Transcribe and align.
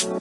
Halo. 0.00 0.16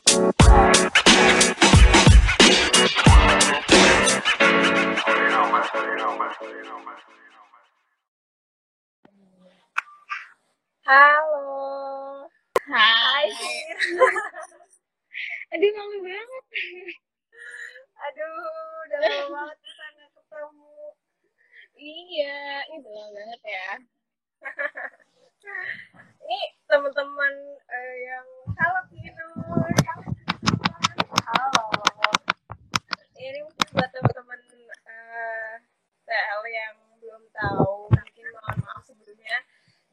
Hai. 12.67 13.31
Aduh 15.55 15.71
malu 15.71 16.03
banget. 16.03 16.43
Aduh, 18.03 18.35
udah 18.83 18.99
lama 18.99 19.31
banget 19.31 19.57
kita 19.63 19.85
nggak 19.95 20.11
ketemu. 20.11 20.91
Iya, 21.79 22.67
ini 22.67 22.83
udah 22.83 22.91
lama 22.99 23.15
banget 23.15 23.41
ya. 23.47 23.79
Ini 25.39 26.39
teman-teman 26.67 27.33
eh, 27.71 27.95
yang 28.11 28.27
halo 28.59 28.81
Kino. 28.91 29.27
Halo. 31.15 31.63
Ini 33.15 33.39
mungkin 33.47 33.67
buat 33.71 33.87
teman-teman 33.87 34.39
eh, 34.67 35.53
TL 36.03 36.41
yang 36.43 36.75
belum 36.99 37.23
tahu, 37.31 37.87
mungkin 37.87 38.25
mohon 38.35 38.57
maaf 38.67 38.83
sebelumnya 38.83 39.39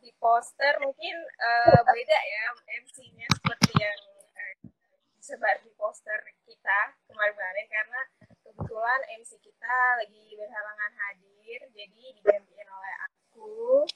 di 0.03 0.11
poster 0.19 0.83
mungkin 0.83 1.15
eh, 1.15 1.79
beda 1.95 2.19
ya 2.27 2.43
MC-nya 2.83 3.31
seperti 3.31 3.73
yang 3.79 4.01
eh, 4.35 4.55
disebar 5.15 5.63
di 5.63 5.71
poster 5.79 6.27
kita 6.43 6.99
kemarin-kemarin 7.07 7.67
karena 7.71 8.03
kebetulan 8.43 9.01
MC 9.15 9.39
kita 9.39 9.79
lagi 9.95 10.27
berhalangan 10.35 10.91
hadir 10.91 11.61
jadi 11.71 12.03
digantiin 12.19 12.67
oleh 12.67 12.95
aku 13.07 13.87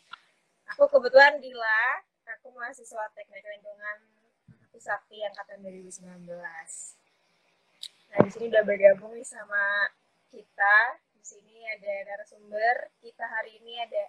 aku 0.70 0.84
kebetulan 0.86 1.38
Dila 1.42 1.82
aku 2.38 2.54
mahasiswa 2.54 3.10
teknik 3.14 3.42
lingkungan 3.42 3.98
Sakti 4.80 5.20
angkatan 5.20 5.60
2019 5.60 6.24
nah 8.10 8.18
di 8.24 8.30
sini 8.32 8.48
udah 8.48 8.64
bergabung 8.64 9.12
nih 9.12 9.28
sama 9.28 9.92
kita. 10.30 10.78
Di 11.18 11.24
sini 11.26 11.66
ada 11.66 11.94
narasumber. 12.06 12.94
Kita 13.02 13.26
hari 13.26 13.58
ini 13.60 13.82
ada 13.82 14.04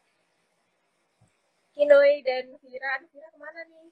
Kinoi 1.74 2.22
dan 2.22 2.56
Vira. 2.62 2.90
Aduh, 3.02 3.10
Vira 3.10 3.28
ke 3.34 3.40
mana 3.42 3.62
nih? 3.66 3.90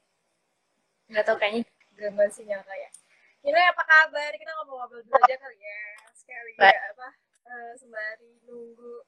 Gak 1.09 1.25
tau 1.25 1.37
kayaknya. 1.37 1.65
gangguan 1.99 2.31
sinyal 2.31 2.63
kayak 2.63 2.95
Kinoi 3.43 3.65
apa 3.65 3.83
kabar? 3.83 4.31
Kita 4.31 4.51
ngobrol-ngobrol 4.55 5.03
dulu 5.03 5.19
aja 5.19 5.35
kali 5.35 5.59
ya. 5.59 5.83
Sekali 6.15 6.51
ya 6.55 6.79
apa 6.95 7.07
eh, 7.49 7.71
sembari 7.75 8.31
nunggu 8.47 9.03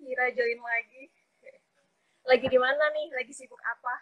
Vira 0.00 0.32
join 0.32 0.60
lagi 0.62 1.12
lagi 2.26 2.46
di 2.50 2.58
mana 2.58 2.90
nih 2.92 3.06
lagi 3.14 3.32
sibuk 3.32 3.58
apa 3.62 3.94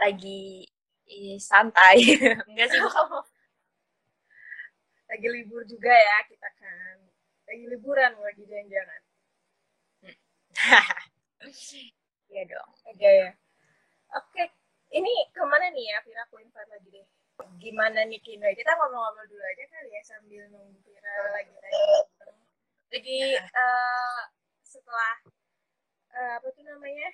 Lagi 0.00 0.64
ih, 1.10 1.36
santai. 1.36 2.00
Enggak 2.48 2.72
sih, 2.72 2.80
lagi 5.10 5.26
libur 5.26 5.66
juga 5.66 5.90
ya 5.90 6.18
kita 6.30 6.48
kan 6.54 6.96
lagi 7.50 7.64
liburan 7.66 8.14
lagi 8.22 8.42
jangan-jangan 8.46 9.00
Iya 12.30 12.46
dong. 12.46 12.70
Oke 12.86 13.10
ya. 13.10 13.30
Oke, 14.14 14.42
ini 14.94 15.10
ke 15.34 15.42
mana 15.42 15.66
nih 15.74 15.82
ya? 15.90 15.98
Vira 16.06 16.22
aku 16.30 16.38
invite 16.38 16.70
lagi 16.70 16.88
deh. 16.94 17.06
Gimana 17.58 18.06
nih 18.06 18.22
Kino? 18.22 18.46
Kita 18.54 18.70
ngomong-ngomong 18.78 19.26
dulu 19.26 19.42
aja 19.42 19.64
kali 19.66 19.90
ya 19.90 20.02
sambil 20.06 20.46
nunggu 20.54 20.78
Vira 20.86 21.14
lagi 21.34 21.50
tadi. 21.58 21.82
Lagi 22.94 23.18
eh, 23.34 24.20
setelah 24.62 25.14
eh, 26.10 26.32
apa 26.38 26.46
tuh 26.50 26.64
namanya? 26.64 27.08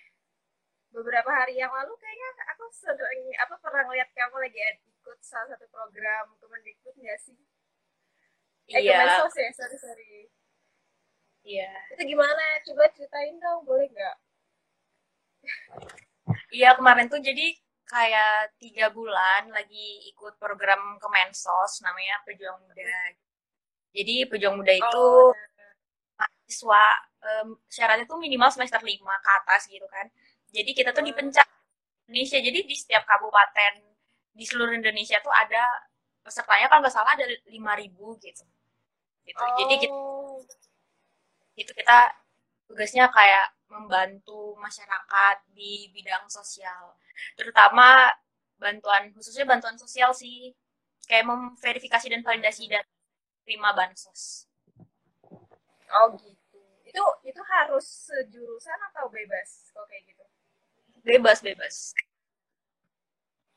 Beberapa 0.91 1.29
hari 1.29 1.59
yang 1.61 1.69
lalu 1.69 1.93
kayaknya 1.99 2.29
aku 2.55 2.65
sering 2.73 3.23
apa 3.37 3.55
pernah 3.61 3.85
ngeliat 3.85 4.09
kamu 4.13 4.37
lagi 4.41 4.61
ikut 4.87 5.19
salah 5.21 5.53
satu 5.53 5.67
program 5.69 6.33
Kemendikbud 6.41 6.95
nggak 6.97 7.21
sih? 7.21 7.37
Eh, 8.73 8.83
Iya, 8.83 8.99
Kemensos 9.05 9.35
ya, 9.37 9.49
sorry 9.55 9.77
sorry. 9.79 10.11
iya. 11.47 11.71
Itu 11.95 12.03
gimana? 12.03 12.45
Coba 12.67 12.91
ceritain 12.91 13.37
dong, 13.39 13.63
boleh 13.63 13.87
nggak? 13.87 14.17
Iya, 16.51 16.75
kemarin 16.75 17.07
tuh 17.07 17.23
jadi 17.23 17.55
kayak 17.87 18.59
tiga 18.59 18.91
bulan 18.91 19.47
lagi 19.55 20.11
ikut 20.11 20.35
program 20.43 20.99
Kemensos 20.99 21.79
namanya 21.87 22.19
Pejuang 22.27 22.59
Muda. 22.67 23.15
Jadi 23.95 24.27
Pejuang 24.27 24.59
Muda 24.59 24.75
itu 24.75 24.91
Oh, 24.99 25.31
mahasiswa 26.19 26.85
em, 27.27 27.49
syaratnya 27.69 28.07
tuh 28.11 28.19
minimal 28.21 28.51
semester 28.55 28.81
5 28.83 29.15
ke 29.25 29.31
atas 29.43 29.63
gitu 29.71 29.87
kan. 29.91 30.07
Jadi 30.55 30.71
kita 30.79 30.91
tuh 30.97 31.03
Hmm. 31.05 31.11
dipencet 31.13 31.49
Indonesia. 32.09 32.39
Jadi 32.41 32.59
di 32.71 32.77
setiap 32.77 33.03
kabupaten 33.11 33.73
di 34.37 34.45
seluruh 34.47 34.75
Indonesia 34.77 35.19
tuh 35.25 35.33
ada 35.35 35.65
pesertanya 36.25 36.67
kalau 36.71 36.81
nggak 36.85 36.95
salah 36.95 37.13
ada 37.17 37.27
5.000 37.49 38.19
gitu. 38.23 38.45
Gitu. 39.27 39.45
Jadi 39.59 39.75
kita, 39.83 39.95
oh. 39.95 40.39
itu 41.57 41.73
kita 41.73 41.99
tugasnya 42.69 43.05
kayak 43.11 43.47
membantu 43.73 44.55
masyarakat 44.59 45.37
di 45.57 45.91
bidang 45.95 46.27
sosial. 46.31 46.95
Terutama 47.39 48.11
bantuan 48.63 49.11
khususnya 49.15 49.45
bantuan 49.49 49.77
sosial 49.79 50.11
sih. 50.15 50.55
Kayak 51.11 51.27
memverifikasi 51.31 52.07
dan 52.11 52.23
validasi 52.27 52.63
data 52.71 52.91
terima 53.47 53.71
bansos. 53.79 54.47
Oh 55.95 56.07
gitu. 56.19 56.36
Itu 56.97 57.05
itu 57.29 57.43
harus 57.45 58.09
sejurusan 58.09 58.81
atau 58.89 59.13
bebas 59.13 59.69
kalau 59.77 59.85
kayak 59.85 60.17
gitu? 60.17 60.25
Bebas, 61.05 61.45
bebas. 61.45 61.93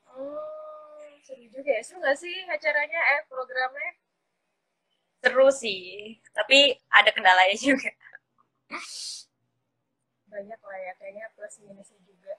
Hmm, 0.04 1.08
seru 1.24 1.48
juga 1.48 1.72
ya. 1.72 1.80
Seru 1.80 2.04
nggak 2.04 2.20
sih 2.20 2.36
acaranya 2.44 3.00
eh 3.16 3.20
programnya? 3.32 3.96
Seru 5.24 5.48
sih, 5.48 6.20
tapi 6.36 6.76
ada 6.92 7.08
kendalanya 7.16 7.56
juga. 7.64 7.88
Banyak 10.28 10.60
lah 10.60 10.78
ya 10.84 10.92
kayaknya 11.00 11.32
plus 11.32 11.64
minusnya 11.64 11.96
juga. 12.04 12.36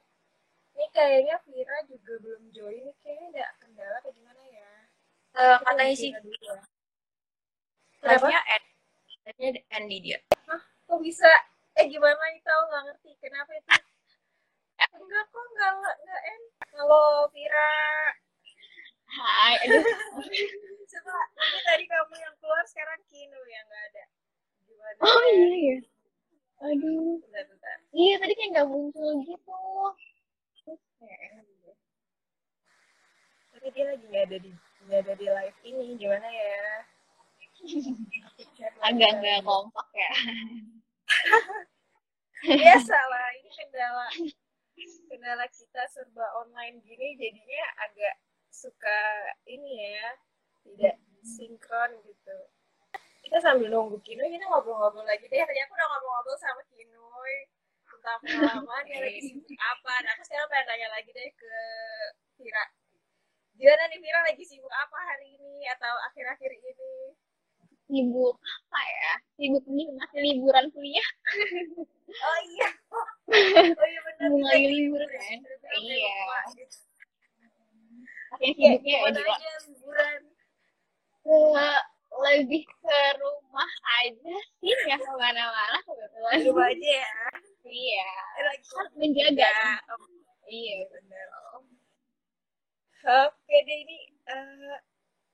Ini 0.78 0.86
kayaknya 0.94 1.36
Vira 1.50 1.78
juga 1.90 2.14
belum 2.22 2.44
join 2.54 2.78
nih 2.86 2.96
kayaknya 3.02 3.42
ada 3.42 3.58
kendala 3.58 3.98
atau 4.06 4.14
gimana 4.14 4.44
ya? 4.54 4.70
Eh, 5.34 5.58
Kita 5.58 5.66
katanya 5.66 5.96
sih, 5.98 6.14
dulu 6.14 6.38
ya. 6.46 6.62
Kenapa? 8.06 8.30
live-nya 8.30 8.42
end 9.74 9.86
di 9.90 9.98
dia. 10.06 10.22
Kok 10.92 11.00
bisa? 11.00 11.32
Eh 11.80 11.88
gimana 11.88 12.20
itu 12.36 12.52
nggak 12.52 12.84
ngerti 12.84 13.16
kenapa 13.24 13.48
itu? 13.56 13.72
Enggak 14.92 15.24
kok 15.32 15.46
nggak 15.56 15.72
nggak 15.80 16.22
end. 16.28 16.46
Kalau 16.68 17.32
Vira 17.32 17.72
Hai, 19.12 19.56
aduh. 19.64 19.84
Coba, 20.92 21.16
ini 21.36 21.60
tadi 21.64 21.84
kamu 21.88 22.16
yang 22.16 22.36
keluar, 22.44 22.64
sekarang 22.68 23.00
Kino 23.08 23.40
yang 23.48 23.64
nggak 23.72 23.84
ada. 23.92 24.04
Gimana? 24.68 25.00
Oh 25.04 25.24
iya 25.32 25.56
ya. 25.64 25.78
Aduh. 26.68 27.24
Bentar, 27.24 27.44
bentar. 27.48 27.78
Iya, 27.96 28.14
tadi 28.20 28.34
kayak 28.36 28.50
nggak 28.52 28.68
muncul 28.68 29.12
gitu. 29.24 29.64
Tapi 33.52 33.68
dia 33.72 33.86
lagi 33.96 34.06
nggak 34.12 34.26
ada 34.28 34.38
di 34.44 34.52
nggak 34.88 35.00
ada 35.08 35.14
di 35.16 35.28
live 35.28 35.60
ini, 35.64 35.86
gimana 35.96 36.28
ya? 36.28 36.84
Agak-agak 38.82 39.38
kali. 39.42 39.46
kompak 39.46 39.88
ya. 39.94 40.12
Biasa 42.42 42.98
lah, 42.98 43.28
ini 43.38 43.50
kendala 43.54 44.06
kendala 45.06 45.46
kita 45.52 45.82
serba 45.94 46.26
online 46.42 46.82
gini, 46.82 47.14
jadinya 47.22 47.64
agak 47.86 48.18
suka 48.50 49.00
ini 49.46 49.94
ya, 49.94 50.08
tidak 50.66 50.96
sinkron 51.22 51.92
gitu. 52.02 52.38
Kita 53.22 53.38
sambil 53.38 53.70
nunggu 53.70 54.02
Kino, 54.02 54.26
kita 54.26 54.46
ngobrol-ngobrol 54.50 55.06
lagi 55.06 55.30
deh. 55.30 55.38
Tadi 55.38 55.60
aku 55.62 55.74
udah 55.78 55.88
ngobrol-ngobrol 55.88 56.38
sama 56.42 56.62
Kino 56.74 57.14
tentang 58.02 58.18
pengalaman 58.26 58.82
dia 58.90 58.98
lagi 58.98 59.22
sibuk 59.22 59.46
apa. 59.62 59.94
Nah, 60.02 60.12
aku 60.18 60.24
sekarang 60.26 60.50
pengen 60.50 60.66
tanya 60.66 60.88
lagi 60.90 61.10
deh 61.14 61.30
ke 61.38 61.56
Vira. 62.42 62.66
Gimana 63.54 63.84
nih 63.94 64.00
Vira 64.02 64.20
lagi 64.26 64.42
sibuk 64.42 64.74
apa 64.74 64.98
hari 65.06 65.38
ini 65.38 65.70
atau 65.70 65.94
akhir-akhir 66.10 66.50
ini? 66.50 67.14
Sibuk 67.92 68.36
apa 68.40 68.80
ya? 68.88 69.12
Sibuk 69.36 69.66
nih 69.68 69.88
masih 69.92 70.20
liburan 70.24 70.66
kuliah. 70.72 71.10
Oh 72.12 72.40
iya. 72.48 72.70
Oh 73.32 73.88
iya 73.88 74.00
benar. 74.08 74.28
Mulai 74.32 74.58
kita 74.60 74.72
libur 74.72 75.02
ya. 75.04 75.12
kan? 75.12 75.40
Iya. 75.76 76.16
Tapi 78.32 78.44
Iya, 78.48 78.72
sibuknya 78.80 78.96
ya 78.96 79.10
juga 79.12 79.34
liburan? 79.68 80.20
eh, 81.22 81.82
lebih 82.12 82.64
ke 82.68 83.00
rumah 83.20 83.72
aja 84.04 84.36
sih 84.60 84.76
ya 84.88 84.98
ke 85.00 85.12
mana-mana 85.16 85.78
kebetulan. 85.84 86.38
Rumah 86.48 86.68
aja 86.72 86.90
ya. 87.04 87.10
Iya. 87.64 88.08
Eh, 88.40 88.44
Harus 88.52 88.92
menjaga. 89.00 89.48
ya. 89.48 89.76
Oh, 89.92 90.08
Iya. 90.48 90.76
bener. 90.92 91.28
Oh. 91.52 91.64
Oke 93.28 93.56
deh 93.68 93.78
ini. 93.84 94.00
eh 94.32 94.78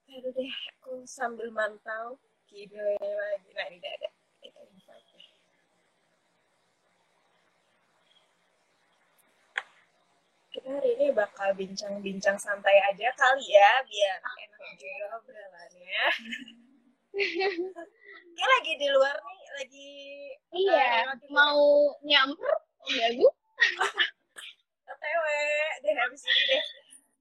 aduh 0.07 0.31
deh, 0.31 0.53
aku 0.80 1.03
sambil 1.06 1.51
mantau 1.51 2.15
lagi. 2.48 3.50
Nah 3.52 3.68
ada. 3.68 4.10
Kita 10.48 10.70
hari 10.74 10.90
ini 10.98 11.08
bakal 11.14 11.54
bincang-bincang 11.54 12.40
santai 12.40 12.82
aja 12.90 13.14
kali 13.14 13.46
ya, 13.46 13.72
biar 13.86 14.18
enak 14.18 14.62
juga 14.80 15.06
obrolannya. 15.22 16.04
Ini 18.38 18.46
lagi 18.46 18.74
di 18.78 18.88
luar 18.90 19.16
nih, 19.22 19.44
lagi 19.58 19.90
Iya, 20.48 21.14
eh, 21.14 21.30
mau 21.30 21.94
nyamper 22.02 22.56
ya 22.90 23.08
bu? 23.20 23.28
OTW 24.90 25.26
deh 25.84 25.94
habis 25.94 26.24
ini 26.24 26.44
deh. 26.48 26.64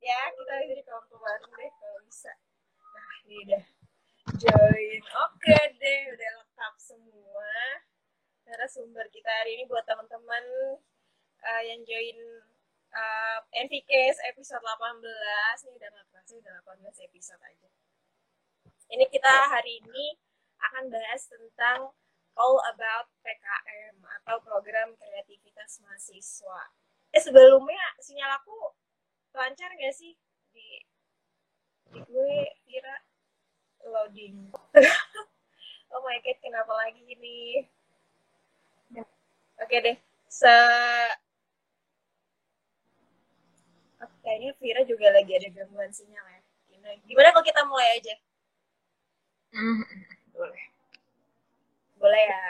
Ya, 0.00 0.19
kita 0.31 0.55
jadi 0.70 0.82
baru 0.87 1.44
deh 1.58 1.70
kalau 1.76 2.00
bisa. 2.06 2.32
Nah, 2.94 3.12
ini 3.26 3.34
udah 3.43 3.62
join. 4.34 5.02
Oke 5.31 5.58
deh, 5.78 6.00
udah 6.11 6.31
lengkap 6.43 6.75
semua. 6.82 7.55
Narasumber 8.46 9.06
kita 9.14 9.31
hari 9.31 9.58
ini 9.58 9.64
buat 9.70 9.87
teman-teman 9.87 10.44
eh, 11.43 11.62
yang 11.70 11.82
join 11.87 12.19
uh, 12.90 13.38
NVKS 13.55 14.19
episode 14.34 14.62
18. 14.62 15.67
Ini 15.67 15.73
udah 15.78 15.88
nggak 15.94 16.06
kerasa, 16.11 16.34
udah 16.34 16.52
18 16.67 17.06
episode 17.06 17.43
aja. 17.43 17.69
Ini 18.90 19.05
kita 19.11 19.34
hari 19.50 19.82
ini 19.82 20.19
akan 20.62 20.90
bahas 20.90 21.23
tentang 21.26 21.90
all 22.37 22.58
about 22.70 23.11
PKM 23.25 23.96
atau 24.23 24.43
program 24.43 24.94
kreativitas 24.99 25.82
mahasiswa. 25.82 26.75
Eh 27.14 27.23
sebelumnya 27.23 27.82
sinyal 28.02 28.37
aku 28.43 28.76
lancar 29.37 29.69
gak 29.69 29.93
sih 29.93 30.17
di, 30.52 30.81
di 31.93 31.99
gue 32.00 32.37
Vira 32.64 32.96
loading. 33.88 34.50
oh 35.92 36.00
my 36.04 36.18
god, 36.24 36.38
kenapa 36.42 36.72
lagi 36.74 37.02
ini? 37.06 37.66
Oke 39.56 39.76
deh, 39.80 39.96
se 40.28 40.52
Oke, 43.96 44.16
kayaknya 44.20 44.52
Vira 44.60 44.82
juga 44.84 45.08
lagi 45.16 45.32
ada 45.32 45.48
gangguan 45.48 45.88
sinyal 45.88 46.26
ya. 46.28 46.40
Gimana- 47.08 47.32
kalau 47.32 47.46
kita 47.46 47.62
mulai 47.64 47.88
aja? 47.98 48.14
Hmm, 49.56 49.80
boleh. 50.36 50.64
Boleh 51.96 52.22
ya. 52.28 52.44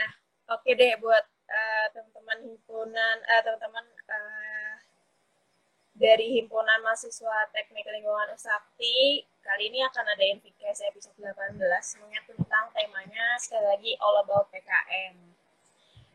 Nah, 0.00 0.10
oke 0.56 0.70
deh 0.72 0.96
buat 0.98 1.24
eh, 1.44 1.86
teman-teman 1.92 2.38
himpunan, 2.48 3.16
eh, 3.20 3.40
teman-teman 3.44 3.84
eh, 4.08 4.72
dari 5.94 6.26
himpunan 6.40 6.80
mahasiswa 6.82 7.36
teknik 7.54 7.86
lingkungan 7.86 8.32
Usakti, 8.34 9.22
kali 9.44 9.68
ini 9.68 9.84
akan 9.84 10.04
ada 10.08 10.24
NVKS 10.40 10.88
episode 10.88 11.20
18 11.20 11.60
mengingat 12.00 12.24
tentang 12.24 12.64
temanya 12.72 13.36
sekali 13.36 13.66
lagi 13.68 13.92
all 14.00 14.24
about 14.24 14.48
PKM. 14.48 15.14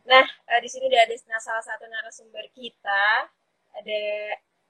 Nah, 0.09 0.25
eh, 0.25 0.59
di 0.65 0.69
sini 0.69 0.89
udah 0.89 1.05
ada 1.05 1.13
nah, 1.29 1.37
salah 1.37 1.61
satu 1.61 1.85
narasumber 1.85 2.49
kita, 2.57 3.29
ada 3.77 4.01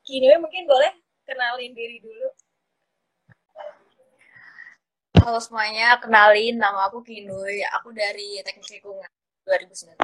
Kinwe 0.03 0.35
mungkin 0.43 0.67
boleh 0.67 0.91
kenalin 1.23 1.71
diri 1.71 2.03
dulu. 2.03 2.27
Halo 5.23 5.39
semuanya, 5.39 5.95
kenalin 5.99 6.59
nama 6.59 6.91
aku 6.91 6.99
Kinuy. 7.03 7.63
Aku 7.79 7.95
dari 7.95 8.43
Teknik 8.43 8.79
Lingkungan 8.79 9.11
2019. 9.47 9.95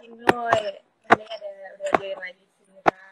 Kinwe, 0.00 0.60
ini 1.12 1.24
ada 1.28 1.52
udah 1.76 1.90
join 2.00 2.18
lagi 2.20 2.44
Vira. 2.56 3.04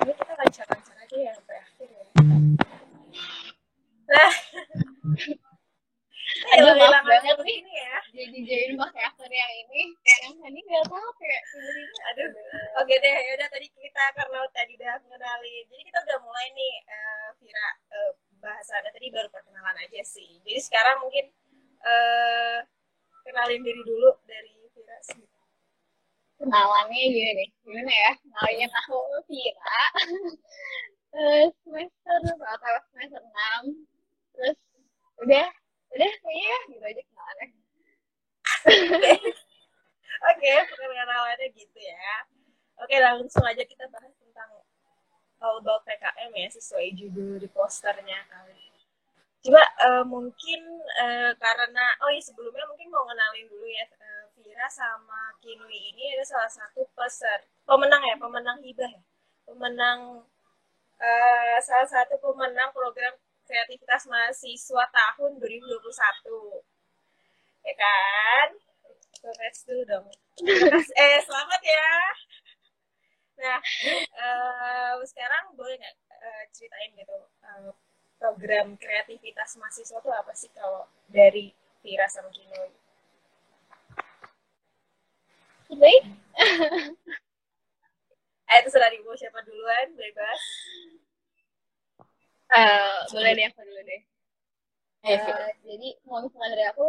Ini 0.00 0.12
kita 0.16 0.24
lancar-lancar 0.40 0.96
aja 0.96 1.16
ya 1.20 1.32
sampai 1.36 1.56
akhir 1.60 1.88
ya. 1.92 2.04
Nah, 4.10 4.32
Aduh, 6.54 6.74
maaf 6.78 7.02
banget 7.06 7.36
nih. 7.42 7.56
ini 7.62 7.72
ya. 7.74 7.98
Jadi 8.14 8.38
join 8.46 8.72
pakai 8.78 9.02
akun 9.06 9.30
yang 9.30 9.52
ini, 9.66 9.82
yang 10.22 10.34
tadi 10.38 10.58
nggak 10.62 10.84
tahu 10.86 11.08
kayak 11.18 11.42
tiba-tiba. 11.50 11.98
Aduh, 12.10 12.28
oke 12.80 12.94
deh, 13.02 13.14
ya 13.18 13.32
udah 13.38 13.48
tadi 13.50 13.66
kita 13.70 14.04
karena 14.14 14.38
tadi 14.54 14.72
udah 14.78 14.94
ngenalin, 15.10 15.64
jadi 15.70 15.82
kita 15.90 15.98
udah 16.06 16.18
mulai 16.22 16.46
nih 16.54 16.74
eh, 16.86 17.28
Vira 17.38 17.68
eh, 17.94 18.12
bahasannya 18.42 18.90
tadi 18.94 19.06
baru 19.10 19.28
perkenalan 19.30 19.76
aja 19.78 20.02
sih. 20.06 20.38
Jadi 20.46 20.60
sekarang 20.62 21.02
mungkin 21.02 21.30
eh 21.80 22.58
kenalin 23.26 23.62
diri 23.66 23.82
dulu 23.82 24.10
dari 24.26 24.54
Vira 24.74 24.98
sih. 25.06 25.29
Kenalannya 26.40 27.04
gini 27.12 27.32
nih, 27.36 27.48
gimana 27.60 27.92
ya? 27.92 28.10
Kenalnya 28.16 28.66
aku 28.80 28.96
Vira. 29.28 29.80
Eh, 31.10 31.44
semester 31.66 32.18
berapa? 32.40 32.80
Semester 32.88 33.20
6. 33.20 33.76
Terus 34.32 34.58
udah, 35.20 35.46
udah 35.92 36.10
kayaknya 36.22 36.46
ya, 36.48 36.58
gitu 36.72 36.84
aja 36.86 37.02
kenalannya. 37.04 37.48
Oke, 40.30 40.50
perkenalannya 40.64 41.46
gitu 41.52 41.78
ya. 41.82 42.14
Oke, 42.80 42.96
langsung 43.04 43.44
aja 43.44 43.60
kita 43.60 43.84
bahas 43.92 44.14
tentang 44.16 44.48
all 45.44 45.60
about 45.60 45.84
PKM 45.84 46.32
ya, 46.32 46.48
sesuai 46.56 46.88
judul 46.96 47.36
di 47.36 47.48
posternya 47.52 48.24
kali. 48.32 48.70
Cuma 49.44 49.60
eh, 49.60 50.04
mungkin 50.08 50.60
eh, 51.04 51.32
karena, 51.36 51.84
oh 52.00 52.10
iya 52.12 52.22
sebelumnya 52.24 52.64
mungkin 52.64 52.88
mau 52.88 53.04
kenalin 53.04 53.44
dulu 53.48 53.66
ya, 53.68 53.84
eh, 53.88 54.19
Vira 54.50 54.66
sama 54.66 55.30
Kinwi 55.38 55.94
ini 55.94 56.10
ada 56.10 56.26
salah 56.26 56.50
satu 56.50 56.82
peser, 56.98 57.46
pemenang 57.62 58.02
ya, 58.02 58.18
pemenang 58.18 58.58
hibah 58.58 58.90
ya. 58.90 58.98
Pemenang, 59.46 60.26
eh, 60.98 61.58
salah 61.62 61.86
satu 61.86 62.18
pemenang 62.18 62.74
program 62.74 63.14
kreativitas 63.46 64.10
mahasiswa 64.10 64.90
tahun 64.90 65.38
2021. 65.38 66.66
Ya 67.62 67.74
kan? 67.78 68.48
Congrats 69.22 69.62
dulu 69.70 69.82
dong. 69.86 70.06
Eh, 70.98 71.18
selamat 71.22 71.62
ya. 71.62 71.90
Nah, 73.38 73.58
eh, 74.18 74.92
sekarang 75.06 75.54
boleh 75.54 75.78
nggak 75.78 75.94
eh, 76.26 76.42
ceritain 76.50 76.90
gitu 76.98 77.18
eh, 77.46 77.70
program 78.18 78.74
kreativitas 78.82 79.54
mahasiswa 79.62 80.02
itu 80.02 80.10
apa 80.10 80.34
sih 80.34 80.50
kalau 80.58 80.90
dari 81.06 81.54
Vira 81.86 82.10
sama 82.10 82.34
Kino? 82.34 82.79
Baik, 85.70 86.04
Eh, 88.50 88.56
itu 88.60 88.68
sudah 88.74 88.90
mau 89.06 89.14
siapa 89.14 89.38
duluan, 89.46 89.86
bebas. 89.94 90.40
Eh, 92.50 92.96
boleh 93.14 93.32
deh 93.38 93.46
aku 93.46 93.60
dulu 93.62 93.80
deh. 93.86 94.00
Eh, 95.06 95.16
Eh, 95.16 95.50
jadi 95.66 95.88
kalau 96.02 96.20
misalnya 96.26 96.48
dari 96.52 96.64
aku, 96.72 96.88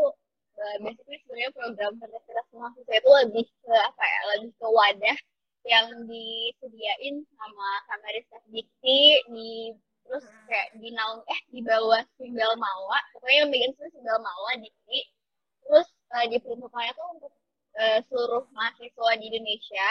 eh, 0.57 0.75
basically 0.83 1.17
sebenarnya 1.21 1.51
program 1.57 1.91
kreativitas 2.01 2.47
mahasiswa 2.53 2.93
itu 2.97 3.09
lebih 3.21 3.45
ke 3.61 3.73
apa 3.89 4.03
ya, 4.13 4.19
lebih 4.33 4.51
ke 4.59 4.67
wadah 4.67 5.17
yang 5.69 5.87
disediain 6.09 7.15
sama 7.37 7.69
Ristek 8.09 8.43
Dikti 8.49 8.99
di 9.29 9.49
terus 10.01 10.25
kayak 10.49 10.67
di 10.81 10.89
naung 10.97 11.21
eh 11.29 11.41
di 11.53 11.61
bawah 11.61 12.01
Simbel 12.17 12.51
Mawa. 12.57 12.99
Pokoknya 13.13 13.37
yang 13.45 13.49
bikin 13.53 13.69
itu 13.77 13.85
Simbel 13.93 14.17
Mawa 14.17 14.51
Dikti. 14.57 14.99
Terus 15.63 15.87
eh, 16.17 16.25
diperuntukkannya 16.33 16.93
tuh 16.97 17.07
untuk 17.15 17.31
eh, 17.77 17.99
seluruh 18.07 18.43
mahasiswa 18.51 19.09
di 19.19 19.25
Indonesia 19.31 19.89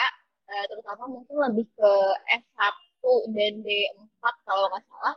eh, 0.51 0.65
terutama 0.69 1.03
mungkin 1.09 1.35
lebih 1.39 1.65
ke 1.73 1.93
S1 2.29 3.01
dan 3.33 3.53
D4 3.65 4.23
kalau 4.45 4.67
nggak 4.69 4.85
salah. 4.89 5.15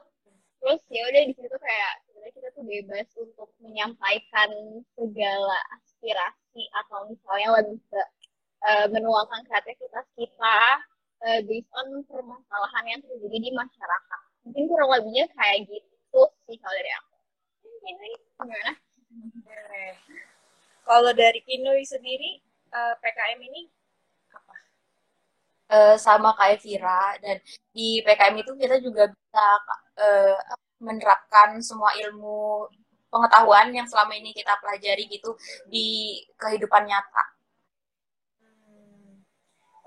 Terus 0.64 0.80
ya 0.88 1.02
udah 1.12 1.22
di 1.28 1.34
situ 1.36 1.56
kayak 1.60 1.92
sebenarnya 2.08 2.32
kita 2.32 2.48
tuh 2.56 2.64
bebas 2.64 3.08
untuk 3.20 3.48
menyampaikan 3.60 4.50
segala 4.96 5.58
aspirasi 5.76 6.62
atau 6.84 7.04
misalnya 7.12 7.48
lebih 7.60 7.80
ke 7.92 8.02
eh, 8.64 8.86
menuangkan 8.88 9.44
kreativitas 9.44 10.06
kita 10.16 10.58
eh, 11.28 11.40
based 11.44 11.68
on 11.76 12.00
permasalahan 12.08 12.84
yang 12.96 13.00
terjadi 13.04 13.38
di 13.44 13.50
masyarakat. 13.52 14.20
Mungkin 14.48 14.64
kurang 14.68 14.90
lebihnya 14.92 15.24
kayak 15.36 15.68
gitu 15.68 16.22
sih 16.48 16.56
kalau 16.60 16.76
dari 16.76 16.92
aku. 16.96 17.14
Ini 17.84 18.08
gimana? 18.40 18.72
Kalau 20.84 21.12
dari 21.16 21.40
Kino 21.44 21.72
sendiri, 21.84 22.43
eh, 22.78 22.94
PKM 23.00 23.40
ini 23.48 23.60
apa? 24.38 24.54
eh, 25.74 25.96
sama 26.06 26.30
kayak 26.38 26.58
Vira 26.64 27.02
dan 27.22 27.36
di 27.76 27.86
PKM 28.04 28.36
itu 28.42 28.52
kita 28.62 28.76
juga 28.86 29.02
bisa 29.12 29.44
eh, 30.04 30.36
menerapkan 30.86 31.48
semua 31.68 31.90
ilmu 32.02 32.68
pengetahuan 33.12 33.68
yang 33.76 33.86
selama 33.86 34.12
ini 34.20 34.30
kita 34.38 34.52
pelajari 34.62 35.04
gitu 35.14 35.30
di 35.70 35.86
kehidupan 36.40 36.82
nyata. 36.90 37.24
Hmm, 38.40 39.22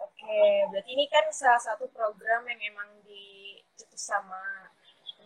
Oke, 0.06 0.40
berarti 0.72 0.92
ini 0.98 1.06
kan 1.14 1.26
salah 1.42 1.62
satu 1.68 1.86
program 1.98 2.42
yang 2.52 2.62
emang 2.72 2.90
dicetus 3.08 4.04
sama 4.12 4.42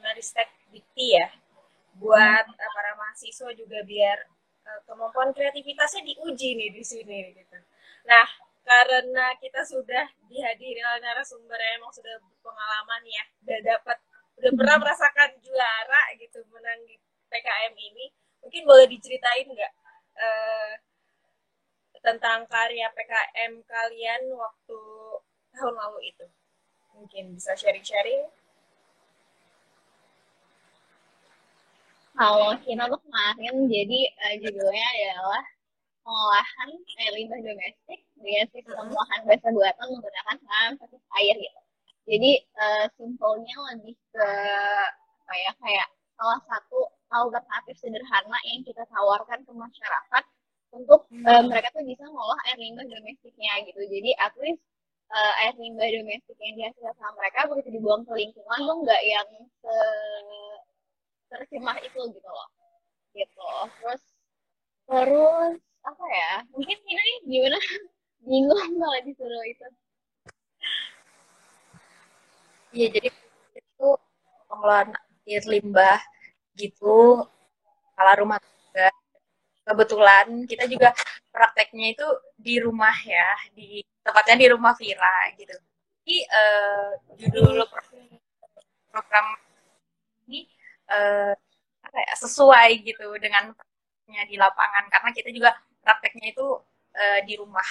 Meristek 0.04 0.50
Dikti 0.74 1.08
ya, 1.20 1.28
buat 2.02 2.46
eh, 2.64 2.72
para 2.76 2.92
mahasiswa 3.02 3.50
juga 3.62 3.80
biar 3.92 4.18
kemampuan 4.86 5.30
kreativitasnya 5.34 6.02
diuji 6.06 6.58
nih 6.58 6.70
di 6.74 6.84
sini 6.86 7.34
gitu. 7.34 7.58
Nah, 8.06 8.28
karena 8.62 9.34
kita 9.42 9.62
sudah 9.66 10.06
dihadiri 10.30 10.82
oleh 10.82 11.02
narasumber 11.02 11.58
yang 11.58 11.82
emang 11.82 11.92
sudah 11.94 12.14
berpengalaman 12.22 13.02
ya, 13.10 13.24
udah 13.46 13.60
dapat, 13.66 13.98
udah 14.38 14.52
pernah 14.54 14.76
merasakan 14.78 15.30
juara 15.42 16.02
gitu 16.18 16.40
menang 16.54 16.80
di 16.86 16.96
PKM 17.32 17.74
ini, 17.74 18.06
mungkin 18.44 18.62
boleh 18.68 18.86
diceritain 18.86 19.48
nggak 19.50 19.74
eh, 20.22 20.74
tentang 22.02 22.50
karya 22.50 22.90
PKM 22.98 23.62
kalian 23.66 24.22
waktu 24.34 24.82
tahun 25.54 25.76
lalu 25.78 26.00
itu. 26.10 26.26
Mungkin 26.98 27.38
bisa 27.38 27.54
sharing-sharing. 27.54 28.28
Kalau 32.12 32.52
kita 32.64 32.84
tuh 32.92 33.02
kemarin 33.08 33.56
jadi 33.72 34.00
uh, 34.20 34.36
judulnya 34.44 34.88
adalah 34.96 35.44
pengolahan 36.02 36.70
air 37.02 37.14
limbah 37.16 37.40
domestik 37.40 38.00
dengan 38.18 38.46
sistem 38.52 38.74
pengolahan 38.90 39.20
basa 39.26 39.48
buatan 39.54 39.86
menggunakan 39.96 40.36
bahan 40.44 40.72
plastik 40.82 41.04
air 41.22 41.36
gitu. 41.38 41.62
Jadi 42.10 42.32
uh, 42.58 42.86
simpelnya 42.98 43.56
lebih 43.72 43.96
ke 44.12 44.28
apa 45.22 45.34
ya 45.38 45.52
kayak 45.64 45.88
salah 46.20 46.42
satu 46.50 46.92
alternatif 47.12 47.76
sederhana 47.80 48.40
yang 48.52 48.62
kita 48.68 48.84
tawarkan 48.92 49.40
ke 49.48 49.52
masyarakat 49.54 50.24
untuk 50.76 51.08
hmm. 51.12 51.24
uh, 51.28 51.44
mereka 51.48 51.72
tuh 51.72 51.84
bisa 51.88 52.04
ngolah 52.08 52.40
air 52.50 52.58
limbah 52.60 52.84
domestiknya 52.88 53.64
gitu. 53.70 53.82
Jadi 53.88 54.12
at 54.18 54.34
least 54.42 54.64
uh, 55.14 55.34
air 55.46 55.56
limbah 55.56 55.88
domestik 55.88 56.38
yang 56.42 56.56
dihasilkan 56.60 56.96
sama 56.98 57.14
mereka 57.20 57.48
begitu 57.48 57.70
dibuang 57.80 58.04
ke 58.04 58.14
lingkungan 58.16 58.60
tuh 58.60 58.78
nggak 58.84 59.02
yang 59.06 59.28
se 59.64 59.76
tercemar 61.32 61.80
itu 61.80 62.00
gitu 62.12 62.30
loh. 62.30 62.50
Gitu. 63.16 63.48
Terus 63.80 64.04
terus 64.86 65.56
apa 65.88 66.06
ya? 66.12 66.34
Mungkin 66.52 66.78
ini 66.84 67.14
gimana? 67.26 67.58
Bingung 68.28 68.74
kalau 68.78 69.00
disuruh 69.02 69.44
itu. 69.50 69.68
Iya, 72.72 72.88
jadi 72.94 73.10
itu 73.58 73.90
pengelolaan 74.48 74.94
air 75.28 75.44
limbah 75.48 76.00
gitu 76.60 77.24
kalau 77.96 78.14
rumah 78.26 78.38
tangga 78.44 78.90
kebetulan 79.68 80.28
kita 80.50 80.66
juga 80.68 80.90
prakteknya 81.32 81.96
itu 81.96 82.08
di 82.36 82.56
rumah 82.60 82.96
ya 83.08 83.30
di 83.56 83.80
tepatnya 84.04 84.36
di 84.44 84.48
rumah 84.52 84.74
Vira 84.76 85.18
gitu 85.40 85.56
jadi 86.04 86.18
uh, 86.28 86.90
judul 87.16 87.64
program 88.92 89.26
ini 90.28 90.50
uh, 90.92 91.34
apa 91.82 91.98
ya, 91.98 92.14
sesuai 92.20 92.70
gitu 92.84 93.08
dengan 93.18 93.56
di 94.28 94.36
lapangan. 94.36 94.92
Karena 94.92 95.10
kita 95.16 95.32
juga 95.32 95.56
prakteknya 95.80 96.36
itu 96.36 96.48
uh, 96.94 97.20
di 97.24 97.34
rumah. 97.40 97.66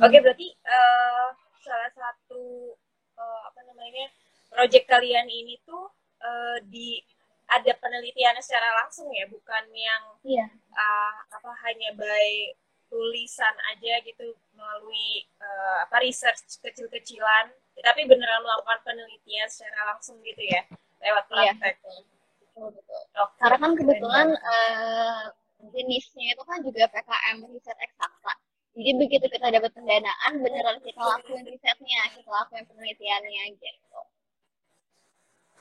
Oke 0.00 0.16
berarti 0.18 0.48
uh, 0.64 1.28
salah 1.60 1.90
satu 1.92 2.72
uh, 3.20 3.40
apa 3.52 3.60
namanya 3.68 4.08
proyek 4.48 4.88
kalian 4.88 5.28
ini 5.28 5.60
tuh 5.64 5.92
uh, 6.24 6.56
di 6.68 7.04
ada 7.44 7.76
penelitiannya 7.76 8.40
secara 8.40 8.72
langsung 8.80 9.12
ya, 9.12 9.28
bukan 9.28 9.64
yang 9.76 10.02
iya. 10.24 10.48
uh, 10.72 11.14
apa 11.28 11.52
hanya 11.68 11.92
by 11.92 12.56
tulisan 12.88 13.52
aja 13.74 14.00
gitu 14.00 14.32
melalui 14.56 15.28
uh, 15.44 15.84
apa 15.84 16.00
research 16.00 16.40
kecil-kecilan, 16.64 17.52
tapi 17.84 18.08
beneran 18.08 18.40
melakukan 18.40 18.80
penelitian 18.88 19.44
secara 19.52 19.92
langsung 19.92 20.16
gitu 20.24 20.40
ya 20.40 20.64
lewat 21.04 21.24
iya. 21.28 21.52
praktek. 21.52 21.74
Iya, 21.84 22.02
betul 22.40 22.66
betul. 22.72 23.00
Okay. 23.12 23.38
Karena 23.44 23.56
kan 23.60 23.72
kebetulan 23.76 24.28
uh, 24.32 25.24
jenisnya 25.72 26.26
itu 26.32 26.42
kan 26.44 26.58
juga 26.64 26.84
PKM 26.90 27.36
riset 27.52 27.78
eksakta. 27.78 28.32
Jadi 28.74 28.90
begitu 28.98 29.26
kita 29.30 29.54
dapat 29.54 29.70
pendanaan, 29.70 30.32
beneran 30.42 30.82
kita 30.82 30.98
lakuin 30.98 31.46
risetnya, 31.46 32.00
kita 32.10 32.26
lakuin 32.26 32.66
penelitiannya 32.66 33.54
gitu. 33.54 34.00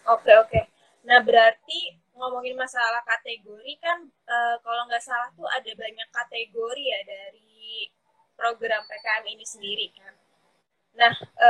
Oke 0.10 0.26
okay, 0.26 0.36
oke. 0.42 0.50
Okay. 0.50 0.64
Nah 1.06 1.22
berarti 1.22 1.94
ngomongin 2.18 2.58
masalah 2.58 3.06
kategori 3.06 3.74
kan 3.78 4.10
e, 4.10 4.38
kalau 4.66 4.90
nggak 4.90 5.04
salah 5.04 5.30
tuh 5.38 5.46
ada 5.46 5.72
banyak 5.78 6.10
kategori 6.10 6.84
ya 6.84 7.00
dari 7.06 7.88
program 8.34 8.82
PKM 8.90 9.26
ini 9.30 9.46
sendiri 9.46 9.88
kan. 9.94 10.14
Nah 10.98 11.14
e, 11.22 11.50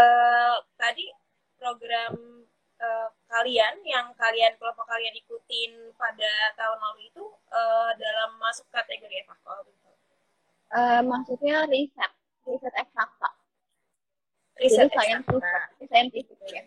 tadi 0.76 1.08
program 1.56 2.43
e, 2.84 2.88
kalian 3.32 3.80
yang 3.88 4.12
kalian 4.20 4.52
kelompok 4.60 4.84
kalian 4.84 5.16
ikutin 5.16 5.72
pada 5.96 6.32
tahun 6.60 6.80
lalu 6.84 7.08
itu 7.08 7.24
e, 7.48 7.62
dalam 7.96 8.36
masuk 8.44 8.68
kategori 8.68 9.24
apa 9.24 9.64
gitu? 9.68 9.80
Uh, 10.74 11.02
maksudnya 11.06 11.70
riset, 11.70 12.12
riset 12.50 12.74
eksakta. 12.74 13.30
Riset 14.58 14.90
eksakta. 14.90 15.54
Saintifik 15.86 16.40
ya. 16.50 16.66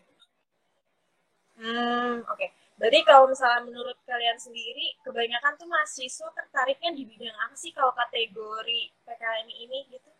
Hmm, 1.57 2.23
oke. 2.23 2.37
Okay. 2.37 2.51
Berarti 2.77 3.01
kalau 3.09 3.33
misalnya 3.33 3.65
menurut 3.65 3.97
kalian 4.05 4.37
sendiri, 4.37 5.01
kebanyakan 5.01 5.57
tuh 5.57 5.65
mahasiswa 5.65 6.29
tertariknya 6.37 6.93
di 6.93 7.09
bidang 7.09 7.33
apa 7.33 7.57
sih 7.57 7.73
kalau 7.73 7.97
kategori 7.97 8.93
PKM 9.09 9.49
ini 9.49 9.89
gitu? 9.89 10.11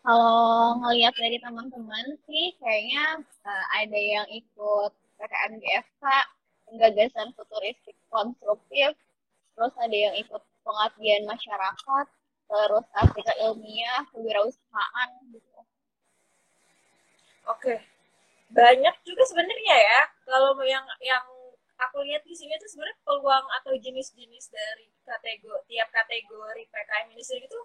Kalau 0.00 0.80
ngelihat 0.80 1.12
dari 1.12 1.36
teman-teman 1.36 2.16
sih, 2.24 2.56
kayaknya 2.56 3.20
uh, 3.44 3.64
ada 3.76 4.00
yang 4.00 4.26
ikut 4.32 4.92
PKM 5.20 5.52
GFK, 5.60 6.04
gagasan 6.80 7.28
futuristik 7.36 7.96
konstruktif, 8.08 8.96
terus 9.52 9.74
ada 9.76 9.92
yang 9.92 10.16
ikut 10.16 10.40
pengabdian 10.64 11.28
masyarakat, 11.28 12.06
terus 12.48 12.86
artikel 12.96 13.36
ilmiah, 13.44 14.08
kewirausahaan 14.16 15.10
gitu. 15.36 15.60
Oke, 17.44 17.84
banyak 18.50 18.94
juga 19.04 19.22
sebenarnya 19.28 19.76
ya 19.76 20.00
kalau 20.26 20.56
yang 20.64 20.86
yang 21.04 21.24
aku 21.80 22.02
lihat 22.04 22.22
di 22.26 22.34
sini 22.36 22.56
tuh 22.58 22.68
sebenarnya 22.68 22.98
peluang 23.06 23.46
atau 23.62 23.72
jenis-jenis 23.78 24.52
dari 24.52 24.86
kategori 25.06 25.62
tiap 25.70 25.88
kategori 25.94 26.62
PKM 26.68 27.06
ini 27.14 27.22
sendiri 27.24 27.46
itu 27.48 27.60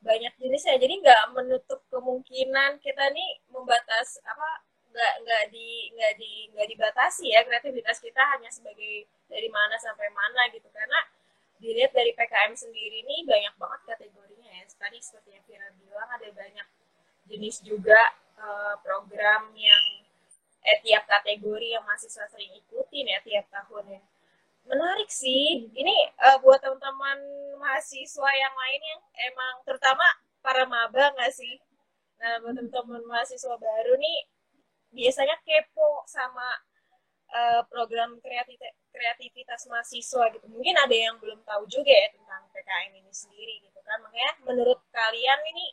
banyak 0.00 0.32
jenisnya. 0.40 0.76
Jadi 0.80 0.94
nggak 1.04 1.22
menutup 1.36 1.80
kemungkinan 1.92 2.80
kita 2.80 3.04
nih 3.12 3.30
membatas 3.52 4.20
apa 4.24 4.64
nggak 4.90 5.14
nggak 5.22 5.44
di 5.54 5.94
nggak 5.94 6.12
di 6.18 6.32
nggak 6.50 6.68
dibatasi 6.74 7.30
ya 7.30 7.46
kreativitas 7.46 8.02
kita 8.02 8.18
hanya 8.36 8.50
sebagai 8.50 9.06
dari 9.30 9.48
mana 9.52 9.76
sampai 9.76 10.08
mana 10.10 10.48
gitu. 10.52 10.66
Karena 10.72 11.00
dilihat 11.60 11.92
dari 11.92 12.16
PKM 12.16 12.56
sendiri 12.56 13.04
ini 13.04 13.22
banyak 13.28 13.54
banget 13.60 13.80
kategorinya 13.96 14.50
ya. 14.50 14.64
Tadi 14.76 14.98
seperti 14.98 15.36
yang 15.36 15.44
Vira 15.44 15.68
bilang 15.76 16.08
ada 16.08 16.28
banyak 16.32 16.66
jenis 17.28 17.62
juga 17.62 18.00
uh, 18.40 18.74
program 18.82 19.52
yang 19.54 19.84
eh 20.60 20.78
tiap 20.84 21.08
kategori 21.08 21.72
yang 21.72 21.84
mahasiswa 21.88 22.28
sering 22.28 22.52
ikutin 22.52 23.08
ya 23.08 23.18
tiap 23.24 23.48
tahunnya 23.48 24.00
menarik 24.70 25.10
sih. 25.10 25.66
Ini 25.74 25.96
uh, 26.22 26.38
buat 26.40 26.62
teman-teman 26.62 27.18
mahasiswa 27.58 28.30
yang 28.30 28.54
lain 28.54 28.80
yang 28.80 29.02
emang 29.34 29.54
terutama 29.66 30.06
para 30.40 30.64
maba 30.64 31.10
nggak 31.18 31.34
sih? 31.34 31.58
Nah 32.22 32.38
buat 32.40 32.54
teman-teman 32.54 33.02
mahasiswa 33.10 33.54
baru 33.58 33.98
nih 33.98 34.18
biasanya 34.94 35.36
kepo 35.42 36.06
sama 36.06 36.46
uh, 37.34 37.62
program 37.66 38.18
kreativitas, 38.22 38.74
kreativitas 38.94 39.60
mahasiswa 39.66 40.24
gitu. 40.38 40.46
Mungkin 40.46 40.74
ada 40.78 40.94
yang 40.94 41.18
belum 41.18 41.42
tahu 41.42 41.66
juga 41.66 41.90
ya 41.90 42.08
tentang 42.14 42.46
PKM 42.54 42.92
ini 42.94 43.12
sendiri 43.12 43.54
gitu 43.66 43.82
kan. 43.82 43.98
Makanya 44.06 44.32
menurut 44.46 44.78
kalian 44.94 45.40
ini 45.50 45.66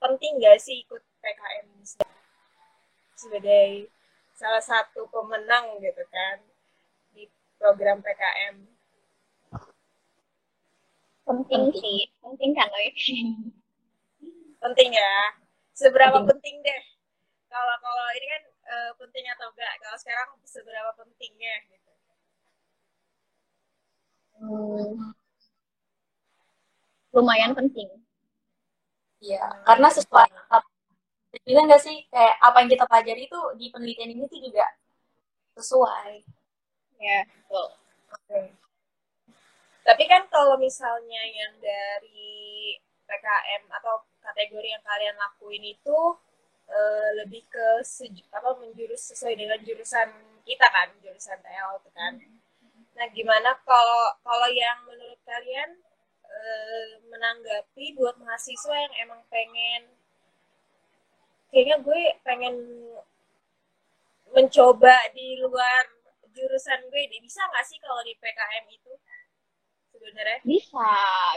penting 0.00 0.40
nggak 0.40 0.56
sih 0.56 0.80
ikut 0.80 1.02
PKM 1.20 1.66
ini 1.76 1.84
sebagai 3.18 3.90
salah 4.38 4.62
satu 4.62 5.10
pemenang 5.10 5.82
gitu 5.82 6.06
kan 6.06 6.38
program 7.58 7.98
PKM. 8.00 8.54
Penting 11.28 11.62
sih, 11.76 12.08
penting 12.24 12.50
kan 12.56 12.66
loh 12.72 12.82
Penting 14.58 14.90
ya. 14.96 15.12
Seberapa 15.76 16.24
penting, 16.24 16.34
penting 16.34 16.56
deh? 16.64 16.82
Kalau 17.52 17.74
kalau 17.84 18.06
ini 18.16 18.26
kan 18.26 18.42
uh, 18.66 18.90
penting 18.96 19.24
atau 19.36 19.46
enggak? 19.52 19.74
Kalau 19.84 19.98
sekarang 20.00 20.28
seberapa 20.48 20.90
pentingnya 20.96 21.54
gitu? 21.68 21.92
Hmm. 24.38 25.12
Lumayan 27.12 27.52
penting. 27.54 27.88
Iya, 29.18 29.42
karena 29.66 29.90
sesuatu 29.90 30.62
bisa 31.44 31.60
nggak 31.64 31.82
sih 31.82 31.96
kayak 32.08 32.34
apa 32.40 32.56
yang 32.64 32.70
kita 32.72 32.84
pelajari 32.88 33.22
itu 33.28 33.40
di 33.60 33.66
penelitian 33.68 34.10
ini 34.16 34.24
tuh 34.28 34.40
juga 34.40 34.64
sesuai 35.56 36.24
ya 36.98 37.20
betul. 37.24 37.68
Okay. 38.08 38.46
tapi 39.84 40.04
kan 40.04 40.22
kalau 40.28 40.56
misalnya 40.60 41.22
yang 41.32 41.54
dari 41.62 42.76
PKM 43.08 43.62
atau 43.72 44.04
kategori 44.20 44.68
yang 44.68 44.84
kalian 44.84 45.16
lakuin 45.16 45.64
itu 45.64 45.98
uh, 46.68 47.10
lebih 47.24 47.40
ke 47.48 47.66
apa 48.32 48.50
menjurus 48.60 49.12
sesuai 49.12 49.34
dengan 49.36 49.58
jurusan 49.64 50.08
kita 50.44 50.66
kan 50.68 50.88
jurusan 51.00 51.40
TL 51.40 51.70
itu 51.80 51.90
kan. 51.96 52.12
Nah 52.96 53.06
gimana 53.12 53.56
kalau 53.64 54.12
kalau 54.20 54.48
yang 54.52 54.84
menurut 54.84 55.20
kalian 55.24 55.80
uh, 56.24 56.88
menanggapi 57.08 57.96
buat 57.96 58.16
mahasiswa 58.20 58.74
yang 58.76 58.94
emang 59.08 59.20
pengen 59.32 59.88
kayaknya 61.48 61.76
gue 61.80 62.02
pengen 62.24 62.56
mencoba 64.36 64.96
di 65.16 65.40
luar 65.40 65.97
jurusan 66.38 66.80
gue 66.92 67.02
deh 67.12 67.20
bisa 67.26 67.40
nggak 67.50 67.64
sih 67.70 67.78
kalau 67.84 68.02
di 68.08 68.14
PKM 68.22 68.64
itu 68.76 68.92
sebenarnya? 69.92 70.38
Bisa, 70.50 70.90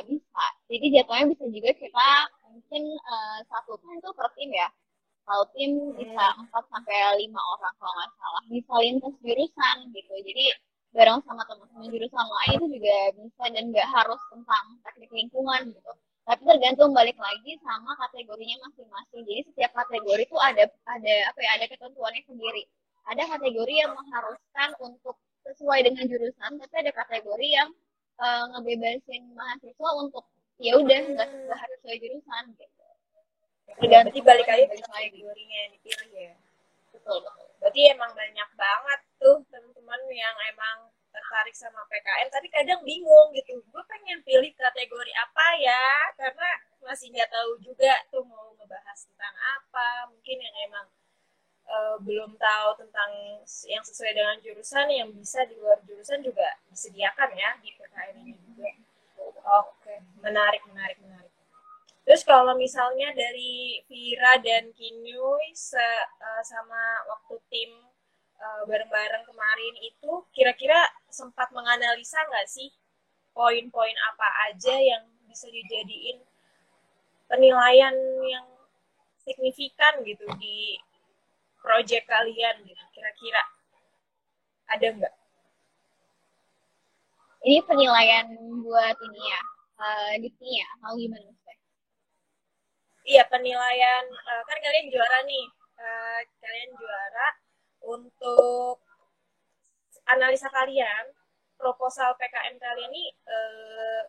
bisa. 0.10 0.46
Jadi 0.72 0.86
jatuhnya 0.96 1.26
bisa 1.34 1.46
juga 1.56 1.72
kita 1.84 2.10
mungkin 2.52 2.84
uh, 3.14 3.40
satu 3.52 3.74
tim 3.82 3.92
itu 4.00 4.10
per 4.18 4.28
tim 4.38 4.50
ya. 4.62 4.68
Kalau 5.28 5.46
tim 5.56 5.72
bisa 6.00 6.24
Hmm. 6.36 6.48
4 6.50 6.64
sampai 6.74 6.98
5 7.22 7.40
orang 7.54 7.74
kalau 7.80 7.94
nggak 7.98 8.12
salah. 8.20 8.42
Bisa 8.54 8.74
lintas 8.84 9.14
jurusan 9.24 9.78
gitu. 9.96 10.14
Jadi 10.28 10.46
bareng 10.96 11.20
sama 11.28 11.44
teman-teman 11.50 11.88
jurusan 11.94 12.28
lain 12.38 12.56
itu 12.60 12.68
juga 12.80 12.98
bisa 13.20 13.44
dan 13.56 13.64
nggak 13.72 13.88
harus 13.96 14.22
tentang 14.32 14.66
teknik 14.86 15.12
lingkungan 15.20 15.62
gitu. 15.76 15.92
Tapi 16.28 16.42
tergantung 16.46 16.92
balik 16.94 17.18
lagi 17.18 17.52
sama 17.66 17.92
kategorinya 18.02 18.58
masing-masing. 18.70 19.22
Jadi 19.26 19.42
setiap 19.52 19.72
kategori 19.80 20.22
itu 20.30 20.38
ada 20.40 20.64
ada 20.88 21.16
apa 21.32 21.40
ya 21.46 21.52
ada 21.58 21.66
ketentuannya 21.72 22.22
sendiri. 22.30 22.64
Ada 23.10 23.24
kategori 23.38 23.76
yang 23.76 23.92
mengharuskan 23.98 24.70
untuk 24.82 25.18
sesuai 25.42 25.86
dengan 25.90 26.06
jurusan, 26.06 26.52
tapi 26.62 26.76
ada 26.86 26.92
kategori 26.94 27.48
yang 27.50 27.70
uh, 28.22 28.46
ngebebasin 28.56 29.34
mahasiswa 29.34 29.90
untuk 29.98 30.26
ya 30.62 30.78
udah 30.78 31.02
nggak 31.18 31.30
harus 31.58 31.78
sesuai 31.82 31.98
jurusan 31.98 32.44
gitu. 32.56 32.86
Berarti 33.82 34.20
balik 34.22 34.48
lagi 34.48 34.66
ke 34.70 34.78
kategorinya 34.86 35.58
yang 35.66 35.72
dipilih 35.80 36.12
ya. 36.14 36.36
Betul 36.94 37.18
betul. 37.26 37.48
Berarti 37.58 37.82
emang 37.90 38.12
banyak 38.14 38.50
banget 38.54 39.00
tuh 39.18 39.38
teman-teman 39.50 40.02
yang 40.14 40.36
emang 40.54 40.78
tertarik 41.12 41.56
sama 41.58 41.82
PKN, 41.92 42.28
tapi 42.32 42.48
kadang 42.48 42.82
bingung 42.86 43.34
gitu. 43.36 43.60
Gue 43.74 43.84
pengen 43.90 44.22
pilih 44.24 44.52
kategori 44.56 45.14
apa 45.18 45.48
ya, 45.60 45.86
karena 46.16 46.50
masih 46.82 47.12
nggak 47.12 47.30
tahu 47.32 47.52
juga 47.60 47.94
tuh 48.14 48.24
mau 48.28 48.54
ngebahas 48.56 49.00
tentang 49.08 49.36
apa. 49.60 50.14
Mungkin 50.14 50.38
yang 50.40 50.56
emang 50.72 50.88
eh, 51.78 51.96
belum 52.08 52.32
tahu 52.48 52.70
tentang 52.82 53.12
yang 53.74 53.84
sesuai 53.90 54.12
dengan 54.18 54.38
jurusan, 54.46 54.88
yang 55.00 55.10
bisa 55.20 55.40
di 55.50 55.56
luar 55.62 55.80
jurusan 55.88 56.20
juga 56.28 56.48
disediakan 56.72 57.30
ya 57.44 57.50
di 57.64 57.70
PKN 57.78 58.16
ini 58.24 58.34
juga. 58.48 58.70
Oke, 59.62 59.96
menarik, 60.26 60.62
menarik, 60.70 60.98
menarik. 61.04 61.32
Terus 62.06 62.22
kalau 62.32 62.54
misalnya 62.66 63.10
dari 63.24 63.82
Vira 63.90 64.34
dan 64.48 64.64
Kinyuy 64.78 65.48
se- 65.56 66.08
eh, 66.28 66.44
sama 66.52 66.84
waktu 67.12 67.36
tim 67.52 67.72
eh, 68.46 68.62
bareng-bareng 68.70 69.24
kemarin 69.30 69.76
itu 69.90 70.12
kira-kira 70.36 70.80
sempat 71.20 71.48
menganalisa 71.58 72.20
nggak 72.30 72.48
sih 72.56 72.70
poin-poin 73.38 73.98
apa 74.12 74.28
aja 74.52 74.76
yang 74.92 75.04
bisa 75.30 75.48
dijadiin 75.58 76.18
penilaian 77.30 77.96
yang 78.34 78.46
signifikan 79.26 79.94
gitu 80.10 80.26
di 80.42 80.58
proyek 81.64 82.04
kalian 82.10 82.56
gitu 82.66 82.84
kira-kira 82.92 83.42
ada 84.68 84.88
nggak? 84.98 85.16
Ini 87.42 87.60
penilaian 87.66 88.28
buat 88.62 88.98
ini 89.02 89.22
ya, 89.34 89.42
uh, 89.82 90.14
Dikti 90.22 90.62
ya, 90.62 90.70
mau 90.82 90.94
gimana 90.94 91.26
Mas? 91.26 91.58
Iya 93.02 93.26
penilaian 93.34 94.06
eh, 94.06 94.44
kan 94.46 94.58
kalian 94.62 94.94
juara 94.94 95.26
nih 95.26 95.46
Eh, 95.82 96.22
kalian 96.38 96.72
juara 96.78 97.28
untuk 97.90 98.78
analisa 100.14 100.46
kalian 100.54 101.06
proposal 101.58 102.14
PKM 102.22 102.56
kalian 102.62 102.92
ini 102.94 103.04
eh, 103.26 104.02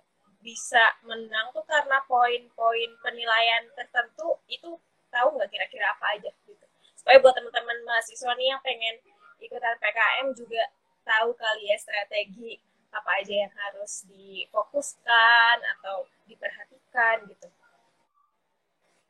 bisa 0.45 0.85
menang 1.09 1.49
tuh 1.57 1.65
karena 1.65 1.99
poin-poin 2.05 2.91
penilaian 3.01 3.65
tertentu 3.73 4.37
itu 4.53 4.77
tahu 5.09 5.29
nggak 5.37 5.49
kira-kira 5.49 5.87
apa 5.97 6.07
aja 6.13 6.31
gitu 6.45 6.62
supaya 7.03 7.19
buat 7.19 7.35
teman-teman 7.35 7.83
mahasiswa 7.83 8.31
nih 8.39 8.55
yang 8.55 8.63
pengen 8.63 8.95
ikutan 9.43 9.75
PKM 9.83 10.31
juga 10.39 10.63
tahu 11.03 11.35
kali 11.35 11.67
ya 11.67 11.75
strategi 11.75 12.63
apa 12.95 13.11
aja 13.19 13.35
yang 13.43 13.53
harus 13.59 14.07
difokuskan 14.07 15.57
atau 15.77 16.07
diperhatikan 16.31 17.27
gitu. 17.27 17.51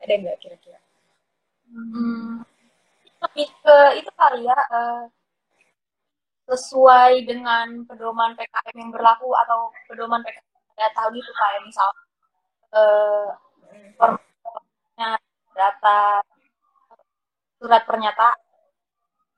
Ada 0.01 0.13
nggak 0.25 0.41
kira-kira? 0.41 0.81
Hmm, 1.69 2.41
lebih 3.29 3.49
ke 3.61 3.79
itu 4.01 4.11
kali 4.17 4.49
ya 4.49 4.57
eh, 4.57 5.05
sesuai 6.49 7.29
dengan 7.29 7.85
pedoman 7.85 8.33
PKM 8.33 8.77
yang 8.81 8.89
berlaku 8.89 9.37
atau 9.37 9.69
pedoman 9.85 10.25
PKM 10.25 10.49
pada 10.73 10.89
tahun 10.97 11.21
itu 11.21 11.33
kayak 11.37 11.61
misal 11.69 11.89
eh, 12.73 13.29
formatnya 14.01 15.21
data 15.53 16.25
surat 18.03 18.39
pernyataan 18.39 18.39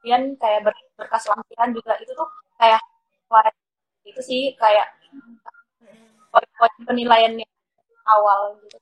kemudian 0.01 0.23
kayak 0.43 0.61
ber- 0.67 0.89
berkas 0.99 1.25
lampiran 1.31 1.71
juga 1.77 1.93
itu 2.03 2.13
tuh 2.21 2.29
kayak 2.61 2.81
itu 4.11 4.21
sih 4.29 4.43
kayak 4.61 4.87
poin-poin 6.33 6.75
penilaian 6.87 7.33
yang 7.41 7.53
awal 8.15 8.41
gitu 8.65 8.79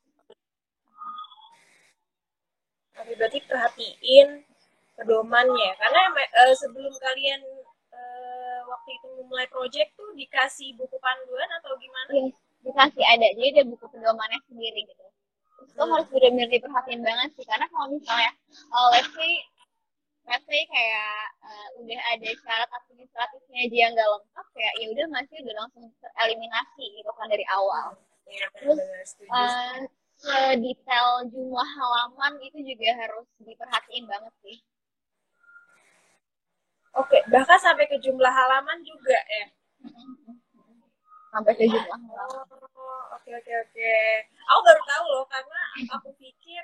Oke, 3.00 3.12
berarti 3.18 3.38
perhatiin 3.48 4.28
pedomannya 4.96 5.70
karena 5.80 6.02
eh, 6.40 6.54
sebelum 6.60 6.92
kalian 7.04 7.40
eh, 8.00 8.58
waktu 8.70 8.90
itu 8.96 9.06
memulai 9.18 9.48
project 9.54 9.90
tuh 9.98 10.10
dikasih 10.20 10.68
buku 10.78 10.96
panduan 11.06 11.48
atau 11.60 11.72
gimana? 11.84 12.10
Iya, 12.16 12.24
dikasih 12.66 13.04
ada, 13.12 13.26
jadi 13.36 13.48
ada 13.58 13.62
buku 13.72 13.86
pedomannya 13.92 14.40
sendiri 14.48 14.80
gitu. 14.90 15.04
Itu 15.72 15.82
Hmm. 15.82 15.92
harus 15.92 16.06
benar-benar 16.12 16.48
diperhatiin 16.54 17.02
banget 17.08 17.28
sih, 17.36 17.46
karena 17.50 17.66
kalau 17.72 17.88
misalnya, 17.96 18.30
uh, 18.76 18.88
let's 18.94 19.10
say, 19.16 19.32
say 20.26 20.62
kayak 20.70 21.24
uh, 21.42 21.68
udah 21.82 22.00
ada 22.14 22.30
syarat 22.42 22.70
administratifnya 22.70 23.58
aja 23.66 23.76
yang 23.76 23.90
nggak 23.94 24.11
lengkap, 24.11 24.46
kayak 24.54 24.74
ya 24.78 24.87
udah 24.94 25.04
nggak 25.11 25.24
sih 25.28 25.38
udah 25.42 25.54
langsung 25.58 25.85
tereliminasi 25.98 26.85
gitu 26.94 27.11
kan 27.18 27.26
dari 27.26 27.44
awal. 27.50 27.87
Iya, 28.30 28.46
Terus. 28.54 29.08
Uh, 29.26 29.76
sedetail 30.22 31.26
jumlah 31.35 31.68
halaman 31.74 32.38
itu 32.38 32.62
juga 32.62 32.94
harus 32.94 33.26
diperhatiin 33.42 34.06
banget 34.06 34.35
sih. 34.46 34.58
Oke, 36.94 37.18
bahkan 37.32 37.58
sampai 37.58 37.90
ke 37.90 37.98
jumlah 37.98 38.30
halaman 38.30 38.78
juga 38.87 39.18
ya. 39.18 39.46
Sampai 41.35 41.52
ke 41.58 41.66
jumlah 41.66 41.98
halaman. 41.98 42.46
Oh, 42.78 43.02
oke 43.18 43.30
oke 43.35 43.52
oke. 43.66 43.92
Aku 44.46 44.61
baru 44.62 44.82
tahu 44.87 45.04
loh 45.11 45.24
karena 45.26 45.61
aku 45.98 46.08
pikir 46.14 46.62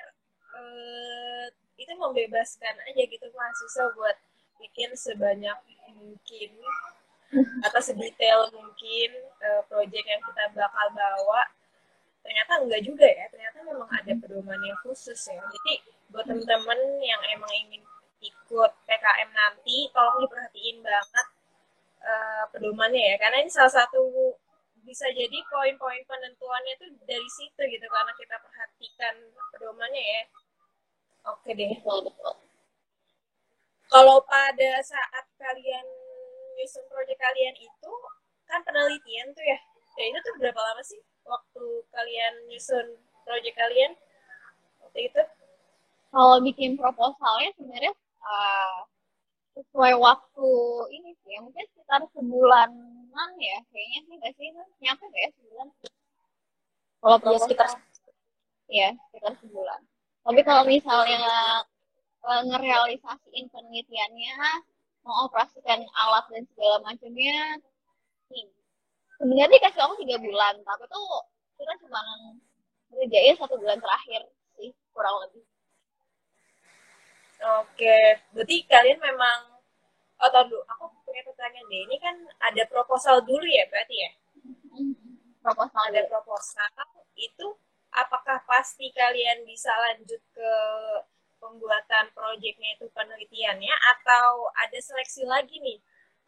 eh, 0.55 1.45
itu 1.79 1.93
membebaskan 1.95 2.75
aja 2.83 3.03
gitu 3.07 3.25
mahasiswa 3.31 3.85
buat 3.95 4.17
bikin 4.59 4.91
sebanyak 4.93 5.55
mungkin 5.95 6.51
atau 7.65 7.79
sedetail 7.81 8.49
mungkin 8.51 9.09
eh, 9.39 9.61
project 9.69 10.05
yang 10.05 10.21
kita 10.21 10.43
bakal 10.53 10.87
bawa. 10.91 11.41
Ternyata 12.25 12.51
enggak 12.61 12.81
juga 12.83 13.07
ya. 13.07 13.25
Ternyata 13.31 13.57
memang 13.63 13.89
ada 13.89 14.11
pedoman 14.17 14.59
yang 14.59 14.77
khusus 14.83 15.17
ya. 15.29 15.39
Jadi 15.39 15.73
buat 16.11 16.25
teman-teman 16.27 16.79
yang 16.99 17.21
emang 17.31 17.53
ingin 17.53 17.83
ikut 18.19 18.71
PKM 18.83 19.29
nanti, 19.31 19.87
tolong 19.95 20.27
diperhatiin 20.27 20.77
banget 20.83 21.27
eh, 22.03 22.43
pedomannya 22.51 23.03
ya. 23.13 23.15
Karena 23.21 23.37
ini 23.45 23.51
salah 23.53 23.73
satu 23.85 24.35
bisa 24.83 25.05
jadi 25.13 25.37
poin-poin 25.45 26.01
penentuannya 26.09 26.73
tuh 26.81 26.89
dari 27.05 27.29
situ 27.29 27.61
gitu 27.61 27.85
karena 27.85 28.13
kita 28.17 28.35
perhatikan 28.41 29.15
pedomannya 29.53 30.01
ya. 30.01 30.23
Oke 31.27 31.51
deh. 31.55 31.75
Betul. 31.79 32.33
Kalau 33.89 34.17
pada 34.23 34.71
saat 34.85 35.25
kalian 35.41 35.85
nyusun 36.55 36.85
proyek 36.87 37.17
kalian 37.17 37.55
itu 37.57 37.91
kan 38.45 38.61
penelitian 38.61 39.33
tuh 39.33 39.41
ya. 39.41 39.59
Ya 39.97 40.03
itu 40.13 40.19
tuh 40.23 40.33
berapa 40.37 40.61
lama 40.61 40.81
sih 40.85 41.01
waktu 41.25 41.65
kalian 41.89 42.33
nyusun 42.47 42.85
proyek 43.25 43.57
kalian 43.57 43.97
waktu 44.85 45.09
itu? 45.09 45.21
Kalau 46.09 46.37
bikin 46.41 46.73
proposalnya 46.77 47.49
sebenarnya 47.57 47.93
uh, 48.25 48.81
sesuai 49.57 49.93
waktu 50.01 50.49
ini 50.95 51.13
sih, 51.21 51.35
ya, 51.35 51.39
mungkin 51.43 51.65
sekitar 51.69 52.01
sebulanan 52.15 53.29
ya, 53.37 53.57
kayaknya 53.69 53.99
sih 54.07 54.15
nggak 54.17 54.33
sih, 54.33 54.47
nyampe 54.81 55.03
nggak 55.05 55.21
ya 55.21 55.29
sebulan? 55.37 55.67
Kalau 56.99 57.17
ya 57.21 57.39
sekitar 57.45 57.67
ya 58.69 58.89
sekitar 59.09 59.33
sebulan. 59.41 59.79
Tapi 60.29 60.45
kalau 60.45 60.61
misalnya 60.61 61.25
ngerealisasiin 62.21 63.49
penelitiannya, 63.49 64.37
mengoperasikan 65.01 65.81
alat 65.89 66.25
dan 66.29 66.45
segala 66.53 66.77
macamnya, 66.85 67.57
sebenarnya 69.17 69.49
dikasih 69.49 69.81
waktu 69.81 70.05
tiga 70.05 70.21
bulan, 70.21 70.53
tapi 70.61 70.85
tuh 70.85 71.25
kita 71.57 71.73
cuma 71.81 71.97
ngerjain 72.93 73.41
satu 73.41 73.57
bulan 73.57 73.81
terakhir 73.81 74.21
sih, 74.53 74.69
kurang 74.93 75.17
lebih. 75.25 75.41
Oke, 77.65 77.97
berarti 78.29 78.69
kalian 78.69 79.01
memang 79.01 79.57
oh 80.21 80.29
tahu 80.29 80.45
dulu, 80.45 80.61
aku 80.77 80.93
punya 81.09 81.25
pertanyaan 81.25 81.65
deh. 81.73 81.81
Ini 81.89 81.97
kan 82.05 82.15
ada 82.53 82.63
proposal 82.69 83.25
dulu 83.25 83.49
ya 83.49 83.65
berarti 83.73 83.95
ya? 83.97 84.11
proposal 85.41 85.81
Ada 85.89 86.05
dulu. 86.05 86.11
proposal 86.13 86.69
itu 87.17 87.47
apakah 87.93 88.41
pasti 88.45 88.93
kalian 88.93 89.45
bisa 89.45 89.69
lanjut 89.89 90.21
ke 90.33 90.53
pembuatan 91.39 92.11
proyeknya 92.13 92.77
itu 92.77 92.85
penelitiannya? 92.93 93.73
Atau 93.95 94.51
ada 94.53 94.77
seleksi 94.77 95.25
lagi 95.25 95.57
nih? 95.61 95.79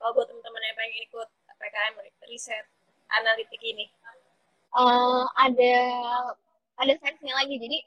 Kalau 0.02 0.18
buat 0.18 0.26
teman-teman 0.26 0.66
yang 0.66 0.78
pengen 0.78 1.02
ikut 1.06 1.30
PKM 1.62 1.94
riset 2.26 2.66
analitik 3.14 3.62
ini. 3.62 3.86
Uh, 4.74 5.28
ada 5.38 5.78
ada 6.82 6.94
stepnya 6.98 7.38
lagi. 7.38 7.60
Jadi 7.62 7.78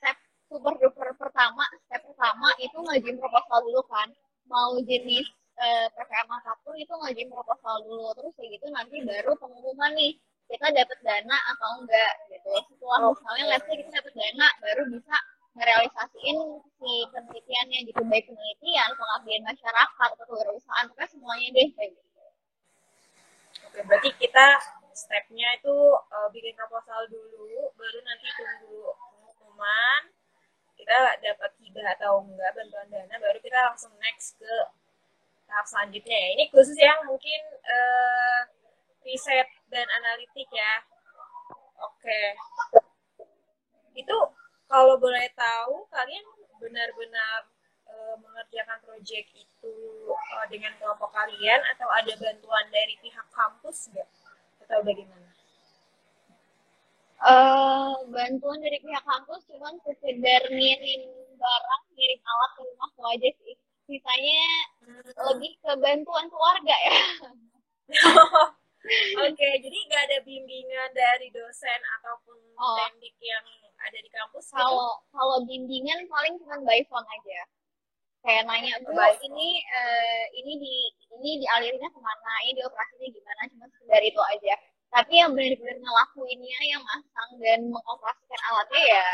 step 0.00 0.16
super 0.48 0.74
duper 0.80 1.12
pertama 1.18 1.66
step 1.84 2.00
pertama 2.08 2.48
itu 2.56 2.78
ngajuin 2.78 3.20
proposal 3.20 3.58
dulu 3.68 3.84
kan. 3.90 4.08
Mau 4.48 4.80
jenis 4.80 5.28
uh, 5.60 5.86
PPM 5.92 6.28
apa 6.32 6.56
pun 6.64 6.72
itu 6.78 6.88
ngajuin 6.88 7.28
proposal 7.28 7.84
dulu. 7.84 8.16
Terus 8.16 8.32
kayak 8.40 8.50
gitu 8.56 8.66
nanti 8.72 8.96
baru 9.04 9.36
pengumuman 9.36 9.92
nih 9.92 10.16
kita 10.48 10.66
dapat 10.72 10.98
dana 11.04 11.36
atau 11.54 11.68
enggak 11.84 12.12
gitu. 12.32 12.52
Setelah 12.72 12.98
oh. 13.04 13.12
misalnya 13.12 13.44
let's 13.52 13.64
say 13.68 13.76
kita 13.76 13.90
dapat 14.00 14.12
dana 14.16 14.48
baru 14.64 14.82
bisa 14.88 15.16
ngerealisasiin 15.58 16.38
si 16.78 16.92
penelitiannya 17.12 17.78
gitu 17.90 18.02
baik 18.06 18.24
penelitian 18.30 18.90
pengabdian 18.96 19.42
masyarakat 19.44 20.08
atau 20.14 20.24
kewirausahaan 20.24 20.86
pokoknya 20.88 21.08
semuanya 21.12 21.48
deh 21.52 21.68
kayak 21.76 21.90
gitu. 21.92 22.24
Oke 23.68 23.80
berarti 23.84 24.10
kita 24.16 24.46
stepnya 24.96 25.48
itu 25.60 25.76
uh, 25.94 26.28
bikin 26.32 26.56
proposal 26.56 27.06
dulu 27.12 27.70
baru 27.76 27.98
nanti 28.02 28.28
tunggu 28.34 28.82
pengumuman 28.98 30.02
kita 30.78 30.98
dapat 31.20 31.50
hibah 31.60 31.86
atau 31.98 32.24
enggak 32.24 32.50
bantuan 32.56 32.88
dana 32.88 33.14
baru 33.20 33.38
kita 33.42 33.58
langsung 33.68 33.92
next 34.00 34.38
ke 34.40 34.54
tahap 35.50 35.66
selanjutnya. 35.66 36.16
Ya 36.16 36.28
ini 36.38 36.44
khusus 36.54 36.78
yang 36.78 37.02
mungkin 37.04 37.40
uh, 37.66 38.40
riset 39.02 39.48
dan 39.68 39.86
analitik 39.88 40.48
ya. 40.52 40.74
Oke. 41.84 42.22
Itu 43.94 44.16
kalau 44.68 45.00
boleh 45.00 45.28
tahu 45.36 45.86
kalian 45.92 46.26
benar-benar 46.58 47.46
uh, 47.88 48.14
mengerjakan 48.20 48.78
proyek 48.84 49.26
itu 49.32 49.74
uh, 50.10 50.46
dengan 50.50 50.74
kelompok 50.76 51.14
kalian 51.14 51.60
atau 51.76 51.88
ada 51.94 52.12
bantuan 52.18 52.66
dari 52.74 52.98
pihak 53.00 53.26
kampus 53.32 53.88
nggak? 53.94 54.08
Atau 54.66 54.82
bagaimana? 54.82 55.28
Uh, 57.18 57.98
bantuan 58.14 58.62
dari 58.62 58.78
pihak 58.78 59.02
kampus 59.02 59.42
cuman 59.50 59.74
sekedar 59.82 60.42
ngirim 60.50 61.02
barang, 61.34 61.82
ngirim 61.94 62.20
alat 62.22 62.50
ke 62.54 62.62
rumahku 62.62 63.02
aja 63.10 63.30
sih. 63.42 63.56
Sisanya 63.88 64.42
hmm. 64.84 65.16
lebih 65.32 65.52
ke 65.64 65.72
bantuan 65.80 66.26
keluarga 66.28 66.76
ya. 66.76 67.00
Oke, 68.78 69.34
okay, 69.34 69.52
jadi 69.58 69.78
nggak 69.90 70.02
ada 70.06 70.18
bimbingan 70.22 70.90
dari 70.94 71.28
dosen 71.34 71.80
ataupun 71.98 72.38
oh. 72.54 72.78
teknik 72.78 73.14
yang 73.18 73.42
ada 73.74 73.98
di 73.98 74.10
kampus? 74.10 74.46
Gitu? 74.46 74.54
Kalau 74.54 74.86
gitu? 74.86 75.14
kalau 75.18 75.36
bimbingan 75.44 75.98
paling 76.06 76.34
cuma 76.38 76.56
by 76.62 76.80
phone 76.86 77.08
aja. 77.10 77.40
Kayak 78.22 78.50
nanya, 78.50 78.74
Bu, 78.82 78.94
ini 78.98 79.62
uh, 79.62 80.24
ini 80.34 80.52
di 80.58 80.74
ini 81.18 81.30
dialirinnya 81.42 81.90
ke 81.90 82.00
mana? 82.02 82.32
Ini 82.46 82.52
dioperasinya 82.58 83.08
gimana? 83.14 83.42
Cuma 83.50 83.64
sekedar 83.70 84.02
itu 84.02 84.20
aja. 84.22 84.54
Tapi 84.88 85.12
yang 85.20 85.30
benar-benar 85.34 85.78
ngelakuinnya, 85.78 86.58
yang 86.64 86.82
masang 86.82 87.30
dan 87.42 87.60
mengoperasikan 87.68 88.40
alatnya 88.50 88.82
ya 88.94 89.06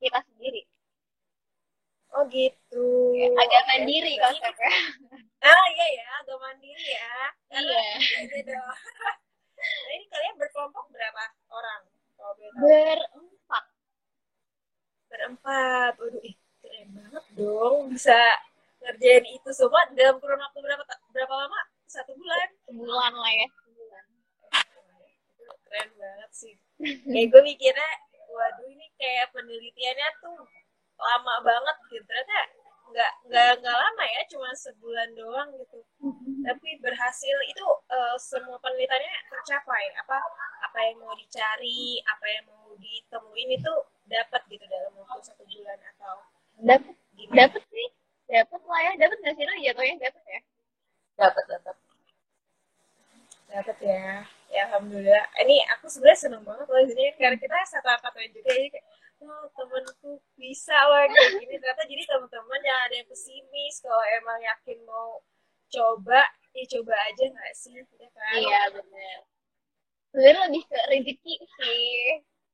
kita 0.00 0.18
sendiri. 0.32 0.62
Oh 2.10 2.24
gitu. 2.26 2.86
Ya, 3.14 3.30
agak 3.38 3.62
mandiri 3.70 4.18
konsepnya. 4.18 4.74
Ah 5.46 5.64
iya 5.78 5.86
ya, 5.94 6.06
agak 6.18 6.38
mandiri 6.42 6.86
ya. 6.90 7.14
Iya. 7.54 7.82
Gitu. 8.34 8.50
nah 9.60 9.90
ini 9.94 10.04
kalian 10.10 10.34
berkelompok 10.40 10.90
berapa 10.90 11.24
orang? 11.54 11.80
Berempat. 12.58 13.64
Berempat. 15.06 15.92
Waduh, 16.02 16.22
ih, 16.26 16.36
keren 16.60 16.88
banget 16.98 17.24
dong 17.38 17.76
bisa 17.94 18.18
ngerjain 18.80 19.24
itu 19.30 19.50
semua 19.54 19.84
dalam 19.94 20.16
kurun 20.18 20.40
waktu 20.40 20.58
berapa 20.60 20.82
berapa 21.14 21.34
lama? 21.46 21.60
Satu 21.86 22.12
bulan? 22.18 22.48
Sebulan 22.66 23.12
lah 23.14 23.32
ya. 23.38 23.46
Sebulan. 23.64 24.04
Keren 25.66 25.88
banget 25.94 26.30
sih. 26.34 26.54
Kayak 26.80 27.26
gue 27.30 27.42
mikirnya, 27.44 27.90
waduh 28.34 28.66
ini 28.66 28.86
kayak 28.96 29.30
penelitiannya 29.36 30.08
tuh 30.24 30.38
lama 31.00 31.34
banget 31.40 31.76
gitu. 31.88 32.04
Ternyata 32.04 32.38
nggak 32.90 33.12
nggak 33.30 33.50
nggak 33.62 33.76
lama 33.76 34.04
ya 34.04 34.22
cuma 34.28 34.50
sebulan 34.52 35.08
doang 35.16 35.48
gitu. 35.56 35.78
Tapi 36.44 36.68
berhasil 36.84 37.36
itu 37.48 37.66
uh, 37.88 38.16
semua 38.20 38.60
penelitiannya 38.60 39.14
tercapai. 39.32 39.84
Apa 40.04 40.16
apa 40.68 40.78
yang 40.84 41.00
mau 41.00 41.14
dicari 41.16 42.04
apa 42.04 42.26
yang 42.28 42.44
mau 42.52 42.70
ditemuin 42.76 43.50
itu 43.56 43.72
dapat 44.06 44.42
gitu 44.50 44.64
dalam 44.66 44.92
waktu 44.98 45.22
satu 45.24 45.44
bulan 45.46 45.78
atau 45.96 46.14
dapat 46.60 46.96
dapat 47.32 47.62
sih. 47.68 47.88
Dapat 48.30 48.60
lah 48.62 48.80
ya. 48.84 48.92
Dapat 49.06 49.16
nggak 49.24 49.34
sih 49.34 49.44
lo 49.44 49.54
jatuhnya 49.58 49.96
dapat 49.98 50.24
ya 50.28 50.40
dapat 51.20 51.44
dapat 51.52 51.76
dapat 53.50 53.76
ya. 53.84 54.24
Ya 54.50 54.62
alhamdulillah. 54.70 55.26
Ini 55.46 55.56
aku 55.78 55.86
sebenarnya 55.86 56.18
seneng 56.26 56.42
banget 56.42 56.66
loh. 56.66 56.82
Jadi 56.86 57.04
karena 57.20 57.36
kita 57.38 57.54
satu 57.66 57.86
angkatan 57.86 58.30
juga 58.34 58.50
jadi 58.50 58.80
oh 59.20 59.44
temenku 59.52 60.10
bisa 60.36 60.76
loh 60.88 61.04
kayak 61.08 61.30
gini. 61.40 61.54
Ternyata 61.60 61.84
jadi 61.84 62.02
teman-teman 62.08 62.60
jangan 62.64 62.82
ada 62.88 62.94
yang 62.96 63.08
pesimis. 63.08 63.74
Kalau 63.84 64.04
emang 64.20 64.38
yakin 64.40 64.78
mau 64.88 65.20
coba 65.70 66.20
ya 66.56 66.64
coba 66.78 66.94
aja 67.08 67.24
nggak 67.28 67.52
sih? 67.54 67.76
Ya 67.76 68.08
kan? 68.12 68.34
Iya 68.40 68.60
benar 68.74 69.20
sebenarnya 70.10 70.42
lebih 70.50 70.62
ke 70.66 70.78
rezeki 70.90 71.34
sih. 71.38 71.94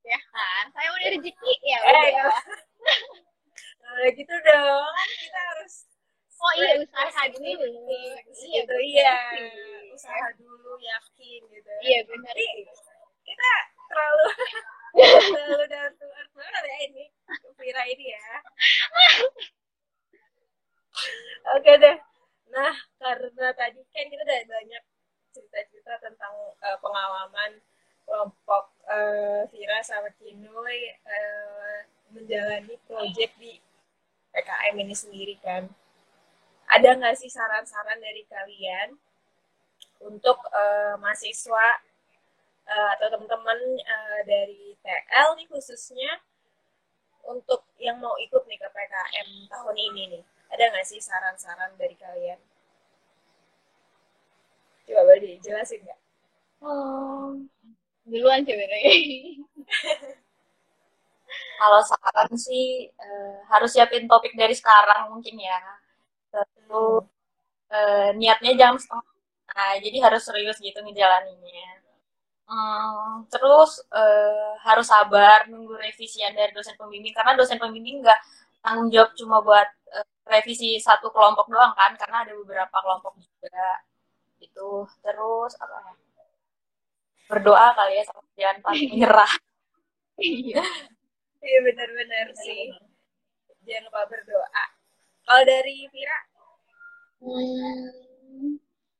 Ya 0.05 0.19
kan? 0.31 0.65
Saya 0.77 0.89
udah 0.93 1.09
rezeki 1.19 1.53
ya 1.65 1.79
eh, 1.81 1.91
udah. 1.91 2.37
nah, 3.83 4.09
gitu 4.13 4.35
dong. 4.45 4.93
Kita 5.25 5.41
harus 5.57 5.75
oh 6.37 6.53
iya 6.61 6.73
usaha 6.85 7.23
dulu. 7.33 7.67
Iya 7.89 8.17
gitu 8.29 8.77
iya. 8.85 9.17
usaha 9.97 10.29
dulu 10.37 10.77
yakin 10.79 11.41
gitu. 11.49 11.71
Iya 11.81 11.99
benar 12.07 12.37
kita 13.27 13.53
terlalu 13.91 14.27
to 14.97 16.07
earth 16.09 16.33
banget 16.33 16.63
ya 16.65 16.77
ini 16.89 17.05
Vira 17.61 17.83
ini 17.85 18.07
ya 18.13 18.29
oke 21.57 21.73
deh. 21.77 21.97
Nah 22.53 22.75
karena 23.01 23.49
tadi 23.53 23.81
kan 23.93 24.07
kita 24.09 24.23
udah 24.25 24.41
banyak 24.49 24.83
cerita-cerita 25.37 26.01
tentang 26.01 26.33
uh, 26.65 26.79
pengalaman 26.81 27.61
kelompok 28.09 28.73
uh, 28.89 29.45
Vira 29.53 29.85
sama 29.85 30.09
Kinoy 30.17 30.97
uh, 31.05 31.79
menjalani 32.15 32.75
proyek 32.89 33.37
di 33.37 33.61
PKM 34.33 34.75
ini 34.81 34.95
sendiri 34.97 35.37
kan. 35.45 35.69
Ada 36.67 36.97
nggak 36.99 37.17
sih 37.21 37.31
saran-saran 37.31 38.01
dari 38.01 38.25
kalian 38.27 38.97
untuk 40.03 40.41
uh, 40.53 40.97
mahasiswa 41.01 41.67
uh, 42.67 42.89
atau 42.99 43.07
teman-teman 43.15 43.59
uh, 43.83 44.21
dari 44.27 44.75
TL 44.83 45.29
nih 45.39 45.47
khususnya 45.51 46.23
untuk 47.27 47.67
yang 47.83 47.99
mau 47.99 48.15
ikut 48.23 48.47
nih 48.47 48.59
ke 48.59 48.69
PKM 48.71 49.29
tahun 49.51 49.77
ini 49.93 50.03
nih. 50.19 50.25
Ada 50.47 50.71
nggak 50.71 50.87
sih 50.87 51.03
saran-saran 51.03 51.75
dari 51.75 51.99
kalian? 51.99 52.39
Coba 54.87 55.03
boleh 55.03 55.23
dijelasin 55.23 55.83
nggak? 55.83 56.01
Oh 56.63 57.35
duluan 58.07 58.47
sebenarnya 58.47 58.87
kalau 61.59 61.83
saran 61.83 62.31
sih 62.39 62.87
uh, 63.03 63.43
harus 63.51 63.75
siapin 63.75 64.07
topik 64.07 64.39
dari 64.39 64.55
sekarang 64.55 65.11
mungkin 65.11 65.35
ya. 65.43 65.59
Terus 66.31 67.03
uh, 67.75 68.09
niatnya 68.15 68.55
jangan 68.55 68.79
setengah. 68.79 69.11
Nah, 69.57 69.75
jadi 69.81 69.99
harus 70.05 70.23
serius 70.23 70.61
gitu 70.61 70.79
ngejalaninnya 70.85 71.86
Hmm, 72.47 73.27
terus 73.33 73.83
uh, 73.91 74.55
harus 74.63 74.87
sabar 74.87 75.51
nunggu 75.51 75.75
revisian 75.83 76.31
dari 76.39 76.55
dosen 76.55 76.79
pembimbing 76.79 77.11
karena 77.11 77.35
dosen 77.35 77.59
pembimbing 77.59 77.97
nggak 78.07 78.21
tanggung 78.63 78.87
jawab 78.95 79.11
cuma 79.19 79.37
buat 79.43 79.67
uh, 79.97 80.07
revisi 80.31 80.79
satu 80.79 81.11
kelompok 81.11 81.51
doang 81.51 81.75
kan 81.75 81.93
karena 81.99 82.17
ada 82.23 82.33
beberapa 82.39 82.77
kelompok 82.85 83.19
juga 83.19 83.67
itu 84.47 84.69
terus 85.05 85.53
apa? 85.63 85.79
Ya 85.91 86.25
berdoa 87.31 87.67
kali 87.75 87.93
ya 87.99 88.03
sama 88.07 88.23
jangan 88.39 88.57
pasti 88.65 88.85
menyerah. 88.93 89.33
Iya. 90.21 90.63
Iya 91.47 91.59
benar-benar 91.63 92.27
sih. 92.43 92.75
Jangan 93.67 93.83
lupa 93.87 94.03
berdoa. 94.11 94.65
Kalau 95.23 95.43
dari 95.47 95.87
Vira? 95.95 96.19
Hmm, 97.23 98.06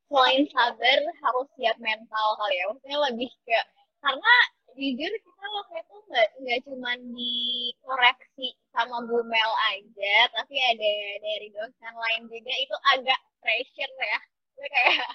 selain 0.09 0.45
sabar 0.55 0.99
harus 1.23 1.49
siap 1.59 1.77
mental 1.83 2.27
kali 2.39 2.55
ya. 2.59 2.65
Maksudnya 2.71 2.99
lebih 3.11 3.31
ke 3.47 3.61
karena 4.05 4.35
jujur 4.77 5.13
kita 5.25 5.47
waktu 5.57 5.75
itu 5.83 5.97
nggak 6.11 6.29
nggak 6.43 6.61
cuma 6.69 6.91
dikoreksi 7.17 8.49
sama 8.77 8.97
Bu 9.09 9.19
Mel 9.25 9.53
aja 9.73 10.17
tapi 10.37 10.55
ada 10.61 10.93
dari 11.25 11.49
dosen 11.55 11.95
lain 11.97 12.23
juga. 12.31 12.53
Itu 12.65 12.77
agak 12.95 13.21
pressure 13.43 13.93
ya. 13.99 14.19
Jadi 14.57 14.69
kayak 14.73 15.09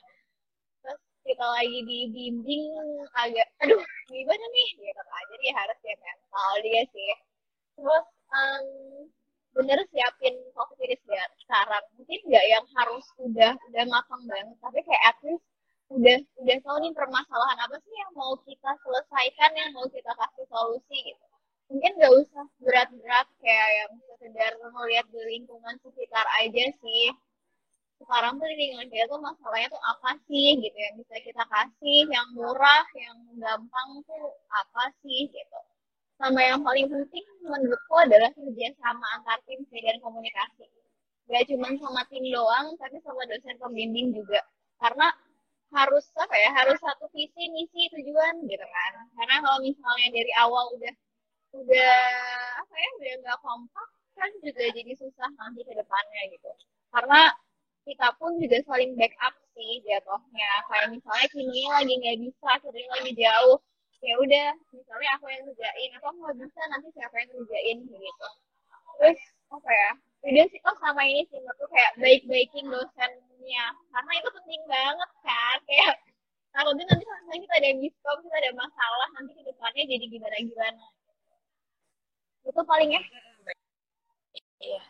terus 0.82 1.02
kita 1.26 1.46
lagi 1.46 1.80
dibimbing 1.90 2.66
agak 3.16 3.48
aduh 3.64 3.82
gimana 4.10 4.46
nih? 4.56 4.70
Gitu 4.82 5.02
aja 5.02 5.34
dia 5.42 5.54
harus 5.56 5.78
siap 5.84 6.00
mental 6.04 6.52
dia 6.66 6.82
sih. 6.92 7.12
Terus 7.78 8.06
um, 8.34 8.66
bener 9.56 9.80
siapin 9.92 10.36
coffee 10.56 10.96
biar 11.08 11.30
sekarang. 11.44 11.84
Mungkin 12.00 12.20
nggak 12.28 12.46
yang 12.54 12.66
harus 12.76 13.06
udah 13.20 13.52
udah 13.72 13.84
matang 13.92 14.24
banget 14.28 14.58
tapi 14.64 14.80
kayak 14.88 15.04
at 15.12 15.18
least 15.26 15.46
udah 15.92 16.18
udah 16.40 16.58
tahu 16.64 16.78
nih 16.80 16.94
permasalahan 16.96 17.60
apa 17.68 17.76
sih 17.84 17.94
yang 18.00 18.12
mau 18.16 18.34
kita 18.48 18.72
selesaikan 18.80 19.52
yang 19.60 19.70
mau 19.76 19.88
kita 19.92 20.12
kasih 20.16 20.46
solusi 20.48 20.98
gitu. 21.04 21.26
Mungkin 21.72 21.92
gak 22.04 22.14
usah 22.20 22.46
berat-berat 22.60 23.28
kayak 23.40 23.70
yang 23.80 23.92
sekedar 24.12 24.52
melihat 24.60 25.08
di 25.08 25.22
lingkungan 25.24 25.76
sekitar 25.80 26.28
aja 26.44 26.66
sih. 26.84 27.08
Sekarang 27.96 28.40
tuh 28.40 28.48
lingkungan 28.48 28.92
kita 28.92 29.08
tuh 29.08 29.22
masalahnya 29.24 29.72
tuh 29.72 29.84
apa 29.84 30.20
sih 30.28 30.60
gitu 30.60 30.76
yang 30.76 30.96
bisa 31.00 31.16
kita 31.24 31.44
kasih 31.48 32.00
yang 32.12 32.28
murah 32.36 32.84
yang 32.98 33.16
gampang 33.40 33.90
tuh 34.04 34.36
apa 34.52 34.84
sih 35.00 35.32
gitu 35.32 35.61
sama 36.22 36.38
yang 36.46 36.62
paling 36.62 36.86
penting 36.86 37.26
menurutku 37.42 37.96
adalah 37.98 38.30
kerjasama 38.38 39.06
antar 39.18 39.42
tim 39.50 39.66
dan 39.74 39.98
komunikasi. 40.06 40.70
Gak 41.26 41.50
cuma 41.50 41.74
sama 41.82 42.06
tim 42.14 42.22
doang 42.30 42.78
tapi 42.78 43.02
sama 43.02 43.26
dosen 43.26 43.58
pembimbing 43.58 44.14
juga. 44.14 44.46
Karena 44.78 45.10
harus 45.74 46.06
apa 46.20 46.36
ya 46.36 46.52
harus 46.54 46.78
satu 46.78 47.10
visi 47.16 47.50
misi 47.50 47.90
tujuan 47.90 48.46
gitu 48.46 48.62
kan. 48.62 48.94
Karena 49.18 49.36
kalau 49.42 49.60
misalnya 49.66 50.08
dari 50.14 50.32
awal 50.38 50.70
udah 50.78 50.94
udah 51.58 51.98
apa 52.62 52.74
ya 52.78 52.90
udah 53.02 53.14
nggak 53.26 53.40
kompak 53.42 53.90
kan 54.14 54.30
juga 54.46 54.64
jadi 54.78 54.94
susah 54.94 55.30
nanti 55.42 55.66
ke 55.66 55.74
depannya 55.74 56.22
gitu. 56.38 56.52
Karena 56.94 57.34
kita 57.82 58.14
pun 58.22 58.38
juga 58.38 58.62
saling 58.70 58.94
backup 58.94 59.34
sih 59.58 59.82
jatuhnya. 59.90 60.52
Kayak 60.70 60.88
misalnya 60.94 61.28
kini 61.34 61.62
lagi 61.66 61.94
nggak 61.98 62.18
bisa 62.30 62.52
kini 62.62 62.84
lagi 62.94 63.12
jauh 63.18 63.58
ya 64.02 64.14
udah 64.18 64.48
misalnya 64.74 65.10
aku 65.18 65.26
yang 65.30 65.44
kerjain 65.46 65.90
atau 65.98 66.08
aku 66.10 66.20
nggak 66.26 66.38
bisa 66.42 66.62
nanti 66.74 66.88
siapa 66.98 67.16
yang 67.22 67.30
kerjain 67.34 67.78
gitu. 67.86 68.28
Terus 68.98 69.20
apa 69.52 69.70
ya 69.70 69.92
udah 70.22 70.46
sih 70.54 70.60
oh 70.70 70.76
sama 70.78 71.02
ini 71.06 71.22
sih 71.30 71.38
menurutku 71.42 71.66
kayak 71.74 71.92
baik-baikin 72.02 72.66
dosennya. 72.70 73.66
Karena 73.94 74.12
itu 74.18 74.30
penting 74.34 74.62
banget 74.70 75.10
kan? 75.26 75.58
Kayak 75.70 75.94
takutnya 76.52 76.84
nanti 76.90 77.04
kalau 77.08 77.38
kita 77.40 77.56
ada 77.58 77.70
miskom 77.80 78.18
kita 78.28 78.36
ada 78.44 78.52
masalah 78.58 79.08
nanti 79.16 79.32
ke 79.40 79.44
depannya 79.48 79.84
jadi 79.88 80.06
gimana 80.12 80.38
gimana 80.44 80.86
itu 82.46 82.62
paling 82.66 82.90
ya. 82.90 83.02
Iya. 84.62 84.84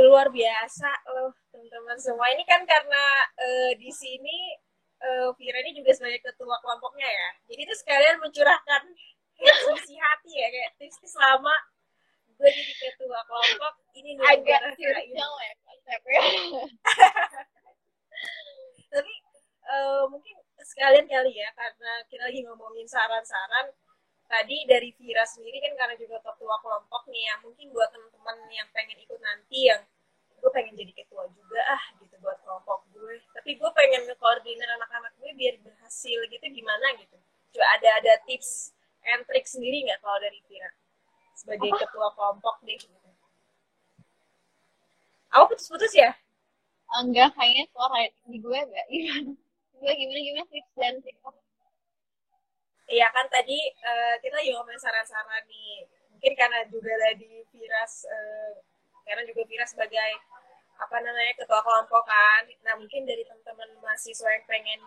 Luar 0.00 0.26
biasa 0.32 0.90
loh 1.12 1.34
teman-teman 1.50 1.98
semua. 1.98 2.26
Ini 2.32 2.44
kan 2.46 2.62
karena 2.64 3.04
uh, 3.36 3.72
di 3.76 3.90
sini 3.92 4.56
uh, 5.00 5.28
Vira 5.36 5.58
ini 5.64 5.76
juga 5.76 5.90
sebagai 5.96 6.20
ketua 6.24 6.56
kelompoknya 6.60 7.08
ya. 7.08 7.28
Jadi 7.52 7.60
itu 7.64 7.74
sekalian 7.76 8.16
mencurahkan 8.20 8.82
isi 9.40 9.96
hati 9.96 10.32
ya 10.36 10.48
kayak 10.52 10.70
tips 10.76 11.00
selama 11.08 11.54
gue 12.40 12.48
jadi 12.48 12.72
ketua 12.76 13.20
kelompok 13.28 13.74
ini 13.96 14.16
nih 14.16 14.26
agak 14.32 14.60
spiritual 14.72 15.32
ya 15.40 15.52
konsepnya 15.64 16.20
tapi 18.92 19.12
uh, 19.68 20.04
mungkin 20.08 20.36
sekalian 20.60 21.04
kali 21.08 21.32
ya 21.36 21.48
karena 21.52 21.92
kita 22.08 22.22
lagi 22.28 22.40
ngomongin 22.44 22.88
saran-saran 22.88 23.72
tadi 24.24 24.64
dari 24.64 24.88
Vira 24.96 25.24
sendiri 25.28 25.60
kan 25.60 25.72
karena 25.76 25.94
juga 26.00 26.16
ketua 26.24 26.56
kelompok 26.64 27.02
nih 27.12 27.28
ya 27.28 27.34
mungkin 27.44 27.66
buat 27.76 27.92
teman-teman 27.92 28.36
yang 28.48 28.68
pengen 28.72 28.98
ikut 29.04 29.20
nanti 29.20 29.68
yang 29.68 29.80
gue 30.40 30.50
pengen 30.52 30.72
jadi 30.80 30.92
ketua 30.96 31.28
juga 31.28 31.60
ah 31.76 31.82
buat 32.20 32.38
kelompok 32.44 32.84
gue 32.92 33.16
tapi 33.32 33.56
gue 33.56 33.70
pengen 33.72 34.04
ngekoordinir 34.06 34.68
anak-anak 34.76 35.12
gue 35.18 35.30
biar 35.34 35.56
berhasil 35.64 36.18
gitu 36.28 36.46
gimana 36.52 36.86
gitu 37.00 37.16
coba 37.56 37.66
ada 37.80 37.88
ada 37.98 38.12
tips 38.28 38.76
and 39.08 39.24
trick 39.26 39.48
sendiri 39.48 39.88
nggak 39.88 39.98
kalau 40.04 40.20
dari 40.20 40.38
Vira 40.46 40.70
sebagai 41.40 41.72
Apa? 41.72 41.80
ketua 41.88 42.08
kelompok 42.12 42.56
deh 42.68 42.76
gitu. 42.76 43.08
Apa 45.32 45.44
putus-putus 45.48 45.94
ya? 45.96 46.12
Enggak, 47.00 47.32
kayaknya 47.38 47.64
suara 47.72 48.10
di 48.28 48.38
gue 48.42 48.58
enggak 48.60 48.86
gimana? 48.92 49.32
Gue 49.80 49.92
gimana 49.96 50.20
gimana 50.20 50.46
tips 50.52 50.72
dan 50.76 50.94
trik 51.00 51.16
Iya 52.90 53.06
kan 53.14 53.30
tadi 53.30 53.54
uh, 53.86 54.18
kita 54.18 54.42
juga 54.42 54.60
ngomongin 54.60 54.82
saran-saran 54.82 55.46
nih. 55.46 55.86
Mungkin 56.10 56.32
karena 56.34 56.66
juga 56.66 56.90
tadi 56.98 57.46
Viras, 57.54 58.02
uh, 58.02 58.58
karena 59.06 59.22
juga 59.30 59.46
Viras 59.46 59.70
sebagai 59.70 60.10
apa 60.80 60.96
namanya 61.04 61.32
ketua 61.36 61.60
kelompok 61.60 62.02
kan. 62.08 62.42
Nah 62.64 62.74
mungkin 62.80 63.04
dari 63.04 63.22
teman-teman 63.28 63.68
mahasiswa 63.84 64.28
yang 64.32 64.46
pengen, 64.48 64.80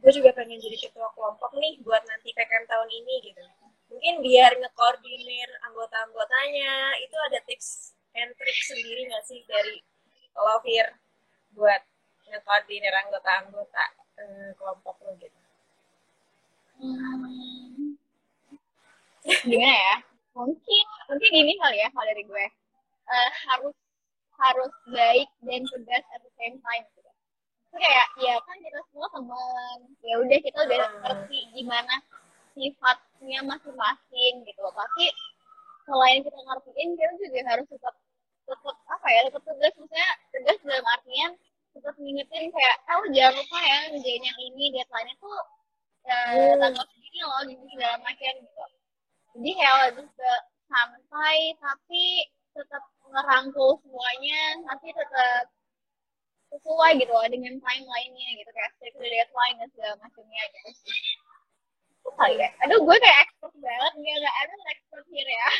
gue 0.00 0.12
juga 0.16 0.32
pengen 0.32 0.58
jadi 0.58 0.88
ketua 0.88 1.12
kelompok 1.14 1.52
nih 1.60 1.78
buat 1.84 2.02
nanti 2.08 2.32
PKM 2.32 2.64
tahun 2.66 2.88
ini 2.90 3.14
gitu 3.30 3.44
mungkin 3.92 4.24
biar 4.24 4.56
ngekoordinir 4.56 5.48
anggota-anggotanya 5.68 6.96
itu 7.04 7.16
ada 7.28 7.38
tips 7.44 7.92
and 8.16 8.32
trick 8.40 8.56
sendiri 8.64 9.04
nggak 9.04 9.24
sih 9.28 9.44
dari 9.44 9.84
Lovir 10.32 10.96
buat 11.52 11.84
ngekoordinir 12.24 12.88
anggota-anggota 12.88 13.84
eh, 14.16 14.50
kelompok 14.56 14.96
lo 15.04 15.12
gitu 15.20 15.40
hmm. 16.80 18.00
gimana 19.44 19.76
ya 19.76 19.96
mungkin 20.32 20.84
mungkin 21.12 21.32
ini 21.36 21.52
kali 21.60 21.76
ya 21.84 21.88
kalau 21.92 22.08
dari 22.08 22.24
gue 22.24 22.46
uh, 23.12 23.30
harus 23.52 23.76
harus 24.42 24.72
baik 24.90 25.28
dan 25.46 25.62
tegas 25.70 26.04
at 26.10 26.20
the 26.26 26.32
same 26.38 26.58
time 26.58 26.84
gitu. 26.98 27.10
kayak 27.72 28.08
ya 28.20 28.34
kan 28.44 28.56
kita 28.60 28.80
semua 28.90 29.08
teman 29.14 29.78
ya 30.04 30.14
udah 30.20 30.38
kita 30.42 30.58
udah 30.66 30.78
hmm. 30.82 30.98
ngerti 31.06 31.38
gimana 31.56 31.94
sifatnya 32.52 33.40
masing-masing 33.48 34.34
gitu 34.44 34.62
tapi 34.76 35.04
selain 35.88 36.20
kita 36.20 36.36
ngertiin 36.36 36.88
kita 36.98 37.12
juga 37.16 37.40
harus 37.48 37.66
tetap 37.70 37.94
tetap 38.44 38.76
apa 38.90 39.06
ya 39.08 39.20
tetap 39.30 39.42
tegas 39.46 39.72
maksudnya 39.78 40.08
tegas 40.36 40.58
dalam 40.66 40.86
artian 40.98 41.32
tetap 41.72 41.94
ngingetin 41.96 42.52
kayak 42.52 42.76
oh 42.92 43.06
jangan 43.08 43.40
lupa 43.40 43.58
ya 43.64 43.78
ngerjain 43.88 44.22
yang 44.22 44.38
ini 44.52 44.64
deadline-nya 44.76 45.14
tuh 45.16 45.40
eh, 46.04 46.28
hmm. 46.36 46.60
tanggal 46.60 46.84
segini 46.92 47.20
loh 47.24 47.40
gitu 47.48 47.62
segala 47.72 47.96
macam 48.04 48.32
gitu 48.36 48.64
jadi 49.32 49.50
kayak 49.56 49.74
lebih 49.88 50.06
ke 50.12 50.32
santai 50.68 51.38
tapi 51.56 52.04
tetap 52.52 52.84
ngerangkul 53.08 53.80
semuanya 53.80 54.40
tapi 54.68 54.92
tetap 54.92 55.44
sesuai 56.52 57.00
gitu 57.00 57.12
loh 57.12 57.24
dengan 57.32 57.56
timeline-nya 57.64 58.28
gitu 58.36 58.50
kayak 58.52 58.70
strict 58.76 58.96
deadline 59.00 59.56
dan 59.56 59.68
segala 59.72 59.94
macamnya 60.04 60.42
gitu 60.52 60.70
kali 62.22 62.36
ya? 62.38 62.50
Aduh 62.66 62.80
gue 62.82 62.96
kayak 62.98 63.18
expert 63.26 63.54
banget. 63.58 63.92
Nggak 63.98 64.16
nggak 64.20 64.36
ada 64.42 64.54
expert 64.74 65.04
here 65.08 65.30
ya. 65.30 65.50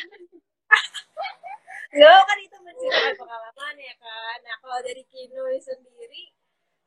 Lo 2.00 2.12
kan 2.24 2.38
itu 2.40 2.56
menceritakan 2.60 3.14
pengalaman 3.20 3.74
ya 3.76 3.94
kan. 4.00 4.36
Nah 4.44 4.56
kalau 4.64 4.78
dari 4.80 5.02
Kino 5.08 5.44
sendiri 5.60 6.32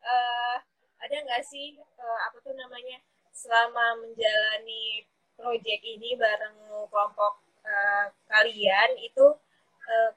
uh, 0.01 0.57
ada 1.01 1.15
nggak 1.21 1.43
sih 1.45 1.77
uh, 1.77 2.19
apa 2.29 2.37
tuh 2.41 2.53
namanya 2.57 2.97
selama 3.35 3.99
menjalani 4.01 5.05
proyek 5.35 5.81
ini 5.83 6.15
bareng 6.15 6.55
kelompok 6.89 7.43
uh, 7.67 8.07
kalian 8.31 8.89
itu 9.03 9.35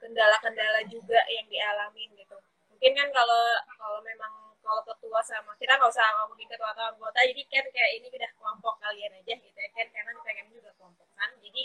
kendala-kendala 0.01 0.81
uh, 0.81 0.87
juga 0.89 1.19
yang 1.29 1.45
dialamin 1.47 2.09
gitu. 2.17 2.37
Mungkin 2.73 2.91
kan 2.95 3.07
kalau 3.11 3.43
kalau 3.77 3.99
memang 4.01 4.49
kalau 4.69 4.85
ketua 4.85 5.19
sama 5.25 5.51
kita 5.57 5.73
nggak 5.75 5.89
usah 5.89 6.05
ngomongin 6.21 6.45
ketua 6.45 6.69
atau 6.77 6.93
anggota 6.93 7.19
jadi 7.25 7.41
kan 7.49 7.65
kayak 7.73 7.91
ini 7.97 8.07
udah 8.13 8.31
kelompok 8.37 8.77
kalian 8.77 9.17
aja 9.17 9.33
gitu 9.33 9.57
ya 9.57 9.69
kan 9.73 9.87
karena 9.89 10.11
pengen 10.21 10.45
juga 10.53 10.69
kelompok 10.77 11.09
kan 11.17 11.31
jadi 11.41 11.61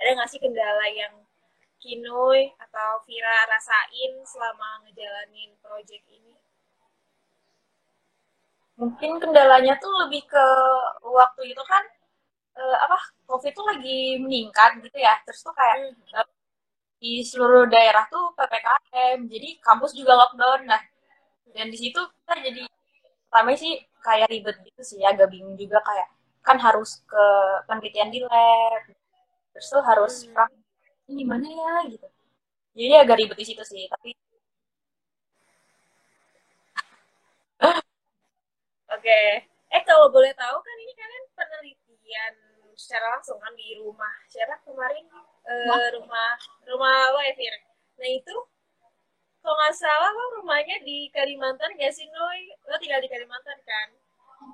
ada 0.00 0.10
nggak 0.16 0.30
sih 0.32 0.40
kendala 0.40 0.86
yang 0.88 1.14
Kinoy 1.76 2.56
atau 2.56 3.04
Vira 3.04 3.44
rasain 3.52 4.12
selama 4.24 4.88
ngejalanin 4.88 5.52
project 5.60 6.04
ini 6.08 6.32
mungkin 8.80 9.20
kendalanya 9.20 9.76
tuh 9.76 9.92
lebih 10.08 10.24
ke 10.24 10.46
waktu 11.04 11.52
itu 11.52 11.62
kan 11.68 11.84
uh, 12.56 12.76
apa 12.88 12.96
covid 13.28 13.52
tuh 13.52 13.68
lagi 13.68 14.16
meningkat 14.16 14.80
gitu 14.80 14.96
ya 14.96 15.16
terus 15.28 15.44
tuh 15.44 15.52
kayak 15.52 15.92
hmm. 15.92 16.35
Di 16.96 17.20
seluruh 17.20 17.68
daerah 17.68 18.08
tuh 18.08 18.32
ppkm 18.32 19.28
jadi 19.28 19.48
kampus 19.60 19.92
juga 19.92 20.16
lockdown. 20.16 20.64
Nah 20.68 20.82
dan 21.56 21.72
di 21.72 21.78
situ 21.80 22.00
kita 22.00 22.34
jadi 22.44 22.62
pertama 23.28 23.52
sih 23.56 23.74
kayak 24.04 24.28
ribet 24.32 24.56
gitu 24.64 24.82
sih 24.84 25.00
agak 25.04 25.28
bingung 25.32 25.56
juga 25.58 25.80
kayak 25.84 26.08
kan 26.46 26.56
harus 26.62 27.02
ke 27.10 27.24
penelitian 27.66 28.08
di 28.14 28.20
lab 28.22 28.82
terus 29.52 29.66
tuh 29.72 29.82
harus 29.82 30.14
hmm. 30.28 31.10
ini 31.10 31.24
gimana 31.24 31.46
ya? 31.48 31.74
gitu. 31.90 32.06
Jadi 32.76 32.92
agak 33.02 33.16
ribet 33.20 33.38
di 33.40 33.46
situ 33.48 33.62
sih 33.64 33.88
tapi 33.88 34.10
Oke, 38.94 39.02
okay. 39.02 39.26
eh 39.72 39.82
kalau 39.88 40.12
boleh 40.12 40.32
tahu 40.36 40.56
kan 40.60 40.76
ini 40.84 40.92
kalian 40.92 41.24
penelitian 41.32 42.34
secara 42.76 43.16
langsung 43.16 43.40
kan 43.40 43.52
di 43.56 43.80
rumah. 43.80 44.12
Siapa 44.28 44.60
kemarin 44.62 45.08
uh, 45.46 45.88
rumah 45.98 46.30
rumah 46.66 46.94
lo 47.14 47.20
ya 47.22 47.34
Fir. 47.38 47.54
Nah 48.02 48.10
itu 48.10 48.36
kalau 49.40 49.54
nggak 49.62 49.74
salah 49.78 50.10
lo 50.10 50.42
rumahnya 50.42 50.82
di 50.82 51.06
Kalimantan 51.14 51.70
gak 51.78 51.94
sih 51.94 52.06
Noy? 52.10 52.50
Lo 52.66 52.74
tinggal 52.82 52.98
di 52.98 53.10
Kalimantan 53.10 53.58
kan? 53.62 53.88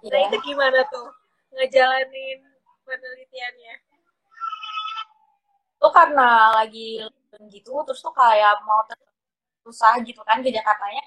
Yeah. 0.04 0.12
Nah 0.12 0.18
iya. 0.20 0.28
itu 0.28 0.36
gimana 0.52 0.80
tuh 0.92 1.08
ngejalanin 1.56 2.40
penelitiannya? 2.84 3.74
Tuh 5.80 5.92
karena 5.92 6.54
lagi 6.54 7.02
gitu 7.48 7.72
terus 7.88 8.04
tuh 8.04 8.12
kayak 8.12 8.60
mau 8.68 8.84
susah 9.64 9.96
gitu 10.04 10.20
kan 10.26 10.42
ke 10.42 10.50
Jakartanya. 10.52 11.02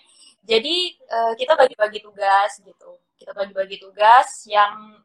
jadi 0.45 0.76
uh, 1.10 1.34
kita 1.38 1.58
bagi-bagi 1.58 2.00
tugas 2.06 2.62
gitu 2.62 3.02
kita 3.17 3.34
bagi-bagi 3.34 3.82
tugas 3.82 4.45
yang 4.45 5.02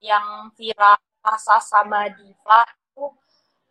yang 0.00 0.48
viral 0.54 0.96
Asa 1.28 1.60
sama 1.60 2.08
Diva 2.08 2.64
itu 2.64 3.04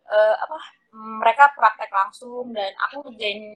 uh, 0.08 0.34
apa 0.40 0.58
mereka 0.92 1.52
praktek 1.52 1.92
langsung 1.92 2.50
dan 2.56 2.72
aku 2.88 3.04
ngerjain 3.08 3.54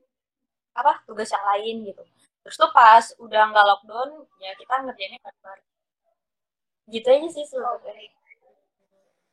apa 0.76 1.00
tugas 1.08 1.28
yang 1.32 1.44
lain 1.56 1.76
gitu. 1.88 2.02
Terus 2.42 2.56
tuh 2.58 2.70
pas 2.74 3.04
udah 3.20 3.42
nggak 3.52 3.66
lockdown 3.66 4.10
ya 4.40 4.52
kita 4.56 4.74
ngerjainnya 4.84 5.18
bareng-bareng. 5.24 5.68
Gitu 6.90 7.06
aja 7.08 7.28
sih 7.28 7.44
sebenarnya. 7.48 8.12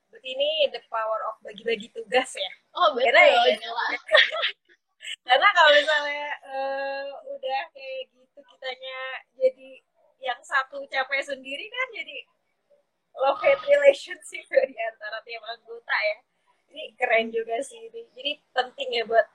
Berarti 0.09 0.29
ini 0.33 0.49
the 0.73 0.81
power 0.89 1.19
of 1.29 1.37
bagi-bagi 1.45 1.93
tugas 1.93 2.33
ya? 2.33 2.51
Oh 2.73 2.97
betul. 2.97 3.13
Karena, 3.13 3.23
ya, 3.55 3.99
karena 5.27 5.47
kalau 5.53 5.71
misalnya 5.73 6.27
uh, 6.45 7.07
udah 7.29 7.61
kayak 7.73 8.09
gitu 8.13 8.39
kitanya 8.41 8.99
jadi 9.37 9.69
yang 10.19 10.39
satu 10.43 10.83
capek 10.91 11.23
sendiri 11.23 11.65
kan 11.71 11.87
jadi 11.95 12.17
love 13.15 13.39
hate 13.39 13.63
relationship 13.65 14.45
di 14.69 14.77
antara 14.77 15.23
tiap 15.23 15.43
anggota 15.47 15.95
ya 15.95 16.17
ini 16.69 16.93
keren 16.95 17.33
juga 17.33 17.57
sih 17.65 17.89
ini 17.89 18.01
jadi 18.13 18.31
penting 18.53 18.89
ya 18.93 19.03
buat 19.09 19.27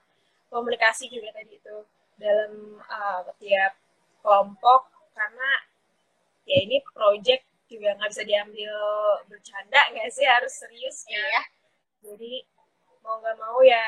komunikasi 0.49 1.11
juga 1.11 1.35
tadi 1.35 1.59
itu 1.59 1.77
dalam 2.15 2.79
uh, 2.79 3.27
tiap 3.41 3.75
kelompok 4.23 4.87
karena 5.11 5.49
ya 6.47 6.57
ini 6.63 6.79
project 6.93 7.43
juga 7.65 7.97
nggak 7.97 8.09
bisa 8.13 8.23
diambil 8.23 8.73
bercanda 9.25 9.81
nggak 9.91 10.09
sih 10.13 10.25
harus 10.25 10.53
serius 10.53 11.03
ya. 11.09 11.17
Iya. 11.17 11.41
Jadi 12.05 12.33
mau 13.01 13.17
nggak 13.21 13.37
mau 13.41 13.59
ya 13.65 13.83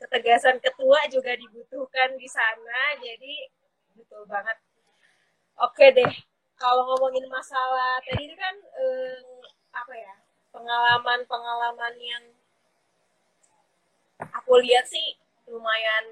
ketegasan 0.00 0.58
ketua 0.60 0.98
juga 1.12 1.36
dibutuhkan 1.36 2.16
di 2.16 2.28
sana. 2.28 2.96
Jadi 3.00 3.48
betul 3.94 4.24
banget. 4.26 4.56
Oke 5.62 5.94
deh, 5.94 6.12
kalau 6.58 6.82
ngomongin 6.90 7.30
masalah 7.30 8.02
tadi 8.02 8.26
itu 8.26 8.34
kan 8.34 8.56
eh, 8.74 9.22
apa 9.70 9.94
ya 9.94 10.14
pengalaman-pengalaman 10.50 11.94
yang 11.98 12.24
aku 14.32 14.52
lihat 14.62 14.86
sih 14.88 15.18
lumayan 15.50 16.04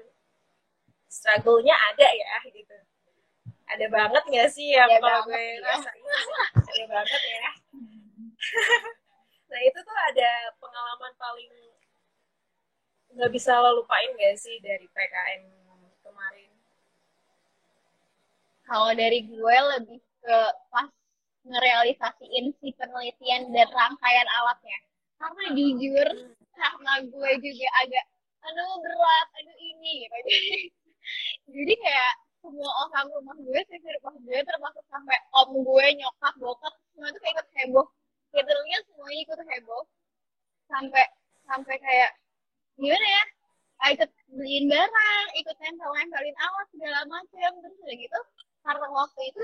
struggle-nya 1.09 1.73
ada 1.93 2.07
ya 2.09 2.37
gitu. 2.49 2.77
Ada 3.63 3.85
banget 3.89 4.23
gak 4.27 4.49
sih 4.53 4.75
yang 4.75 4.89
kalau 5.01 5.25
gue 5.25 5.39
ya. 5.39 5.63
rasain? 5.65 6.03
Ada 6.57 6.83
banget 6.89 7.21
ya. 7.21 7.51
Nah 9.53 9.61
itu 9.61 9.79
tuh 9.85 9.97
ada 10.09 10.49
pengalaman 10.57 11.13
paling 11.13 11.53
nggak 13.13 13.29
bisa 13.29 13.53
lo 13.61 13.77
lupain 13.77 14.09
gak 14.17 14.33
sih 14.41 14.57
dari 14.65 14.89
PKM 14.89 15.45
kemarin? 16.01 16.49
Kalau 18.65 18.89
dari 18.97 19.29
gue 19.29 19.57
lebih 19.77 20.01
ke 20.25 20.37
pas 20.73 20.89
ngerealisasiin 21.45 22.55
si 22.57 22.73
penelitian 22.73 23.53
dan 23.53 23.69
rangkaian 23.69 24.27
alatnya. 24.41 24.79
Karena 25.21 25.43
jujur 25.53 26.07
hmm. 26.17 26.42
Karena 26.63 26.93
gue 27.03 27.31
juga 27.43 27.67
agak 27.83 28.05
aduh 28.43 28.75
berat 28.79 29.27
aduh 29.39 29.57
ini 29.59 29.91
gitu. 30.07 30.17
Jadi 31.53 31.73
kayak 31.83 32.13
semua 32.39 32.71
orang 32.87 33.07
rumah 33.11 33.35
gue 33.39 33.59
sih 33.67 33.79
rumah 33.79 34.15
gue 34.23 34.39
termasuk 34.43 34.83
sampai 34.87 35.17
om 35.35 35.51
gue 35.51 35.85
nyokap 35.99 36.33
bokap 36.39 36.73
semua 36.95 37.11
itu 37.11 37.19
kayak 37.19 37.33
ikut 37.35 37.47
heboh. 37.59 37.87
Literalnya 38.35 38.77
semuanya 38.87 39.19
ikut 39.27 39.39
heboh. 39.43 39.83
Sampai 40.71 41.03
sampai 41.47 41.75
kayak 41.83 42.11
gimana 42.79 43.07
ya? 43.07 43.23
Ah, 43.83 43.89
ikut 43.91 44.09
beliin 44.31 44.65
barang 44.71 45.27
ikut 45.43 45.55
nempel 45.59 45.91
nempelin 45.91 46.37
alat 46.39 46.67
segala 46.71 46.99
macam 47.03 47.51
terus 47.59 47.75
udah 47.83 47.95
gitu 47.99 48.19
karena 48.63 48.87
waktu 48.95 49.21
itu 49.27 49.43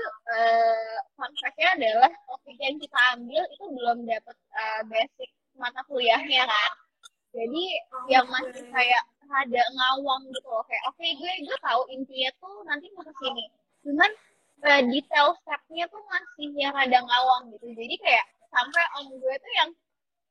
fun 1.12 1.32
fact-nya 1.44 1.68
adalah 1.76 2.10
topik 2.24 2.56
yang 2.56 2.80
kita 2.80 3.00
ambil 3.20 3.42
itu 3.52 3.64
belum 3.68 3.98
dapat 4.08 4.36
uh, 4.56 4.82
basic 4.88 5.30
mata 5.60 5.84
kuliahnya 5.84 6.48
kan 6.48 6.72
jadi 7.30 7.64
yang 8.10 8.26
masih 8.26 8.66
kayak 8.74 9.02
rada 9.30 9.62
ngawang 9.70 10.22
gitu 10.34 10.48
loh. 10.50 10.64
Kayak 10.66 10.84
oke 10.90 10.98
okay, 10.98 11.10
gue 11.14 11.32
gue 11.46 11.58
tahu 11.62 11.82
intinya 11.94 12.30
tuh 12.42 12.56
nanti 12.66 12.86
mau 12.94 13.06
ke 13.06 13.12
sini. 13.22 13.44
Cuman 13.86 14.10
uh, 14.66 14.82
detail 14.90 15.28
stepnya 15.46 15.84
tuh 15.88 16.02
masih 16.10 16.50
yang 16.58 16.74
rada 16.74 16.98
ngawang 16.98 17.54
gitu. 17.54 17.66
Jadi 17.78 17.94
kayak 18.02 18.26
sampai 18.50 18.84
om 18.98 19.06
gue 19.14 19.34
tuh 19.38 19.52
yang 19.62 19.70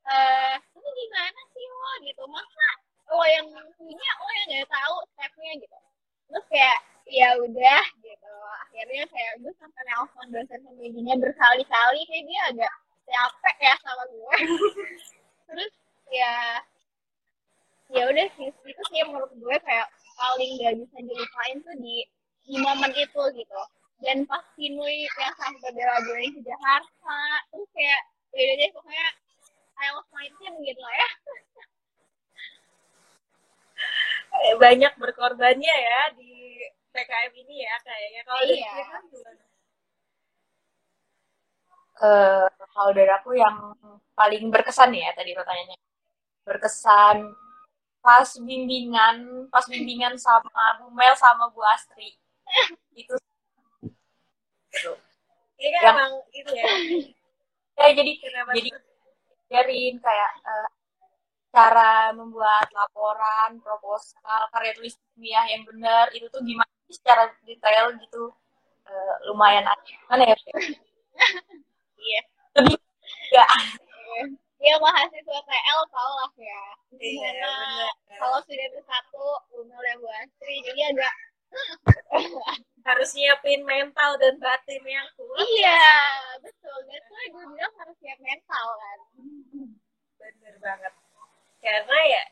eh 0.10 0.56
ini 0.76 0.90
gimana 0.92 1.42
sih 1.56 1.66
lo 1.72 1.92
gitu. 2.04 2.24
Masa 2.28 2.68
lo 3.10 3.24
yang 3.24 3.48
punya 3.80 4.10
lo 4.20 4.30
yang 4.44 4.48
nggak 4.52 4.70
tahu 4.70 4.96
stepnya? 5.16 5.52
gitu. 5.64 5.78
Terus 6.30 6.46
kayak 6.52 6.80
ya 7.10 7.30
udah 7.40 7.84
gitu. 8.04 8.34
Akhirnya 8.68 9.04
kayak 9.08 9.34
gue 9.40 9.54
sampai 9.56 9.82
nelfon 9.88 10.28
dosen 10.36 10.60
pembimbingnya 10.68 11.16
berkali-kali. 11.16 12.02
Kayak 12.12 12.26
dia 12.28 12.42
agak 12.52 12.74
capek 13.08 13.56
ya 13.64 13.74
sama 13.88 14.04
gue. 14.12 14.36
Terus 15.48 15.72
ya 16.12 16.62
ya 17.90 18.04
udah 18.06 18.28
sih 18.38 18.50
itu 18.54 18.84
sih 18.94 19.02
menurut 19.10 19.34
gue 19.34 19.58
kayak 19.66 19.88
paling 20.14 20.52
gak 20.62 20.76
bisa 20.78 20.98
dilupain 21.02 21.58
tuh 21.66 21.76
di 21.82 21.96
di 22.46 22.56
momen 22.62 22.92
itu 22.94 23.22
gitu 23.34 23.62
dan 24.00 24.24
pas 24.30 24.46
Kinui 24.56 25.06
yang 25.06 25.36
sampai 25.36 25.70
bela 25.76 25.98
belain 26.06 26.32
ke 26.32 26.42
Jakarta 26.46 27.20
terus 27.52 27.70
kayak 27.74 28.02
beda 28.30 28.54
deh 28.62 28.70
pokoknya 28.78 29.08
I 29.80 29.88
love 29.96 30.10
my 30.14 30.28
team 30.38 30.54
gitu 30.62 30.82
lah 30.82 30.96
ya 30.96 31.10
eh, 34.50 34.56
banyak 34.56 34.94
berkorbannya 35.02 35.74
ya 35.74 36.02
di 36.14 36.62
PKM 36.94 37.34
ini 37.34 37.56
ya 37.66 37.76
kayaknya 37.86 38.22
kalau 38.26 38.42
iya. 38.46 38.50
dari 38.50 38.84
kan 38.90 39.04
gimana? 39.10 39.44
Uh, 42.00 42.48
kalau 42.72 42.92
dari 42.96 43.12
aku 43.12 43.36
yang 43.36 43.76
paling 44.16 44.48
berkesan 44.48 44.96
ya 44.96 45.12
tadi 45.12 45.36
pertanyaannya 45.36 45.78
berkesan 46.48 47.36
pas 48.00 48.28
bimbingan 48.40 49.48
pas 49.52 49.66
bimbingan 49.68 50.16
sama 50.16 50.80
Bu 50.80 50.88
Mel 50.96 51.16
sama 51.20 51.52
Bu 51.52 51.60
Astri. 51.64 52.16
Itu. 52.96 53.16
Ini 55.60 55.70
kan 55.76 55.84
yang, 55.84 55.96
emang 55.96 56.12
itu 56.32 56.52
ya. 56.56 56.68
Ya 57.80 57.88
jadi 57.96 58.12
Kenapa 58.20 58.52
jadi 58.56 58.70
ngajarin 59.50 59.96
kayak 60.00 60.32
uh, 60.46 60.70
cara 61.50 62.14
membuat 62.14 62.70
laporan 62.72 63.58
proposal 63.60 64.42
karya 64.54 64.72
tulis 64.78 64.96
ilmiah 65.18 65.46
yang 65.50 65.66
benar 65.66 66.06
itu 66.14 66.30
tuh 66.30 66.42
gimana 66.46 66.72
secara 66.88 67.34
detail 67.44 67.92
gitu? 68.00 68.32
Uh, 68.90 69.16
lumayan 69.30 69.68
mana 70.08 70.24
ya? 70.24 70.38
Iya. 72.00 72.22
Lebih 72.56 72.80
ya 73.36 73.46
ya 74.60 74.76
mahasiswa 74.84 75.40
TL 75.40 75.80
tau 75.88 76.12
lah 76.20 76.32
ya. 76.36 76.64
Iya, 77.00 77.32
kalau 78.20 78.40
sudah 78.44 78.68
bersatu 78.76 79.26
Umel 79.56 79.80
dan 79.80 79.96
Bu 80.04 80.10
Astri 80.20 80.60
jadi 80.68 80.92
agak 80.92 81.14
harus 82.90 83.10
nyiapin 83.16 83.64
mental 83.64 84.20
dan 84.20 84.36
batin 84.38 84.84
yang 84.84 85.08
kuat. 85.16 85.48
Iya 85.48 85.84
betul. 86.44 86.78
That's 86.92 87.08
why 87.08 87.26
gue 87.32 87.46
bilang 87.56 87.74
harus 87.80 87.98
siap 88.04 88.20
mental 88.20 88.68
kan. 88.76 89.00
Bener 90.20 90.56
banget. 90.60 90.94
Karena 91.64 91.98
ya 92.06 92.24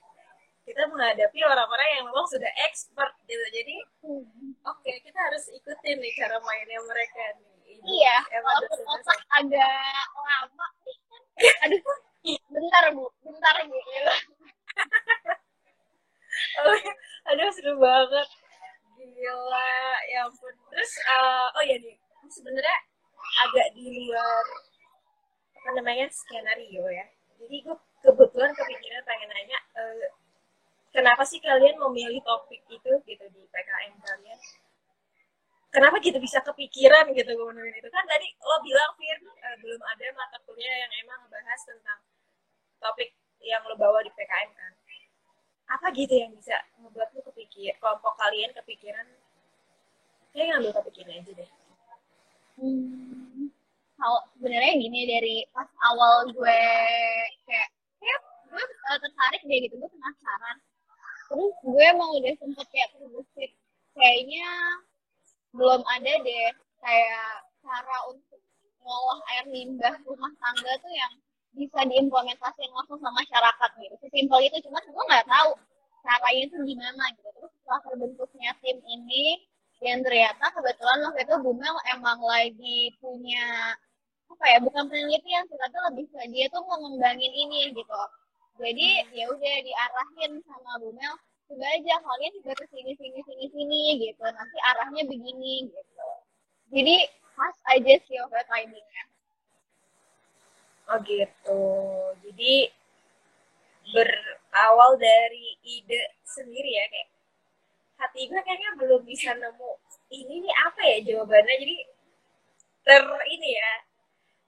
kita 0.67 0.83
menghadapi 0.91 1.39
orang-orang 1.47 1.89
yang 1.95 2.03
memang 2.11 2.27
sudah 2.27 2.51
expert 2.67 3.15
gitu. 3.23 3.45
Jadi 3.55 3.75
hmm. 4.03 4.59
oke 4.67 4.83
okay, 4.83 4.99
kita 4.99 5.15
harus 5.15 5.47
ikutin 5.47 5.97
nih 6.03 6.13
cara 6.19 6.37
mainnya 6.43 6.79
mereka 6.83 7.23
nih. 7.39 7.79
Iya 7.87 8.15
kalau 8.27 8.67
otak 8.99 9.19
agak 9.39 10.07
lama 10.19 10.67
nih 10.83 10.97
kan. 11.07 11.23
Aduh 11.71 12.06
bentar 12.51 12.83
bu. 12.91 13.05
Bentar 13.23 13.55
bu. 13.69 13.77
Aduh 17.31 17.49
seru 17.53 17.79
banget. 17.79 18.27
Gila 18.97 19.69
ya 20.11 20.27
ampun. 20.27 20.53
Terus 20.73 20.91
uh, 21.07 21.47
oh 21.55 21.63
ya 21.63 21.77
nih. 21.79 21.95
Sebenarnya 22.27 22.77
agak 23.47 23.67
di 23.75 24.07
luar 24.07 24.45
apa 25.57 25.69
namanya 25.75 26.07
skenario 26.11 26.85
ya. 26.91 27.05
Jadi 27.37 27.55
gue 27.63 27.77
kebetulan 28.01 28.51
kepikiran 28.55 29.01
pengen 29.05 29.29
nanya 29.29 29.59
uh, 29.77 30.09
kenapa 30.95 31.21
sih 31.27 31.43
kalian 31.43 31.75
memilih 31.77 32.23
topik 32.23 32.63
itu 32.71 32.91
gitu 33.03 33.25
di 33.35 33.41
PKM 33.51 33.93
kalian? 34.01 34.39
Kenapa 35.67 35.99
gitu 35.99 36.17
bisa 36.17 36.39
kepikiran 36.41 37.11
gitu 37.11 37.31
ngomongin 37.35 37.75
itu? 37.75 37.89
Kan 37.91 38.07
tadi 38.07 38.31
lo 38.39 38.57
bilang 38.63 38.91
Fir 38.95 39.17
uh, 39.21 39.55
belum 39.59 39.81
ada 39.83 40.05
mata 40.15 40.37
kuliah 40.47 40.87
yang 40.87 40.93
emang 41.05 41.21
bahas 41.27 41.61
tentang 41.67 41.99
topik 42.81 43.09
yang 43.43 43.61
lo 43.65 43.75
bawa 43.77 44.01
di 44.03 44.11
PKM 44.13 44.49
kan. 44.53 44.73
Apa 45.67 45.91
gitu 45.91 46.13
yang 46.15 46.31
bisa 46.31 46.55
membuat 46.79 47.11
lo 47.11 47.21
kepikir 47.31 47.75
kelompok 47.79 48.15
kalian 48.15 48.51
kepikiran? 48.55 49.05
Kayak 50.31 50.47
ngambil 50.55 50.71
topik 50.79 50.95
ini 51.01 51.13
aja 51.19 51.31
deh. 51.33 51.49
Hmm, 52.57 53.53
kalau 53.97 54.19
sebenarnya 54.33 54.73
gini 54.81 55.01
dari 55.05 55.35
pas 55.53 55.69
awal 55.93 56.29
gue 56.33 56.61
kayak 57.45 57.69
kayak 58.01 58.19
gue 58.49 58.63
uh, 58.63 58.97
tertarik 58.97 59.41
deh 59.45 59.59
gitu 59.67 59.75
gue 59.77 59.89
penasaran. 59.89 60.57
Terus 61.27 61.53
gue 61.61 61.83
emang 61.85 62.09
udah 62.17 62.33
sempet 62.39 62.67
kayak 62.71 62.89
terbesit 62.95 63.51
kayaknya 63.97 64.47
belum 65.51 65.81
ada 65.85 66.13
deh 66.21 66.49
kayak 66.81 67.29
cara 67.65 67.97
untuk 68.13 68.39
ngolah 68.85 69.19
air 69.35 69.45
limbah 69.51 69.95
rumah 70.07 70.31
tangga 70.39 70.73
tuh 70.79 70.93
yang 70.93 71.13
bisa 71.57 71.79
diimplementasikan 71.89 72.71
langsung 72.77 73.01
sama 73.01 73.19
masyarakat 73.25 73.69
gitu. 73.81 73.95
Sesimpel 74.05 74.39
itu 74.45 74.57
cuma 74.69 74.79
gue 74.79 75.03
nggak 75.09 75.27
tahu 75.27 75.51
caranya 76.05 76.41
itu 76.45 76.55
gimana 76.63 77.03
gitu. 77.17 77.29
Terus 77.35 77.51
setelah 77.57 77.81
terbentuknya 77.83 78.51
tim 78.61 78.77
ini 78.85 79.41
dan 79.77 80.01
ternyata 80.01 80.45
kebetulan 80.57 80.97
waktu 81.05 81.21
itu 81.21 81.35
Bumel 81.41 81.75
emang 81.93 82.17
lagi 82.25 82.97
punya 82.97 83.77
apa 84.27 84.45
ya 84.53 84.57
bukan 84.59 84.83
penelitian 84.89 85.43
sih 85.47 85.57
tapi 85.57 85.77
lebih 85.91 86.05
ke 86.11 86.21
dia 86.33 86.45
tuh 86.51 86.61
mau 86.65 86.77
ngembangin 86.81 87.31
ini 87.31 87.71
gitu 87.71 88.01
jadi 88.57 89.05
ya 89.13 89.25
udah 89.29 89.55
diarahin 89.63 90.31
sama 90.49 90.81
Bumel 90.81 91.13
coba 91.47 91.65
aja 91.77 91.93
kalian 92.03 92.33
juga 92.41 92.53
ke 92.59 92.65
sini 92.73 92.91
sini 92.97 93.19
sini 93.23 93.45
sini 93.53 93.81
gitu 94.03 94.23
nanti 94.25 94.57
arahnya 94.73 95.03
begini 95.07 95.69
gitu 95.71 96.09
jadi 96.73 97.07
pas 97.37 97.55
aja 97.77 97.93
sih 98.03 98.17
over 98.19 98.43
timingnya 98.49 99.03
Oh 100.87 100.99
gitu. 101.03 101.63
Jadi 102.23 102.53
berawal 103.91 104.91
dari 104.99 105.55
ide 105.63 106.01
sendiri 106.23 106.71
ya 106.75 106.85
kayak 106.91 107.09
hati 107.97 108.21
gue 108.29 108.41
kayaknya 108.43 108.71
belum 108.77 109.01
bisa 109.07 109.31
nemu 109.33 109.71
ini 110.11 110.43
nih 110.43 110.55
apa 110.67 110.81
ya 110.85 110.97
jawabannya 111.07 111.55
jadi 111.55 111.77
ter 112.85 113.03
ini 113.31 113.49
ya 113.57 113.71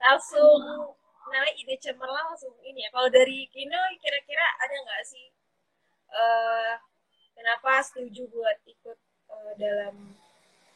langsung 0.04 0.60
namanya 1.32 1.54
ide 1.56 1.76
cemerlang 1.80 2.36
langsung 2.36 2.52
ini 2.68 2.84
ya 2.84 2.90
kalau 2.92 3.08
dari 3.08 3.48
Kino 3.50 3.80
kira-kira 4.04 4.46
ada 4.60 4.76
nggak 4.76 5.04
sih 5.08 5.28
uh, 6.14 6.74
kenapa 7.34 7.80
setuju 7.80 8.28
buat 8.30 8.60
ikut 8.68 8.98
uh, 9.32 9.54
dalam 9.56 9.96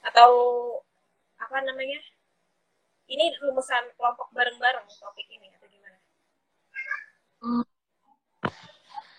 atau 0.04 0.32
apa 1.40 1.58
namanya 1.62 2.00
ini 3.12 3.36
rumusan 3.38 3.94
kelompok 4.00 4.32
bareng-bareng 4.32 4.88
topik 4.88 5.28
ini? 5.28 5.53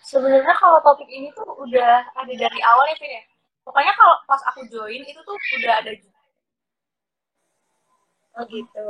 Sebenarnya 0.05 0.55
kalau 0.57 0.79
topik 0.85 1.09
ini 1.09 1.29
tuh 1.33 1.49
udah 1.65 2.09
ada 2.13 2.33
dari 2.33 2.59
awal 2.61 2.85
ya, 2.89 2.95
Vin 3.01 3.13
ya. 3.21 3.23
Pokoknya 3.65 3.93
kalau 3.97 4.15
pas 4.29 4.41
aku 4.53 4.61
join 4.69 5.01
itu 5.01 5.17
tuh 5.25 5.37
udah 5.61 5.73
ada 5.81 5.91
juga. 5.97 6.19
Oh 8.35 8.43
gitu, 8.49 8.89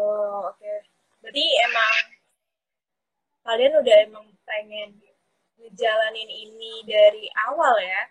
oke. 0.51 0.59
Okay. 0.59 0.77
Berarti 1.23 1.43
emang 1.69 1.93
kalian 3.45 3.73
udah 3.79 3.95
emang 4.09 4.25
pengen 4.43 4.89
ngejalanin 5.61 6.29
ini 6.29 6.83
dari 6.83 7.25
awal 7.47 7.75
ya? 7.79 8.01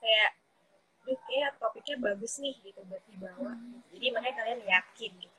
Kayak, 0.00 0.30
duh 1.04 1.18
kayak 1.28 1.50
topiknya 1.60 1.96
bagus 2.00 2.40
nih 2.40 2.54
gitu 2.64 2.80
buat 2.88 3.02
dibawa. 3.10 3.52
Jadi 3.92 4.06
makanya 4.12 4.34
kalian 4.40 4.60
yakin 4.64 5.12
gitu 5.20 5.36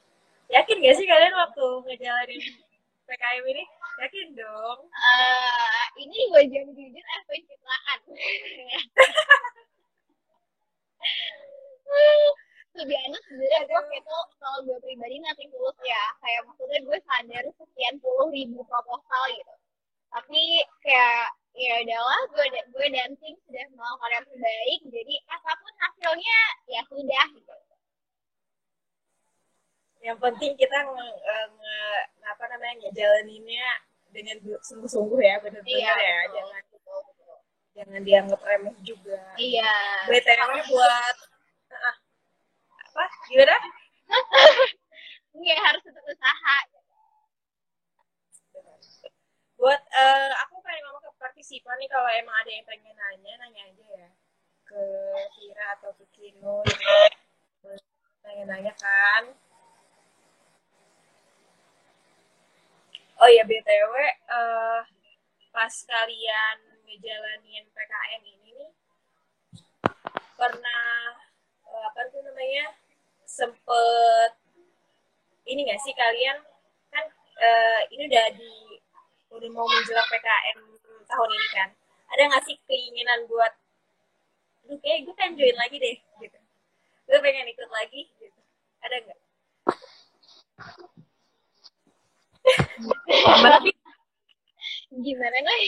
Yakin 0.47 0.79
gak 0.79 0.95
sih 0.95 1.07
kalian 1.07 1.35
waktu 1.35 1.65
ngejalanin 1.83 2.41
PKM 3.07 3.43
ini? 3.51 3.63
Yakin 3.97 4.27
dong. 4.37 4.79
Uh, 4.93 5.85
ini 5.97 6.17
gue 6.29 6.43
jadi 6.53 6.69
jujur 6.69 7.01
eh 7.01 7.21
pencitraan. 7.25 7.99
lebih 12.77 12.97
enak 13.09 13.21
sebenarnya 13.25 13.61
gue 13.65 13.97
itu 13.97 14.17
kalau 14.37 14.59
gue 14.61 14.77
pribadi 14.85 15.17
nanti 15.17 15.49
tulus 15.49 15.77
ya 15.81 16.03
kayak 16.21 16.45
maksudnya 16.45 16.79
gue 16.85 16.97
sadar 17.09 17.43
sekian 17.57 17.95
puluh 18.05 18.29
ribu 18.29 18.61
proposal 18.69 19.23
gitu 19.33 19.53
tapi 20.13 20.61
kayak 20.85 21.33
ya 21.57 21.73
udahlah 21.81 22.21
gue 22.37 22.45
gue 22.69 22.87
dancing 22.93 23.35
sudah 23.49 23.65
melakukan 23.73 24.11
yang 24.13 24.25
terbaik 24.29 24.79
jadi 24.93 25.15
apa 25.33 25.51
pun 25.57 25.73
hasilnya 25.81 26.41
ya 26.69 26.81
sudah 26.85 27.25
gitu 27.33 27.55
yang 30.05 30.17
penting 30.21 30.53
kita 30.53 30.77
nge, 30.85 31.07
nge 31.57 31.77
apa 32.29 32.43
namanya 32.53 32.73
ngejalaninnya 32.85 33.67
dengan 34.11 34.37
sungguh-sungguh 34.63 35.19
ya 35.21 35.35
benar-benar 35.43 35.77
iya, 35.77 35.93
ya 35.95 36.17
betul. 36.27 36.35
jangan 36.35 36.63
jangan 37.77 38.01
dianggap 38.01 38.41
remeh 38.41 38.75
juga. 38.81 39.21
Iya. 39.37 39.73
Btw 40.09 40.51
buat 40.73 41.17
uh, 41.69 41.95
apa? 42.91 43.05
Gimana? 43.29 43.57
Iya 45.37 45.53
harus 45.69 45.85
tetap 45.85 46.01
usaha. 46.01 46.57
Buat 49.53 49.81
uh, 49.85 50.33
aku 50.41 50.65
pengen 50.65 50.81
ngomong 50.89 51.05
ke 51.05 51.11
partisipan 51.21 51.77
nih 51.77 51.85
kalau 51.93 52.09
emang 52.09 52.33
ada 52.41 52.49
yang 52.49 52.65
pengen 52.65 52.97
nanya 52.97 53.45
nanya 53.45 53.61
aja 53.69 53.85
ya. 53.85 54.09
Ke 54.65 54.81
Kira 55.37 55.77
atau 55.77 55.93
ke 55.93 56.09
Kino 56.09 56.65
nanya-nanya 58.25 58.73
kan 58.81 59.23
oh 63.17 63.29
ya 63.29 63.43
btw 63.43 63.93
uh, 64.29 64.81
pas 65.49 65.73
kalian 65.89 66.57
ngejalanin 66.85 67.65
PKM 67.73 68.21
ini 68.23 68.49
nih 68.53 68.71
pernah 70.37 71.17
uh, 71.65 71.83
apa 71.89 72.01
tuh 72.13 72.21
namanya 72.21 72.77
sempet 73.25 74.31
ini 75.47 75.65
gak 75.65 75.81
sih 75.81 75.95
kalian? 75.95 76.37
Kan 76.93 77.05
uh, 77.39 77.81
ini 77.91 78.05
udah 78.05 78.25
di 78.35 78.51
udah 79.33 79.49
mau 79.51 79.67
menjelang 79.67 80.07
PKM 80.07 80.59
tahun 81.07 81.29
ini 81.33 81.47
kan. 81.51 81.69
Ada 82.07 82.21
nggak 82.31 82.43
sih 82.47 82.55
keinginan 82.63 83.27
buat 83.27 83.51
aduh 84.67 84.79
kayak 84.83 85.07
gue 85.07 85.15
pengen 85.15 85.35
join 85.39 85.57
lagi 85.59 85.75
deh 85.79 85.95
gitu. 86.23 86.39
Gue 87.07 87.17
pengen 87.23 87.47
ikut 87.51 87.69
lagi 87.71 88.07
gitu. 88.19 88.39
Ada 88.83 88.95
nggak 89.03 89.19
berarti 93.43 93.71
gimana 94.91 95.37
nih? 95.43 95.67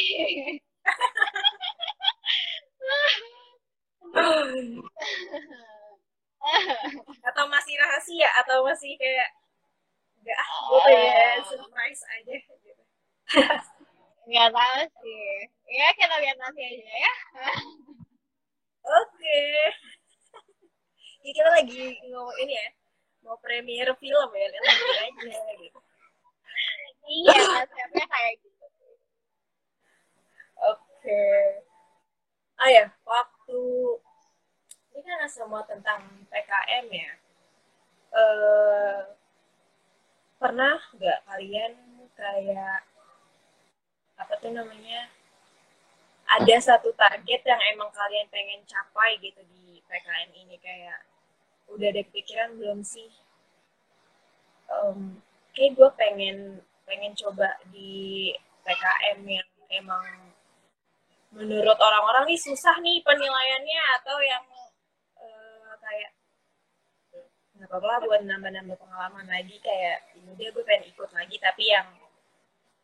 Atau 7.28 7.46
masih 7.52 7.76
rahasia? 7.78 8.30
Atau 8.42 8.64
masih 8.66 8.96
kayak 8.96 9.30
enggak 10.20 10.36
ah 10.36 10.50
gue 10.68 10.84
ya 10.92 11.28
surprise 11.48 12.04
aja. 12.12 12.36
Gitu 12.36 12.84
nggak 14.30 14.50
tahu 14.54 14.82
sih. 15.02 15.34
Ya 15.70 15.88
kita 15.98 16.16
lihat 16.22 16.38
nanti 16.38 16.62
aja 16.62 16.86
ya. 16.86 17.14
Oke. 18.90 19.16
Okay. 19.20 19.46
ya, 21.26 21.32
kita 21.34 21.50
lagi 21.50 21.84
ngomong 22.10 22.38
ini 22.46 22.54
ya. 22.54 22.68
Mau 23.26 23.36
premiere 23.44 23.94
film 24.00 24.30
ya 24.32 24.48
lihat 24.48 24.66
aja 25.04 25.40
gitu 25.60 25.80
iya 27.10 27.66
konsepnya 27.66 28.06
kayak 28.06 28.34
gitu. 28.46 28.66
Oke. 28.70 28.86
Okay. 31.02 31.42
ah 32.60 32.70
ya 32.70 32.86
waktu 33.08 33.62
ini 34.94 35.08
kan 35.08 35.30
semua 35.32 35.66
tentang 35.66 36.06
PKM 36.30 36.86
ya. 36.94 37.12
Uh, 38.10 39.00
pernah 40.38 40.78
nggak 40.98 41.20
kalian 41.30 41.74
kayak 42.18 42.82
apa 44.20 44.34
tuh 44.42 44.52
namanya 44.52 45.08
ada 46.30 46.56
satu 46.62 46.94
target 46.94 47.42
yang 47.42 47.62
emang 47.74 47.90
kalian 47.90 48.30
pengen 48.30 48.62
capai 48.70 49.18
gitu 49.18 49.42
di 49.50 49.82
PKM 49.90 50.30
ini? 50.36 50.62
Kayak 50.62 51.10
udah 51.74 51.90
ada 51.90 52.02
kepikiran 52.06 52.60
belum 52.62 52.86
sih? 52.86 53.10
Um, 54.70 55.18
kayak 55.58 55.74
gue 55.74 55.90
pengen 55.98 56.62
pengen 56.90 57.14
coba 57.14 57.54
di 57.70 58.34
PKM 58.66 59.22
yang 59.22 59.50
emang 59.70 60.34
menurut 61.30 61.78
orang-orang 61.78 62.34
nih 62.34 62.42
susah 62.42 62.82
nih 62.82 63.06
penilaiannya 63.06 63.82
atau 64.02 64.18
yang 64.26 64.42
uh, 65.22 65.78
kayak 65.78 66.18
nggak 67.62 67.70
apa-apa 67.70 68.10
buat 68.10 68.26
nambah-nambah 68.26 68.82
pengalaman 68.82 69.30
lagi 69.30 69.62
kayak 69.62 70.10
ini 70.18 70.34
dia 70.34 70.50
gue 70.50 70.66
pengen 70.66 70.90
ikut 70.90 71.14
lagi 71.14 71.38
tapi 71.38 71.70
yang 71.70 71.86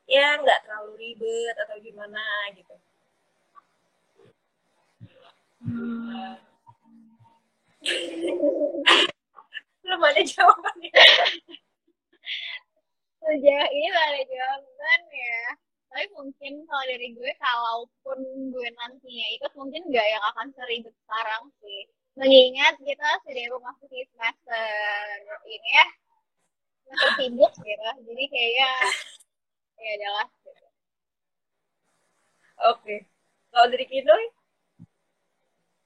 ya 0.06 0.38
nggak 0.38 0.70
terlalu 0.70 0.94
ribet 1.02 1.56
atau 1.66 1.82
gimana 1.82 2.22
gitu. 2.54 2.76
Hmm. 5.66 6.38
Belum 9.82 10.02
ada 10.06 10.22
jawabannya 10.22 11.06
sejauh 13.26 13.70
ini 13.74 13.88
gak 13.90 14.08
ada 14.14 14.22
jawaban 14.30 15.02
ya 15.10 15.42
tapi 15.90 16.05
mungkin 16.18 16.54
kalau 16.70 16.86
dari 16.92 17.08
gue 17.18 17.32
kalaupun 17.46 18.20
gue 18.54 18.68
nantinya 18.80 19.28
ikut 19.38 19.52
mungkin 19.60 19.82
gak 19.94 20.08
yang 20.14 20.24
akan 20.32 20.48
seribet 20.56 20.96
sekarang 21.06 21.44
sih. 21.62 21.82
Mengingat 22.20 22.76
kita 22.80 23.10
sudah 23.28 23.46
memasuki 23.54 24.00
semester 24.12 24.68
ini 25.56 25.70
ya 25.80 25.86
semester 26.84 27.10
sibuk 27.20 27.54
gitu. 27.68 27.90
Jadi 28.08 28.24
kayaknya 28.34 28.70
ya 29.84 29.92
adalah 30.00 30.26
gitu. 30.44 30.66
oke. 32.70 32.96
Kalau 33.52 33.68
dari 33.72 33.86
Kidoy 33.88 34.24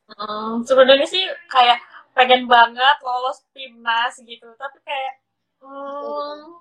hmm, 0.10 0.54
sebenarnya 0.68 1.08
sih 1.14 1.24
kayak 1.54 1.80
pengen 2.16 2.42
banget 2.54 2.98
lolos 3.06 3.38
timnas 3.56 4.14
gitu 4.30 4.48
tapi 4.62 4.78
kayak 4.88 5.14
hmm, 5.64 6.60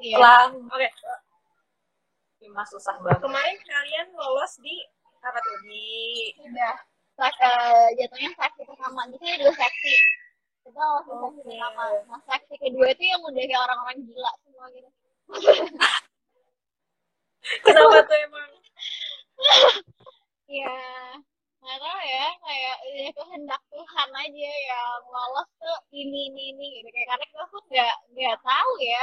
Iya. 0.00 0.14
pelan. 0.16 0.50
Oke, 0.72 0.88
timnas 2.46 2.68
susah 2.70 2.94
banget 3.02 3.18
kemarin 3.26 3.56
kalian 3.66 4.06
lolos 4.14 4.52
di 4.62 4.76
apa 5.18 5.38
tuh 5.42 5.56
di 5.66 5.82
Udah. 6.46 6.76
Sa- 7.18 7.34
eh, 7.42 7.88
jatuhnya 7.98 8.30
seksi 8.38 8.62
pertama 8.68 9.00
gitu 9.10 9.24
ya 9.26 9.36
dua 9.42 9.50
seksi. 9.56 9.94
Kita 10.62 10.78
langsung 10.78 11.16
seksi 11.18 11.40
Oke. 11.42 11.48
pertama. 11.50 11.82
Nah 12.06 12.20
seksi 12.30 12.54
kedua 12.62 12.86
itu 12.94 13.02
yang 13.02 13.20
udah 13.26 13.42
kayak 13.50 13.62
orang-orang 13.66 13.96
gila 14.06 14.32
semua 14.44 14.66
gitu. 14.76 14.88
kenapa 17.64 17.98
tuh 18.08 18.16
emang? 18.26 18.50
Iya. 20.50 20.70
Nggak 21.62 21.78
tahu 21.82 22.00
ya, 22.14 22.26
kayak 22.46 22.76
ya 22.94 23.08
kehendak 23.18 23.62
Tuhan 23.74 24.08
aja 24.22 24.50
yang 24.70 25.00
lolos 25.10 25.48
tuh 25.58 25.78
ini 25.90 26.20
ini 26.30 26.42
ini 26.54 26.66
gitu. 26.78 26.88
Kayak 26.94 27.08
karena 27.10 27.24
kita 27.32 27.44
tuh 27.52 27.62
nggak 27.70 27.94
nggak 28.14 28.36
tahu 28.46 28.70
ya 28.92 29.02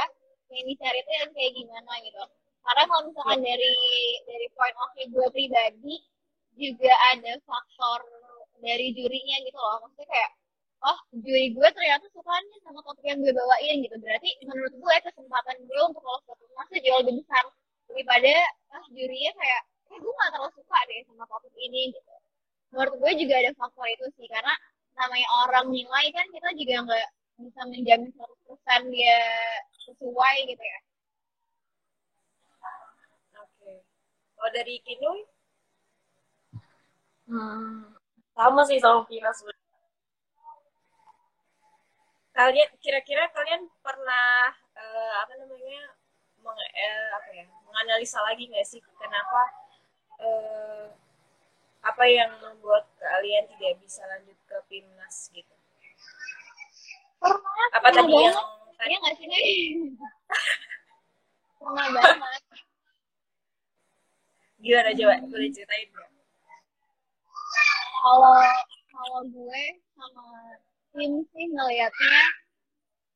yang 0.54 0.64
dicari 0.70 0.98
itu 1.04 1.12
yang 1.20 1.30
kayak 1.36 1.52
gimana 1.58 1.92
gitu. 2.06 2.22
Karena 2.64 2.82
kalau 2.88 3.02
misalkan 3.08 3.40
dari 3.44 3.72
dari 4.28 4.46
point 4.56 4.76
of 4.80 4.90
view 4.96 5.06
gue 5.12 5.28
pribadi 5.36 5.94
juga 6.56 6.92
ada 7.12 7.32
faktor 7.44 8.00
dari 8.64 8.86
jurinya 8.96 9.36
gitu 9.44 9.58
loh. 9.58 9.76
Maksudnya 9.84 10.08
kayak 10.08 10.30
oh 10.84 10.98
juri 11.24 11.46
gue 11.56 11.68
ternyata 11.76 12.04
sukanya 12.12 12.56
sama 12.64 12.80
topik 12.84 13.04
yang 13.04 13.20
gue 13.20 13.32
bawain 13.32 13.76
gitu. 13.84 13.96
Berarti 14.00 14.30
menurut 14.48 14.74
gue 14.74 14.94
kesempatan 15.04 15.56
gue 15.68 15.80
untuk 15.84 16.02
lolos 16.04 16.24
ke 16.24 16.32
tuh 16.72 16.80
jauh 16.84 16.98
lebih 17.04 17.14
besar 17.24 17.44
daripada 17.88 18.32
ah 18.74 18.84
jurinya 18.90 19.32
kayak 19.38 19.62
eh 19.92 19.98
gue 20.02 20.12
gak 20.18 20.30
terlalu 20.34 20.52
suka 20.58 20.78
deh 20.88 21.00
sama 21.06 21.24
topik 21.30 21.54
ini 21.60 21.92
gitu 21.94 22.14
menurut 22.74 22.94
gue 22.98 23.12
juga 23.22 23.34
ada 23.38 23.50
faktor 23.54 23.86
itu 23.86 24.06
sih 24.18 24.26
karena 24.26 24.54
namanya 24.98 25.28
orang 25.46 25.66
nilai 25.70 26.06
kan 26.10 26.26
kita 26.34 26.48
juga 26.58 26.74
nggak 26.86 27.08
bisa 27.46 27.60
menjamin 27.70 28.10
100% 28.14 28.94
dia 28.94 29.18
sesuai 29.86 30.36
gitu 30.50 30.64
ya 30.64 30.78
Oke. 33.44 33.72
Kalau 34.44 34.60
dari 34.60 34.76
Kinui, 34.84 35.24
hmm, 37.32 37.96
sama 38.36 38.60
sih 38.68 38.76
sama 38.76 39.08
sebenarnya. 39.08 39.72
Kalian 42.36 42.70
kira-kira 42.76 43.24
kalian 43.32 43.72
pernah 43.80 44.52
eh, 44.76 45.12
apa 45.24 45.32
namanya 45.40 45.96
meng, 46.44 46.60
eh, 46.60 47.08
apa 47.16 47.28
ya 47.32 47.48
menganalisa 47.64 48.20
lagi 48.20 48.44
nggak 48.52 48.68
sih 48.68 48.84
kenapa 49.00 49.48
eh, 50.20 50.92
apa 51.80 52.04
yang 52.04 52.36
membuat 52.44 52.84
kalian 53.00 53.48
tidak 53.48 53.80
bisa 53.80 54.04
lanjut 54.12 54.36
ke 54.44 54.60
timnas 54.68 55.32
gitu? 55.32 55.54
pernah 57.16 57.64
Apa 57.80 57.88
pernah 57.88 57.96
tadi 57.96 58.12
banget 58.12 58.28
yang 58.28 58.44
tadi 58.76 58.92
iya 58.92 58.96
nggak 59.00 59.14
sih 59.16 59.26
pernah 61.64 61.86
banget 61.96 62.63
gimana 64.64 64.90
coba 64.96 65.14
boleh 65.28 65.50
ceritain 65.52 65.88
nggak? 65.92 66.10
kalau 68.00 68.40
kalau 68.88 69.20
gue 69.28 69.64
sama 69.92 70.28
tim 70.96 71.12
sih 71.32 71.46
ngelihatnya 71.52 72.24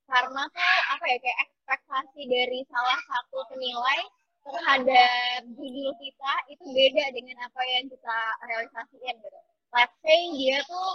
karena 0.09 0.42
tuh 0.49 0.72
apa 0.92 1.05
ya 1.09 1.16
kayak 1.20 1.40
ekspektasi 1.44 2.20
dari 2.28 2.61
salah 2.72 3.01
satu 3.09 3.44
penilai 3.53 4.01
terhadap 4.40 5.40
judul 5.53 5.92
kita 6.01 6.32
itu 6.49 6.64
beda 6.64 7.05
dengan 7.12 7.36
apa 7.44 7.62
yang 7.68 7.84
kita 7.92 8.18
realisasiin 8.49 9.16
gitu. 9.20 9.40
Let's 9.76 9.92
say 10.01 10.20
dia 10.32 10.64
tuh 10.64 10.90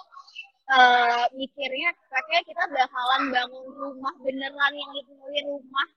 eh, 0.74 1.26
mikirnya 1.38 1.94
kayaknya 2.10 2.42
kita 2.50 2.64
bakalan 2.74 3.22
bangun 3.30 3.66
rumah 3.70 4.16
beneran 4.26 4.74
yang 4.74 4.92
ditemuin 4.98 5.46
rumah 5.46 5.88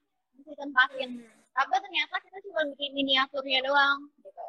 di 0.45 0.53
tempatin. 0.53 1.11
Tapi 1.57 1.73
ternyata 1.73 2.15
kita 2.21 2.37
cuma 2.45 2.61
bikin 2.69 2.93
miniaturnya 2.93 3.59
doang 3.65 3.99
gitu. 4.21 4.45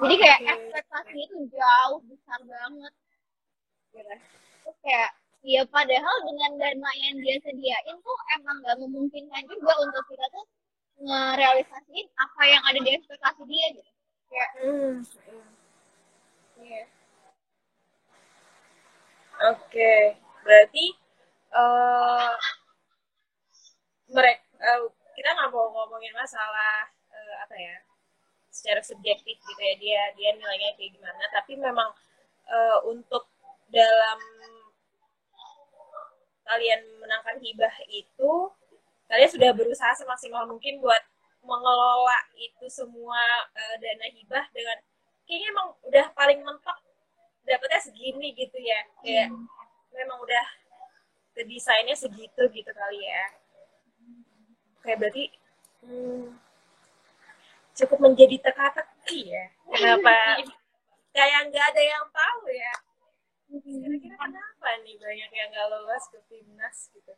Jadi 0.00 0.14
kayak 0.16 0.40
Oke. 0.40 0.48
ekspektasinya 0.48 1.24
itu 1.28 1.36
jauh 1.52 2.00
besar 2.08 2.40
banget. 2.48 2.92
Gitu. 3.92 4.14
Terus 4.64 4.76
kayak 4.80 5.10
ya 5.44 5.60
padahal 5.68 6.16
dengan 6.24 6.50
dana 6.56 6.90
yang 7.04 7.20
dia 7.20 7.36
sediain 7.44 7.96
tuh 8.00 8.18
emang 8.40 8.64
gak 8.64 8.80
memungkinkan 8.80 9.44
juga 9.44 9.72
untuk 9.84 10.04
kita 10.08 10.24
tuh 10.32 10.44
ngerealisasiin 11.04 12.06
apa 12.16 12.42
yang 12.48 12.62
ada 12.64 12.78
di 12.80 12.90
ekspektasi 12.96 13.42
dia 13.44 13.66
gitu. 13.76 13.90
Kayak 14.32 14.50
Hmm, 14.56 14.96
iya. 16.64 16.84
Oke, 19.52 20.16
berarti 20.48 20.84
eh 21.54 22.32
mereka 24.08 24.43
ngomongin 26.04 26.20
masalah 26.20 26.84
eh, 27.16 27.34
apa 27.40 27.56
ya 27.56 27.76
secara 28.52 28.84
subjektif 28.84 29.40
gitu 29.40 29.62
ya 29.64 29.74
dia 29.80 30.02
dia 30.20 30.30
nilainya 30.36 30.76
kayak 30.76 30.92
gimana, 31.00 31.24
tapi 31.32 31.56
memang 31.56 31.88
eh, 32.44 32.78
untuk 32.92 33.24
dalam 33.72 34.20
kalian 36.44 36.84
menangkan 37.00 37.40
hibah 37.40 37.72
itu 37.88 38.52
kalian 39.08 39.30
sudah 39.32 39.50
berusaha 39.56 39.96
semaksimal 39.96 40.44
mungkin 40.44 40.76
buat 40.84 41.00
mengelola 41.40 42.20
itu 42.36 42.68
semua 42.68 43.48
eh, 43.56 43.80
dana 43.80 44.04
hibah 44.12 44.44
dengan 44.52 44.76
kayaknya 45.24 45.48
emang 45.56 45.68
udah 45.88 46.04
paling 46.12 46.44
mentok 46.44 46.84
dapetnya 47.48 47.80
segini 47.80 48.36
gitu 48.36 48.60
ya. 48.60 48.80
Kayak 49.00 49.32
memang 49.96 50.20
udah 50.20 50.46
desainnya 51.32 51.96
segitu 51.96 52.44
gitu 52.52 52.70
kali 52.76 53.00
ya. 53.08 53.24
Kayak 54.84 55.00
berarti 55.00 55.32
hmm, 55.84 56.24
cukup 57.74 57.98
menjadi 58.00 58.36
teka-teki 58.40 59.34
ya. 59.34 59.44
Kenapa? 59.68 60.14
Kayak 61.14 61.40
nggak 61.50 61.64
ada 61.70 61.82
yang 61.82 62.06
tahu 62.10 62.42
ya. 62.50 62.74
Kira-kira 63.54 64.16
kenapa 64.18 64.68
nih 64.82 64.98
banyak 64.98 65.30
yang 65.30 65.48
nggak 65.54 65.68
lolos 65.70 66.04
ke 66.10 66.18
timnas 66.26 66.90
gitu? 66.90 67.12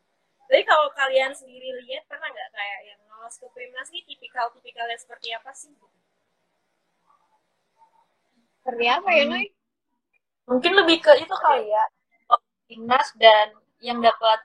Jadi 0.47 0.63
kalau 0.69 0.93
kalian 0.93 1.33
sendiri 1.33 1.73
lihat 1.89 2.05
pernah 2.05 2.29
nggak 2.29 2.51
kayak 2.53 2.81
yang 2.93 3.01
lolos 3.09 3.41
ke 3.41 3.49
timnas 3.57 3.89
nih 3.89 4.05
tipikal 4.05 4.53
tipikalnya 4.53 5.01
seperti 5.01 5.33
apa 5.33 5.51
sih? 5.57 5.73
Seperti 8.61 8.85
apa 8.91 9.09
ya, 9.15 9.25
Noy? 9.31 9.47
mungkin 10.47 10.73
lebih 10.79 11.03
ke 11.03 11.13
itu 11.19 11.35
kali 11.35 11.73
ya. 11.73 11.85
Oh, 12.31 12.41
timnas 12.71 13.09
dan 13.19 13.57
yang 13.81 13.99
dapat 14.05 14.39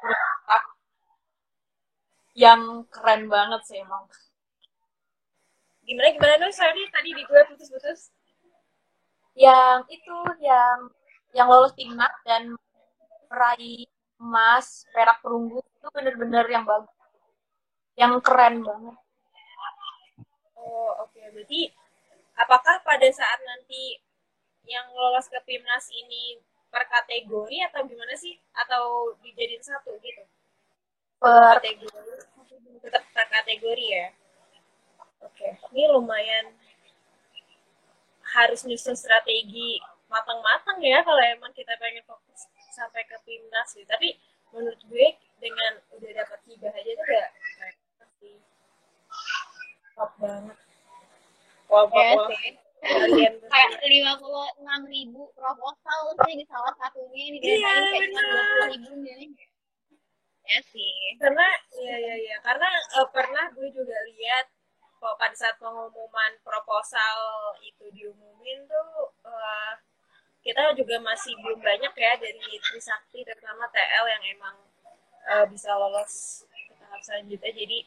peringkat 0.00 0.62
yang 2.34 2.86
keren 2.90 3.30
banget 3.30 3.60
sih 3.68 3.78
emang 3.80 4.04
gimana 5.86 6.08
gimana 6.14 6.34
dong 6.42 6.54
sorry 6.54 6.82
tadi 6.90 7.10
di 7.14 7.22
gue 7.22 7.40
putus-putus 7.48 8.10
yang 9.34 9.82
itu 9.90 10.16
yang 10.42 10.78
yang 11.34 11.46
lolos 11.50 11.74
timnas 11.78 12.14
dan 12.26 12.54
meraih 13.30 13.86
emas 14.22 14.86
perak 14.94 15.18
perunggu 15.22 15.58
itu 15.62 15.86
bener-bener 15.94 16.46
yang 16.50 16.64
bagus 16.66 16.90
yang 17.94 18.12
keren 18.22 18.62
banget 18.66 18.96
Oh, 20.64 20.90
oke. 21.04 21.20
Berarti 21.34 21.62
apakah 22.42 22.80
pada 22.88 23.08
saat 23.12 23.40
nanti 23.44 24.00
yang 24.64 24.86
lolos 24.96 25.28
ke 25.28 25.38
timnas 25.44 25.86
ini 25.92 26.40
per 26.72 26.88
kategori 26.88 27.56
atau 27.68 27.80
gimana 27.84 28.14
sih? 28.16 28.34
Atau 28.56 29.14
dijadiin 29.20 29.60
satu 29.60 29.92
gitu? 30.00 30.24
Per 31.24 31.56
Kategori. 31.56 32.12
Tetap 32.84 33.02
per 33.16 33.26
kategori 33.32 33.86
ya? 33.88 34.06
Oke. 35.24 35.56
Ini 35.72 35.88
lumayan 35.88 36.52
harus 38.36 38.60
nyusun 38.68 38.92
strategi 38.92 39.80
matang-matang 40.12 40.84
ya 40.84 41.00
kalau 41.00 41.22
emang 41.24 41.48
kita 41.56 41.72
pengen 41.80 42.04
fokus 42.04 42.44
sampai 42.76 43.08
ke 43.08 43.16
timnas 43.24 43.72
gitu. 43.72 43.88
Tapi 43.88 44.20
menurut 44.52 44.76
gue 44.84 45.06
dengan 45.40 45.80
udah 45.96 46.10
dapat 46.12 46.38
hibah 46.44 46.72
aja 46.76 46.92
tuh 46.92 47.06
sih. 48.20 48.36
top 49.96 50.10
banget. 50.20 50.56
Wah, 51.72 51.88
Ya 51.88 52.20
sih. 52.28 52.52
Kayak 53.48 53.80
lima 53.88 54.12
puluh 54.20 54.44
enam 54.60 54.84
ribu 54.92 55.32
proposal 55.32 56.12
sih 56.28 56.36
di 56.36 56.44
salah 56.44 56.76
satunya 56.76 57.32
ini 57.32 57.38
Iya, 57.40 57.56
kayak 57.64 58.12
cuma 58.12 58.20
dua 58.28 58.42
puluh 58.44 58.66
ribu 58.76 58.92
nih. 59.00 59.30
Ya 60.44 60.60
sih. 60.60 60.92
karena 61.20 61.46
ya 61.72 61.96
ya 61.96 62.14
ya 62.20 62.36
karena 62.44 62.68
eh, 63.00 63.08
pernah 63.16 63.44
gue 63.56 63.68
juga 63.72 63.96
lihat 64.12 64.46
pada 65.00 65.36
saat 65.36 65.56
pengumuman 65.60 66.32
proposal 66.44 67.16
itu 67.64 67.84
diumumin 67.96 68.68
tuh 68.68 69.12
eh, 69.24 69.72
kita 70.44 70.76
juga 70.76 71.00
masih 71.00 71.32
belum 71.40 71.60
banyak 71.64 71.92
ya 71.96 72.12
dari 72.20 72.60
Trisakti 72.60 73.24
terutama 73.24 73.64
TL 73.72 74.04
yang 74.04 74.22
emang 74.36 74.56
eh, 75.32 75.44
bisa 75.48 75.72
lolos 75.80 76.44
ke 76.68 76.72
tahap 76.76 77.00
selanjutnya. 77.00 77.52
Jadi 77.52 77.78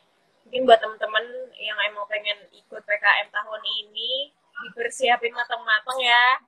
mungkin 0.45 0.61
buat 0.65 0.79
teman-teman 0.81 1.25
yang 1.61 1.77
emang 1.93 2.09
pengen 2.09 2.39
ikut 2.49 2.81
PKM 2.81 3.27
tahun 3.29 3.61
ini 3.85 4.33
dipersiapin 4.65 5.33
matang-matang 5.37 5.99
ya. 6.01 6.41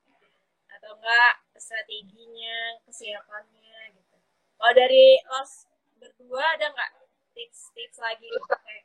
Atau 0.73 0.97
enggak 0.97 1.33
strateginya 1.53 2.81
kesiapannya 2.89 3.93
gitu. 3.93 4.17
Kalau 4.57 4.73
dari 4.73 5.21
los 5.29 5.68
berdua 5.99 6.43
ada 6.55 6.71
nggak 6.71 6.91
tips-tips 7.35 7.99
lagi 7.99 8.27
kayak 8.47 8.83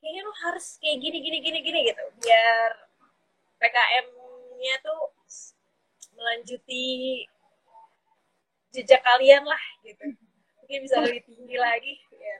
kayaknya 0.00 0.20
lu 0.26 0.32
harus 0.44 0.76
kayak 0.82 0.98
gini 0.98 1.18
gini 1.22 1.38
gini 1.38 1.58
gini 1.62 1.78
gitu 1.88 2.04
biar 2.20 2.70
PKM-nya 3.60 4.74
tuh 4.82 5.02
melanjuti 6.16 7.24
jejak 8.74 9.00
kalian 9.02 9.44
lah 9.46 9.62
gitu 9.86 10.04
mungkin 10.60 10.78
bisa 10.84 10.96
lebih 11.02 11.22
tinggi 11.26 11.56
lagi 11.58 11.94
ya 12.14 12.38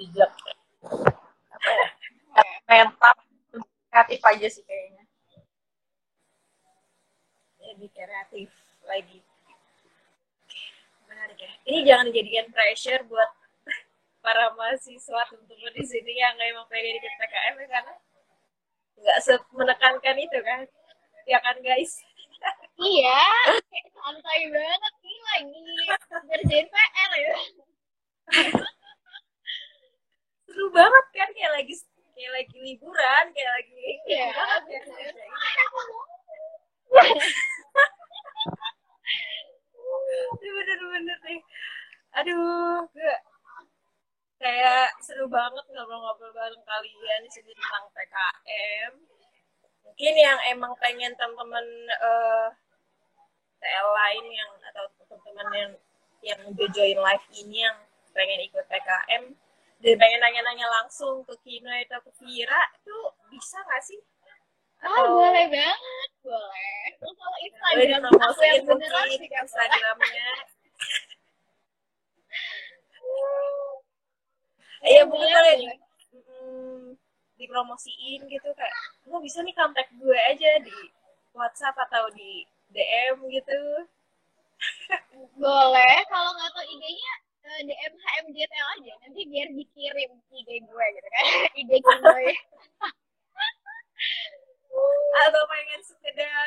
ya? 0.00 0.28
Mental 2.70 3.16
kreatif 3.90 4.20
aja 4.22 4.48
sih 4.48 4.64
kayaknya. 4.64 5.04
lebih 7.60 7.90
kreatif 7.92 8.50
lagi 8.88 9.20
ini 11.68 11.78
jangan 11.88 12.06
dijadikan 12.10 12.46
pressure 12.52 13.02
buat 13.08 13.30
para 14.24 14.52
mahasiswa 14.56 15.20
teman-teman 15.28 15.72
di 15.76 15.84
sini 15.86 16.12
yang 16.16 16.36
emang 16.40 16.66
pengen 16.68 16.96
ikut 17.00 17.14
PKM 17.20 17.54
ya, 17.56 17.66
karena 17.72 17.94
nggak 19.00 19.18
menekankan 19.56 20.16
itu 20.20 20.38
kan 20.44 20.60
ya 21.24 21.38
kan 21.40 21.56
guys 21.60 22.00
Iya, 22.80 23.20
santai 23.92 24.48
banget 24.48 24.94
nih 25.04 25.18
lagi 25.28 25.60
ngerjain 26.32 26.66
PR 26.72 27.10
ya. 27.12 27.34
seru 30.48 30.66
banget 30.72 31.04
kan 31.12 31.28
kayak 31.36 31.52
lagi 31.60 31.74
kayak 32.16 32.32
lagi 32.40 32.56
liburan 32.64 33.24
kayak 33.36 33.52
lagi 33.52 33.84
Iya. 34.08 34.26
banget 34.32 34.62
ya. 34.72 34.80
Bener-bener 40.40 41.18
deh 41.24 41.40
aduh 42.10 42.82
gue 42.90 43.14
kayak 44.42 44.98
seru 44.98 45.30
banget 45.30 45.62
ngobrol-ngobrol 45.70 46.34
bareng 46.34 46.64
kalian 46.66 47.20
di 47.22 47.30
sini 47.30 47.52
tentang 47.54 47.86
PKM 47.94 48.92
mungkin 49.86 50.14
yang 50.18 50.38
emang 50.50 50.72
pengen 50.82 51.12
teman-teman 51.14 51.66
eh 51.92 52.48
TL 53.60 53.88
lain 53.92 54.24
yang 54.32 54.50
atau 54.72 54.84
teman-teman 54.98 55.48
yang 55.54 55.72
yang 56.24 56.40
udah 56.50 56.68
join 56.72 56.98
live 56.98 57.26
ini 57.36 57.68
yang 57.68 57.76
pengen 58.16 58.40
ikut 58.42 58.64
PKM 58.66 59.22
dan 59.80 59.94
pengen 59.96 60.20
nanya-nanya 60.20 60.66
langsung 60.82 61.22
ke 61.24 61.34
Kino 61.44 61.70
atau 61.70 62.00
ke 62.04 62.10
Vira 62.20 62.60
itu 62.76 62.96
bisa 63.32 63.60
nggak 63.64 63.82
sih? 63.84 64.00
Ah, 64.80 65.04
boleh 65.08 65.44
banget, 65.52 66.10
boleh. 66.24 66.82
Kalau 67.00 67.38
Instagram 67.46 68.02
aku 68.08 68.40
yang 68.48 68.62
beneran 68.64 69.06
boleh. 69.08 69.28
Instagramnya. 69.40 70.28
Iya 74.80 75.02
mungkin 75.04 75.28
boleh, 75.28 75.56
boleh 75.56 75.56
di, 75.60 75.68
mm, 76.16 76.84
dipromosiin 77.36 78.20
gitu 78.32 78.48
kayak 78.56 78.76
lo 79.12 79.20
bisa 79.20 79.44
nih 79.44 79.52
kontak 79.52 79.88
gue 80.00 80.18
aja 80.32 80.50
di 80.64 80.72
WhatsApp 81.36 81.76
atau 81.84 82.08
di 82.16 82.48
DM 82.72 83.16
gitu. 83.28 83.60
Boleh, 85.36 85.96
kalau 86.12 86.30
nggak 86.36 86.50
tahu 86.56 86.64
IG-nya 86.64 87.12
eh, 87.50 87.60
DM 87.68 87.94
HMJTL 87.96 88.68
aja. 88.80 88.94
Nanti 89.04 89.20
biar 89.30 89.48
dikirim 89.52 90.10
IG 90.32 90.48
gue 90.64 90.86
gitu 90.96 91.08
kan. 91.12 91.24
IG 91.60 91.70
gue. 91.84 92.28
Atau 95.26 95.42
pengen 95.48 95.80
sekedar 95.84 96.46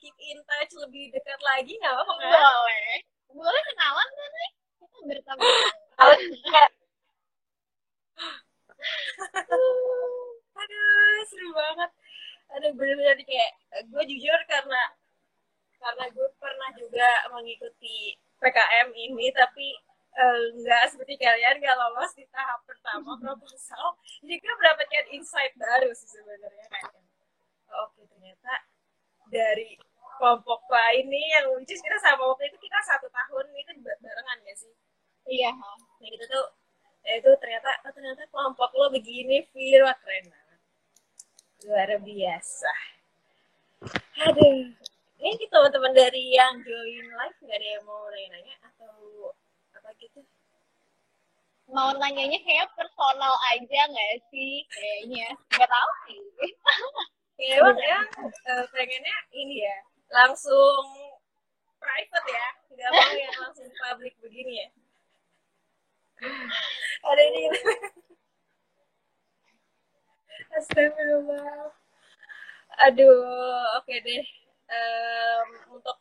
keep 0.00 0.16
in 0.20 0.40
touch 0.48 0.72
lebih 0.80 1.12
dekat 1.12 1.40
lagi 1.44 1.76
nggak 1.76 1.92
apa-apa 1.92 2.14
kan? 2.18 2.30
Boleh. 2.40 2.96
Boleh 3.30 3.62
kenalan 3.68 4.08
kan, 4.10 4.30
nih? 4.32 4.50
Kita 4.80 4.98
berteman. 5.06 5.52
Kayak 6.50 6.70
Aduh, 10.60 11.20
seru 11.28 11.50
banget. 11.52 11.90
Aduh, 12.56 12.72
bener-bener 12.74 13.18
kayak 13.22 13.52
gue 13.86 14.02
jujur 14.10 14.40
karena 14.48 14.82
karena 15.80 16.04
gue 16.12 16.28
pernah 16.36 16.70
juga 16.76 17.08
mengikuti 17.32 18.16
PKM 18.40 18.88
ini, 18.92 19.32
tapi 19.32 19.76
eh, 20.16 20.42
nggak 20.60 20.84
seperti 20.92 21.14
kalian 21.20 21.60
nggak 21.60 21.76
lolos 21.76 22.12
di 22.16 22.24
tahap 22.32 22.60
pertama 22.68 23.16
proposal. 23.22 23.96
Jadi 24.24 24.34
gue 24.40 24.54
mendapatkan 24.58 25.06
insight 25.14 25.52
baru 25.56 25.90
sih 25.94 26.08
sebenarnya 26.08 26.66
kayak, 26.68 26.92
oh, 26.92 27.09
oke 27.70 28.00
ternyata 28.10 28.52
dari 29.30 29.78
kelompok 30.18 30.60
lain 30.68 31.06
nih 31.08 31.26
yang 31.38 31.46
which 31.56 31.72
is 31.72 31.80
kita 31.80 31.96
sama 32.02 32.28
waktu 32.28 32.50
itu 32.50 32.58
kita 32.60 32.78
satu 32.84 33.06
tahun 33.08 33.46
itu 33.56 33.72
barengan 33.80 34.38
ya 34.44 34.54
sih 34.58 34.74
Iya. 35.30 35.50
nah 35.54 36.08
gitu 36.10 36.24
tuh 36.26 36.46
ya 37.06 37.16
itu 37.16 37.30
ternyata 37.40 37.70
oh, 37.86 37.92
ternyata 37.94 38.22
kelompok 38.28 38.70
lo 38.76 38.90
begini 38.92 39.46
Fir 39.54 39.80
wah 39.86 39.96
keren 40.02 40.26
banget 40.28 40.60
luar 41.64 41.90
biasa 42.02 42.72
aduh 44.26 44.68
ini 45.20 45.44
teman-teman 45.48 45.92
dari 45.92 46.36
yang 46.36 46.60
join 46.64 47.06
live 47.08 47.38
nggak 47.40 47.56
ada 47.56 47.68
yang 47.78 47.84
mau 47.84 48.04
nanya-nanya 48.08 48.54
atau 48.68 49.32
apa 49.76 49.92
gitu 50.00 50.20
Mau 51.70 51.94
nanyanya 51.94 52.34
kayak 52.42 52.66
personal 52.74 53.34
aja 53.54 53.80
nggak 53.86 54.26
sih? 54.34 54.66
Kayaknya. 54.74 55.30
Nggak 55.54 55.70
tahu 55.70 55.90
sih. 56.10 56.18
ya 57.40 57.54
emang 57.60 57.78
ya 57.80 58.00
eh, 58.52 58.64
pengennya 58.72 59.16
ini 59.32 59.56
ya 59.64 59.78
langsung 60.12 60.84
private 61.80 62.28
ya 62.28 62.48
nggak 62.76 62.90
mau 62.92 63.12
yang 63.16 63.36
langsung 63.40 63.68
public 63.76 64.14
begini 64.20 64.52
ya. 64.64 64.68
Ada 67.00 67.22
ini 67.32 67.40
Astagfirullah. 70.56 71.72
Aduh 72.88 73.64
oke 73.80 73.94
deh. 74.04 74.24
Em, 74.70 75.48
untuk 75.74 75.96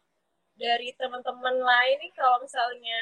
dari 0.59 0.93
teman-teman 0.99 1.55
lain 1.57 1.97
nih 2.03 2.11
kalau 2.13 2.37
misalnya 2.43 3.01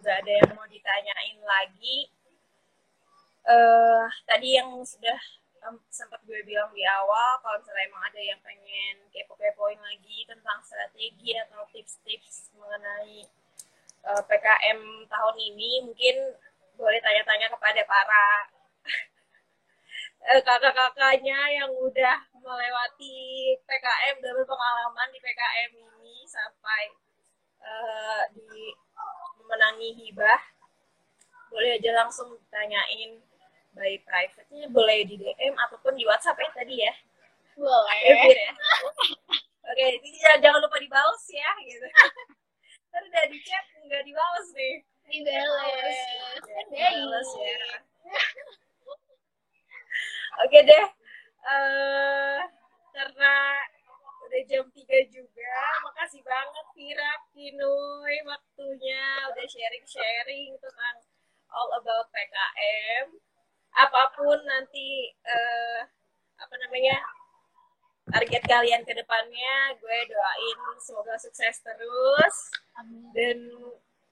nggak 0.00 0.16
ada 0.24 0.32
yang 0.32 0.50
mau 0.56 0.64
ditanyain 0.68 1.38
lagi 1.44 2.08
eh 3.48 4.04
tadi 4.28 4.48
yang 4.60 4.68
sudah 4.84 5.20
em, 5.66 5.76
sempat 5.92 6.20
gue 6.24 6.40
bilang 6.48 6.70
di 6.72 6.84
awal 6.84 7.40
kalau 7.44 7.56
misalnya 7.60 7.84
emang 7.88 8.02
ada 8.08 8.20
yang 8.20 8.40
pengen 8.40 8.96
kepo-kepoin 9.12 9.80
lagi 9.80 10.24
tentang 10.24 10.58
strategi 10.64 11.36
atau 11.36 11.64
tips-tips 11.72 12.52
mengenai 12.56 13.28
eh, 14.08 14.22
PKM 14.28 14.80
tahun 15.08 15.36
ini 15.52 15.70
mungkin 15.84 16.16
boleh 16.80 17.00
tanya-tanya 17.04 17.52
kepada 17.52 17.82
para 17.84 18.26
eh, 20.32 20.40
kakak-kakaknya 20.40 21.40
yang 21.60 21.70
udah 21.76 22.16
melewati 22.40 23.16
PKM 23.68 24.16
dan 24.24 24.32
berpengalaman 24.32 25.08
di 25.12 25.20
PKM 25.20 25.70
ini 25.76 26.24
sampai 26.24 26.82
eh, 27.60 28.22
di 28.32 28.72
memenangi 29.50 29.90
hibah. 29.98 30.40
Boleh 31.50 31.76
aja 31.76 31.90
langsung 31.98 32.38
tanyain 32.48 33.18
by 33.74 33.98
private-nya 34.02 34.66
boleh 34.70 35.06
di 35.06 35.14
DM 35.20 35.54
ataupun 35.68 35.94
di 35.94 36.04
WhatsApp 36.06 36.38
ya 36.38 36.50
tadi 36.54 36.74
ya. 36.82 36.92
Boleh. 37.54 37.98
Ya. 38.34 38.52
Oke, 39.70 39.84
ini 40.02 40.18
jangan, 40.18 40.38
jangan 40.42 40.60
lupa 40.66 40.78
dibalas 40.82 41.24
ya 41.30 41.50
gitu. 41.62 41.86
Ntar 42.90 43.02
udah 43.06 43.24
di 43.30 43.38
chat 43.46 43.64
nggak 43.86 44.02
dibalas 44.02 44.48
nih. 44.56 44.74
Dibalas 45.10 45.98
baik. 46.74 47.38
ya. 47.38 47.78
Oke 50.46 50.58
deh. 50.66 50.86
eh 51.40 52.40
karena 52.90 53.32
udah 54.30 54.40
jam 54.46 54.64
3 54.70 55.00
juga, 55.10 55.56
makasih 55.82 56.22
banget 56.22 56.66
Vira, 56.76 57.12
Kinoy 57.32 58.16
waktunya 58.28 59.26
udah 59.26 59.46
sharing-sharing 59.48 60.54
tentang 60.60 60.96
all 61.50 61.70
about 61.80 62.06
PKM. 62.14 63.29
Apa 63.76 64.02
pun 64.18 64.38
nanti 64.46 65.12
eh 65.12 65.80
apa 66.40 66.54
namanya 66.66 66.96
target 68.10 68.42
kalian 68.48 68.82
ke 68.82 68.92
depannya, 68.96 69.76
gue 69.78 69.98
doain 70.10 70.58
semoga 70.82 71.14
sukses 71.20 71.62
terus 71.62 72.36
Amin. 72.80 73.06
dan 73.14 73.38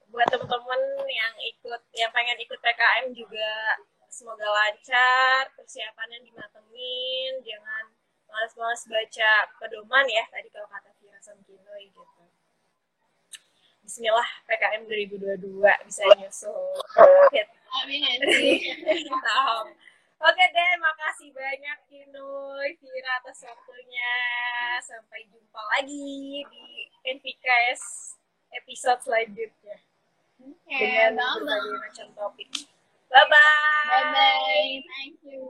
buat 0.08 0.28
teman-teman 0.32 0.80
yang 1.08 1.34
ikut 1.36 1.82
yang 1.92 2.08
pengen 2.14 2.38
ikut 2.40 2.56
PKM 2.62 3.12
juga 3.12 3.76
semoga 4.08 4.48
lancar 4.48 5.52
persiapannya 5.52 6.24
dimatengin 6.24 7.44
jangan 7.44 7.84
malas-malas 8.24 8.88
baca 8.88 9.32
pedoman 9.60 10.06
ya 10.08 10.24
tadi 10.32 10.48
kalau 10.48 10.64
kata 10.72 10.88
Vira 11.00 11.20
Samkinoy 11.20 11.92
gitu 11.92 12.24
Bismillah 13.84 14.28
PKM 14.48 14.84
2022 14.88 15.60
bisa 15.88 16.02
nyusul 16.16 16.72
Hit. 17.36 17.48
Amin 17.82 18.00
ya 18.04 18.14
sih. 18.32 18.56
Oke 20.18 20.44
deh, 20.50 20.70
makasih 20.82 21.30
banyak 21.30 21.78
Kinui, 21.86 22.74
Vira 22.82 23.12
atas 23.22 23.46
waktunya. 23.46 24.14
Sampai 24.82 25.30
jumpa 25.30 25.62
lagi 25.78 26.42
di 26.42 26.66
NPKS 27.06 28.14
episode 28.50 28.98
selanjutnya 29.04 29.78
Oke, 30.42 30.74
dengan 30.74 31.14
bye-bye. 31.14 31.38
berbagai 31.38 31.76
macam 31.78 32.06
topik. 32.18 32.48
Bye 33.08 33.26
bye. 33.30 33.86
Bye-bye. 33.88 34.72
Thank 34.84 35.16
you. 35.22 35.42